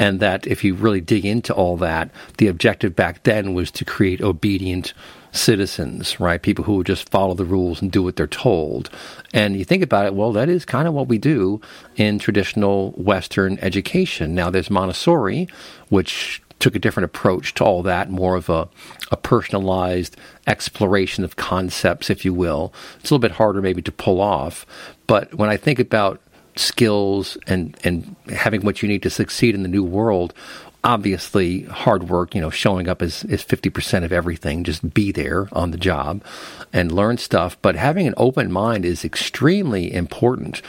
And 0.00 0.18
that 0.18 0.46
if 0.46 0.64
you 0.64 0.74
really 0.74 1.02
dig 1.02 1.26
into 1.26 1.54
all 1.54 1.76
that, 1.76 2.10
the 2.38 2.48
objective 2.48 2.96
back 2.96 3.22
then 3.22 3.54
was 3.54 3.70
to 3.72 3.84
create 3.84 4.22
obedient 4.22 4.94
citizens, 5.30 6.18
right? 6.18 6.42
People 6.42 6.64
who 6.64 6.76
would 6.76 6.86
just 6.86 7.10
follow 7.10 7.34
the 7.34 7.44
rules 7.44 7.82
and 7.82 7.92
do 7.92 8.02
what 8.02 8.16
they're 8.16 8.26
told. 8.26 8.88
And 9.34 9.56
you 9.56 9.64
think 9.64 9.82
about 9.82 10.06
it, 10.06 10.14
well, 10.14 10.32
that 10.32 10.48
is 10.48 10.64
kind 10.64 10.88
of 10.88 10.94
what 10.94 11.08
we 11.08 11.18
do 11.18 11.60
in 11.96 12.18
traditional 12.18 12.92
Western 12.92 13.58
education. 13.60 14.34
Now, 14.34 14.48
there's 14.48 14.70
Montessori, 14.70 15.48
which 15.90 16.42
took 16.60 16.74
a 16.74 16.78
different 16.78 17.04
approach 17.04 17.54
to 17.54 17.64
all 17.64 17.82
that, 17.82 18.10
more 18.10 18.36
of 18.36 18.48
a, 18.48 18.68
a 19.10 19.16
personalized 19.16 20.16
exploration 20.46 21.24
of 21.24 21.36
concepts, 21.36 22.08
if 22.08 22.24
you 22.24 22.32
will. 22.32 22.72
It's 23.00 23.10
a 23.10 23.14
little 23.14 23.18
bit 23.28 23.32
harder 23.32 23.60
maybe 23.60 23.82
to 23.82 23.92
pull 23.92 24.20
off. 24.20 24.64
But 25.06 25.34
when 25.34 25.50
I 25.50 25.56
think 25.56 25.78
about 25.78 26.20
skills 26.60 27.36
and, 27.46 27.76
and 27.84 28.16
having 28.28 28.62
what 28.62 28.82
you 28.82 28.88
need 28.88 29.02
to 29.02 29.10
succeed 29.10 29.54
in 29.54 29.62
the 29.62 29.68
new 29.68 29.84
world, 29.84 30.34
obviously 30.82 31.62
hard 31.64 32.08
work, 32.08 32.34
you 32.34 32.40
know, 32.40 32.50
showing 32.50 32.88
up 32.88 33.02
is, 33.02 33.24
is 33.24 33.44
50% 33.44 34.04
of 34.04 34.12
everything. 34.12 34.64
Just 34.64 34.94
be 34.94 35.12
there 35.12 35.48
on 35.52 35.70
the 35.70 35.78
job 35.78 36.22
and 36.72 36.92
learn 36.92 37.18
stuff. 37.18 37.56
But 37.60 37.76
having 37.76 38.06
an 38.06 38.14
open 38.16 38.50
mind 38.50 38.84
is 38.84 39.04
extremely 39.04 39.92
important 39.92 40.62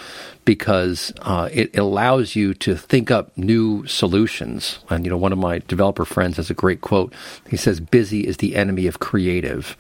because 0.43 1.13
uh, 1.21 1.49
it 1.51 1.77
allows 1.77 2.35
you 2.35 2.53
to 2.55 2.75
think 2.75 3.11
up 3.11 3.37
new 3.37 3.85
solutions. 3.87 4.79
And, 4.89 5.05
you 5.05 5.11
know, 5.11 5.17
one 5.17 5.31
of 5.31 5.37
my 5.37 5.59
developer 5.59 6.05
friends 6.05 6.37
has 6.37 6.49
a 6.49 6.55
great 6.55 6.81
quote. 6.81 7.13
He 7.49 7.57
says, 7.57 7.79
busy 7.79 8.27
is 8.27 8.37
the 8.37 8.55
enemy 8.55 8.87
of 8.87 8.99
creative. 8.99 9.77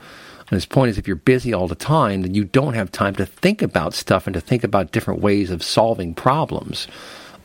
And 0.51 0.57
his 0.57 0.65
point 0.65 0.89
is 0.89 0.97
if 0.97 1.07
you're 1.07 1.15
busy 1.15 1.53
all 1.53 1.69
the 1.69 1.75
time, 1.75 2.23
then 2.23 2.33
you 2.33 2.43
don't 2.43 2.73
have 2.73 2.91
time 2.91 3.15
to 3.15 3.25
think 3.25 3.61
about 3.61 3.93
stuff 3.93 4.27
and 4.27 4.33
to 4.33 4.41
think 4.41 4.65
about 4.65 4.91
different 4.91 5.21
ways 5.21 5.49
of 5.49 5.63
solving 5.63 6.13
problems. 6.13 6.87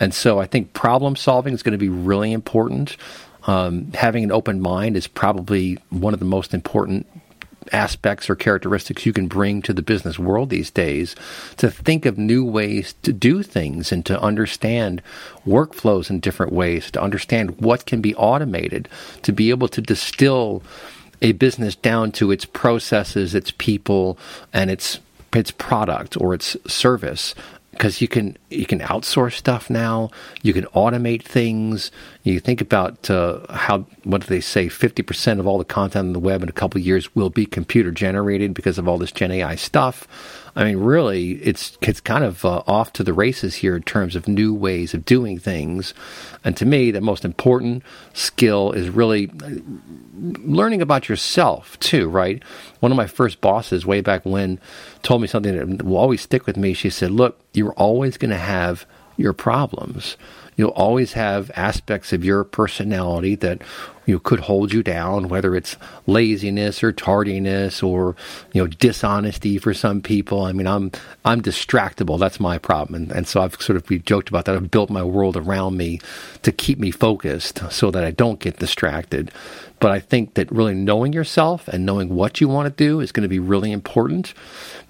And 0.01 0.13
so 0.13 0.41
I 0.41 0.47
think 0.47 0.73
problem 0.73 1.15
solving 1.15 1.55
is 1.55 1.63
going 1.63 1.73
to 1.73 1.79
be 1.79 1.89
really 1.89 2.33
important. 2.33 2.97
Um, 3.47 3.93
having 3.93 4.25
an 4.25 4.33
open 4.33 4.61
mind 4.61 4.97
is 4.97 5.07
probably 5.07 5.79
one 5.91 6.15
of 6.15 6.19
the 6.19 6.27
most 6.27 6.53
important 6.53 7.07
aspects 7.73 8.29
or 8.29 8.35
characteristics 8.35 9.07
you 9.07 9.13
can 9.13 9.29
bring 9.29 9.63
to 9.63 9.73
the 9.73 9.83
business 9.83 10.19
world 10.19 10.51
these 10.51 10.71
days 10.71 11.15
to 11.57 11.71
think 11.71 12.07
of 12.07 12.19
new 12.19 12.45
ways 12.45 12.95
to 13.03 13.13
do 13.13 13.43
things 13.43 13.93
and 13.93 14.05
to 14.07 14.21
understand 14.21 15.03
workflows 15.47 16.11
in 16.11 16.21
different 16.21 16.53
ways, 16.53 16.91
to 16.91 17.01
understand 17.01 17.61
what 17.61 17.87
can 17.87 18.01
be 18.01 18.15
automated, 18.17 18.89
to 19.23 19.33
be 19.33 19.51
able 19.51 19.69
to 19.69 19.81
distill 19.81 20.63
a 21.23 21.33
business 21.33 21.75
down 21.75 22.13
to 22.13 22.31
its 22.31 22.45
processes, 22.45 23.35
its 23.35 23.53
people, 23.53 24.19
and 24.53 24.71
its 24.71 25.01
its 25.35 25.51
product 25.51 26.19
or 26.21 26.33
its 26.33 26.57
service 26.67 27.35
because 27.77 28.01
you 28.01 28.09
can 28.09 28.37
you 28.51 28.67
can 28.67 28.81
outsource 28.81 29.35
stuff 29.35 29.69
now. 29.69 30.11
You 30.43 30.53
can 30.53 30.65
automate 30.67 31.23
things. 31.23 31.91
You 32.23 32.41
think 32.41 32.61
about 32.61 33.11
uh, 33.11 33.41
how 33.53 33.87
what 34.05 34.23
do 34.23 34.27
they 34.29 34.41
say? 34.41 34.69
Fifty 34.69 35.03
percent 35.03 35.41
of 35.41 35.47
all 35.47 35.59
the 35.59 35.65
content 35.65 36.09
on 36.09 36.13
the 36.13 36.19
web 36.19 36.43
in 36.43 36.49
a 36.49 36.53
couple 36.53 36.81
of 36.81 36.87
years 36.87 37.15
will 37.15 37.31
be 37.31 37.47
computer 37.47 37.91
generated 37.91 38.55
because 38.55 38.79
of 38.79 38.89
all 38.89 38.99
this 38.99 39.13
Gen 39.13 39.31
AI 39.31 39.55
stuff. 39.57 40.09
I 40.57 40.65
mean, 40.65 40.79
really, 40.79 41.33
it's 41.33 41.77
it's 41.83 42.01
kind 42.01 42.25
of 42.25 42.43
uh, 42.43 42.63
off 42.67 42.91
to 42.95 43.05
the 43.05 43.13
races 43.13 43.57
here 43.57 43.77
in 43.77 43.83
terms 43.83 44.17
of 44.17 44.27
new 44.27 44.55
ways 44.55 44.95
of 44.95 45.05
doing 45.05 45.39
things. 45.39 45.93
And 46.45 46.57
to 46.57 46.65
me, 46.65 46.91
the 46.91 47.03
most 47.03 47.27
important 47.27 47.83
skill 48.15 48.73
is 48.73 48.89
really 48.89 49.31
uh, 49.45 49.51
learning 50.17 50.81
about 50.81 51.11
yourself 51.11 51.79
too. 51.79 52.09
Right? 52.09 52.43
One 52.81 52.91
of 52.91 52.97
my 52.97 53.07
first 53.07 53.43
bosses, 53.43 53.85
way 53.85 54.01
back 54.01 54.25
when, 54.25 54.59
told 55.03 55.21
me 55.21 55.29
something 55.29 55.55
that 55.55 55.83
will 55.85 55.99
always 55.99 56.23
stick 56.23 56.47
with 56.47 56.57
me. 56.57 56.73
She 56.73 56.89
said, 56.89 57.11
"Look, 57.11 57.39
you're 57.53 57.75
always 57.75 58.17
going 58.17 58.31
to 58.31 58.37
have 58.37 58.87
your 59.19 59.35
problems." 59.35 60.17
You'll 60.57 60.71
always 60.71 61.13
have 61.13 61.51
aspects 61.55 62.15
of 62.15 62.25
your 62.25 62.43
personality 62.43 63.35
that 63.35 63.61
you 64.07 64.15
know, 64.15 64.21
could 64.21 64.41
hold 64.41 64.73
you 64.73 64.83
down, 64.83 65.29
whether 65.29 65.55
it's 65.55 65.77
laziness 66.07 66.83
or 66.83 66.93
tardiness 66.93 67.83
or 67.83 68.17
you 68.53 68.63
know 68.63 68.69
dishonesty 68.69 69.59
for 69.59 69.75
some 69.75 70.01
people. 70.01 70.43
I 70.43 70.53
mean, 70.53 70.67
I'm 70.67 70.93
I'm 71.25 71.43
distractible. 71.43 72.19
That's 72.19 72.41
my 72.41 72.57
problem, 72.57 72.95
and, 73.03 73.13
and 73.13 73.29
so 73.29 73.43
I've 73.43 73.61
sort 73.61 73.77
of 73.77 73.89
we 73.91 73.99
joked 73.99 74.29
about 74.29 74.45
that. 74.47 74.55
I've 74.57 74.71
built 74.71 74.91
my 74.91 75.03
world 75.03 75.37
around 75.37 75.77
me 75.77 76.01
to 76.43 76.53
keep 76.53 76.79
me 76.79 76.91
focused 76.91 77.61
so 77.71 77.91
that 77.91 78.05
I 78.05 78.13
don't 78.13 78.41
get 78.41 78.59
distracted. 78.59 79.31
But 79.79 79.91
I 79.91 80.01
think 80.01 80.35
that 80.35 80.51
really 80.51 80.75
knowing 80.75 81.13
yourself 81.13 81.69
and 81.69 81.85
knowing 81.85 82.09
what 82.09 82.41
you 82.41 82.49
want 82.49 82.67
to 82.67 82.85
do 82.85 83.01
is 83.01 83.13
going 83.13 83.25
to 83.25 83.29
be 83.29 83.39
really 83.39 83.73
important 83.73 84.33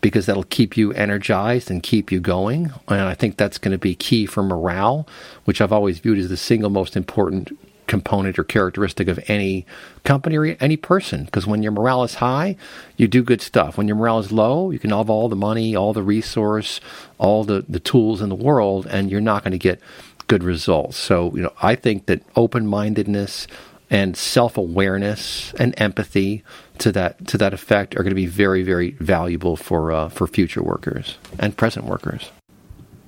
because 0.00 0.26
that'll 0.26 0.44
keep 0.44 0.76
you 0.76 0.92
energized 0.92 1.72
and 1.72 1.82
keep 1.82 2.12
you 2.12 2.20
going. 2.20 2.72
And 2.86 3.00
I 3.00 3.14
think 3.14 3.36
that's 3.36 3.58
going 3.58 3.72
to 3.72 3.78
be 3.78 3.96
key 3.96 4.26
for 4.26 4.44
morale, 4.44 5.08
which 5.44 5.60
I've 5.60 5.72
always 5.72 5.98
viewed 5.98 6.18
as 6.18 6.28
the 6.28 6.36
single 6.36 6.70
most 6.70 6.96
important 6.96 7.58
component 7.86 8.38
or 8.38 8.44
characteristic 8.44 9.08
of 9.08 9.18
any 9.28 9.66
company 10.04 10.36
or 10.36 10.44
any 10.60 10.76
person. 10.76 11.24
Because 11.24 11.46
when 11.46 11.62
your 11.62 11.72
morale 11.72 12.04
is 12.04 12.14
high, 12.16 12.56
you 12.96 13.08
do 13.08 13.22
good 13.22 13.40
stuff. 13.40 13.76
When 13.78 13.88
your 13.88 13.96
morale 13.96 14.18
is 14.18 14.32
low, 14.32 14.70
you 14.70 14.78
can 14.78 14.90
have 14.90 15.10
all 15.10 15.28
the 15.28 15.36
money, 15.36 15.76
all 15.76 15.92
the 15.92 16.02
resource, 16.02 16.80
all 17.18 17.44
the, 17.44 17.64
the 17.68 17.80
tools 17.80 18.20
in 18.20 18.28
the 18.28 18.34
world, 18.34 18.86
and 18.86 19.10
you're 19.10 19.20
not 19.20 19.42
going 19.42 19.52
to 19.52 19.58
get 19.58 19.80
good 20.26 20.42
results. 20.42 20.96
So, 20.96 21.34
you 21.34 21.42
know, 21.42 21.52
I 21.62 21.74
think 21.76 22.06
that 22.06 22.22
open 22.34 22.66
mindedness 22.66 23.46
and 23.90 24.16
self 24.16 24.56
awareness 24.56 25.54
and 25.54 25.74
empathy 25.78 26.42
to 26.78 26.92
that 26.92 27.26
to 27.28 27.38
that 27.38 27.54
effect 27.54 27.94
are 27.94 28.02
going 28.02 28.10
to 28.10 28.16
be 28.16 28.26
very 28.26 28.62
very 28.62 28.90
valuable 28.92 29.56
for 29.56 29.92
uh, 29.92 30.08
for 30.08 30.26
future 30.26 30.62
workers 30.62 31.18
and 31.38 31.56
present 31.56 31.86
workers. 31.86 32.30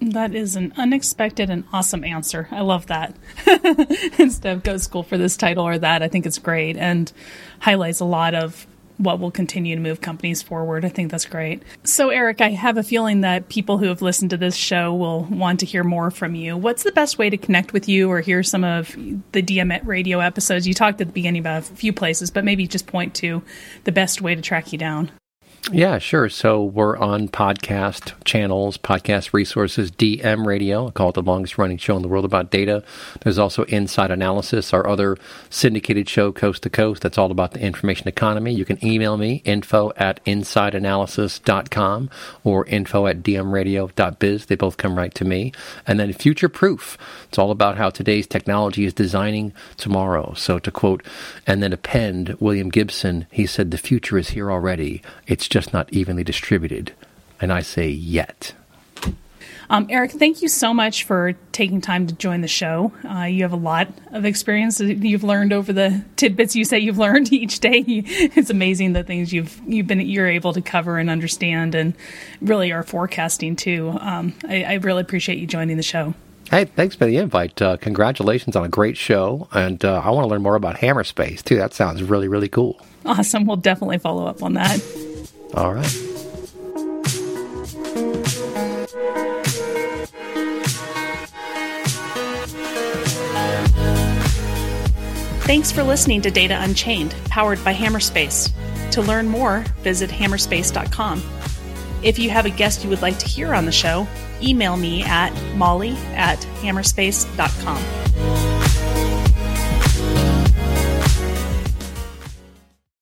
That 0.00 0.34
is 0.34 0.54
an 0.54 0.72
unexpected 0.76 1.50
and 1.50 1.64
awesome 1.72 2.04
answer. 2.04 2.48
I 2.50 2.60
love 2.60 2.86
that. 2.86 3.16
Instead 4.18 4.56
of 4.56 4.62
go 4.62 4.74
to 4.74 4.78
school 4.78 5.02
for 5.02 5.18
this 5.18 5.36
title 5.36 5.66
or 5.66 5.78
that, 5.78 6.02
I 6.02 6.08
think 6.08 6.24
it's 6.24 6.38
great 6.38 6.76
and 6.76 7.12
highlights 7.60 8.00
a 8.00 8.04
lot 8.04 8.34
of 8.34 8.66
what 8.98 9.20
will 9.20 9.30
continue 9.30 9.76
to 9.76 9.80
move 9.80 10.00
companies 10.00 10.42
forward. 10.42 10.84
I 10.84 10.88
think 10.88 11.10
that's 11.10 11.24
great. 11.24 11.62
So, 11.84 12.10
Eric, 12.10 12.40
I 12.40 12.50
have 12.50 12.76
a 12.76 12.82
feeling 12.82 13.22
that 13.22 13.48
people 13.48 13.78
who 13.78 13.86
have 13.86 14.02
listened 14.02 14.30
to 14.30 14.36
this 14.36 14.56
show 14.56 14.92
will 14.92 15.24
want 15.24 15.60
to 15.60 15.66
hear 15.66 15.84
more 15.84 16.10
from 16.10 16.34
you. 16.34 16.56
What's 16.56 16.82
the 16.82 16.92
best 16.92 17.16
way 17.16 17.30
to 17.30 17.36
connect 17.36 17.72
with 17.72 17.88
you 17.88 18.10
or 18.10 18.20
hear 18.20 18.42
some 18.42 18.64
of 18.64 18.90
the 19.32 19.42
DM 19.42 19.80
radio 19.86 20.18
episodes? 20.20 20.66
You 20.66 20.74
talked 20.74 21.00
at 21.00 21.06
the 21.06 21.12
beginning 21.12 21.40
about 21.40 21.70
a 21.70 21.74
few 21.74 21.92
places, 21.92 22.30
but 22.30 22.44
maybe 22.44 22.66
just 22.66 22.86
point 22.86 23.14
to 23.16 23.42
the 23.84 23.92
best 23.92 24.20
way 24.20 24.34
to 24.34 24.42
track 24.42 24.72
you 24.72 24.78
down. 24.78 25.10
Yeah, 25.70 25.98
sure. 25.98 26.30
So 26.30 26.64
we're 26.64 26.96
on 26.96 27.28
podcast 27.28 28.14
channels, 28.24 28.78
podcast 28.78 29.34
resources, 29.34 29.90
DM 29.90 30.46
Radio, 30.46 30.88
I 30.88 30.90
call 30.92 31.10
it 31.10 31.14
the 31.14 31.22
longest 31.22 31.58
running 31.58 31.76
show 31.76 31.94
in 31.94 32.00
the 32.00 32.08
world 32.08 32.24
about 32.24 32.50
data. 32.50 32.82
There's 33.20 33.38
also 33.38 33.64
Inside 33.64 34.10
Analysis, 34.10 34.72
our 34.72 34.88
other 34.88 35.18
syndicated 35.50 36.08
show, 36.08 36.32
Coast 36.32 36.62
to 36.62 36.70
Coast, 36.70 37.02
that's 37.02 37.18
all 37.18 37.30
about 37.30 37.52
the 37.52 37.60
information 37.60 38.08
economy. 38.08 38.54
You 38.54 38.64
can 38.64 38.82
email 38.82 39.18
me, 39.18 39.42
info 39.44 39.92
at 39.96 40.24
insideanalysis.com 40.24 42.10
or 42.44 42.64
info 42.64 43.06
at 43.06 43.22
dmradio.biz. 43.22 44.46
They 44.46 44.56
both 44.56 44.78
come 44.78 44.96
right 44.96 45.14
to 45.16 45.24
me. 45.26 45.52
And 45.86 46.00
then 46.00 46.14
Future 46.14 46.48
Proof. 46.48 46.96
It's 47.28 47.38
all 47.38 47.50
about 47.50 47.76
how 47.76 47.90
today's 47.90 48.26
technology 48.26 48.86
is 48.86 48.94
designing 48.94 49.52
tomorrow. 49.76 50.32
So 50.34 50.58
to 50.60 50.70
quote 50.70 51.04
and 51.46 51.62
then 51.62 51.74
append 51.74 52.36
William 52.40 52.70
Gibson, 52.70 53.26
he 53.30 53.44
said, 53.44 53.70
the 53.70 53.76
future 53.76 54.16
is 54.16 54.30
here 54.30 54.50
already. 54.50 55.02
It's 55.26 55.47
just 55.48 55.58
just 55.58 55.72
not 55.74 55.92
evenly 55.92 56.24
distributed. 56.24 56.92
And 57.40 57.52
I 57.52 57.62
say 57.62 57.88
yet. 57.88 58.54
Um, 59.70 59.86
Eric, 59.90 60.12
thank 60.12 60.40
you 60.40 60.48
so 60.48 60.72
much 60.72 61.04
for 61.04 61.34
taking 61.52 61.82
time 61.82 62.06
to 62.06 62.14
join 62.14 62.40
the 62.40 62.48
show. 62.48 62.90
Uh, 63.06 63.24
you 63.24 63.42
have 63.42 63.52
a 63.52 63.56
lot 63.56 63.88
of 64.12 64.24
experience 64.24 64.78
that 64.78 64.96
you've 65.04 65.24
learned 65.24 65.52
over 65.52 65.74
the 65.74 66.02
tidbits 66.16 66.56
you 66.56 66.64
say 66.64 66.78
you've 66.78 66.96
learned 66.96 67.32
each 67.32 67.60
day. 67.60 67.84
It's 67.86 68.48
amazing 68.48 68.94
the 68.94 69.04
things 69.04 69.30
you've 69.30 69.60
you've 69.66 69.86
been 69.86 70.00
you're 70.00 70.26
able 70.26 70.54
to 70.54 70.62
cover 70.62 70.96
and 70.96 71.10
understand, 71.10 71.74
and 71.74 71.94
really 72.40 72.72
are 72.72 72.82
forecasting 72.82 73.56
too. 73.56 73.94
Um, 74.00 74.32
I, 74.48 74.64
I, 74.64 74.74
really 74.74 75.02
appreciate 75.02 75.38
you 75.38 75.46
joining 75.46 75.76
the 75.76 75.82
show. 75.82 76.14
Hey, 76.50 76.64
thanks 76.64 76.94
for 76.94 77.04
the 77.04 77.18
invite. 77.18 77.60
Uh, 77.60 77.76
congratulations 77.76 78.56
on 78.56 78.64
a 78.64 78.70
great 78.70 78.96
show, 78.96 79.48
and 79.52 79.84
uh, 79.84 80.00
I 80.02 80.10
want 80.10 80.24
to 80.24 80.28
learn 80.28 80.40
more 80.40 80.54
about 80.54 80.76
Hammerspace 80.76 81.42
too. 81.42 81.56
That 81.56 81.74
sounds 81.74 82.02
really 82.02 82.28
really 82.28 82.48
cool. 82.48 82.80
Awesome. 83.04 83.44
We'll 83.44 83.56
definitely 83.56 83.98
follow 83.98 84.26
up 84.26 84.42
on 84.42 84.54
that. 84.54 84.80
All 85.54 85.74
right. 85.74 86.08
Thanks 95.48 95.72
for 95.72 95.82
listening 95.82 96.20
to 96.22 96.30
Data 96.30 96.60
Unchained, 96.60 97.14
powered 97.24 97.64
by 97.64 97.72
Hammerspace. 97.72 98.52
To 98.90 99.00
learn 99.00 99.26
more, 99.28 99.64
visit 99.78 100.10
hammerspace.com. 100.10 101.22
If 102.02 102.18
you 102.18 102.30
have 102.30 102.44
a 102.44 102.50
guest 102.50 102.84
you 102.84 102.90
would 102.90 103.02
like 103.02 103.18
to 103.18 103.26
hear 103.26 103.54
on 103.54 103.64
the 103.64 103.72
show, 103.72 104.06
email 104.42 104.76
me 104.76 105.02
at 105.04 105.32
molly 105.56 105.96
at 106.14 106.38
hammerspace.com. 106.60 108.47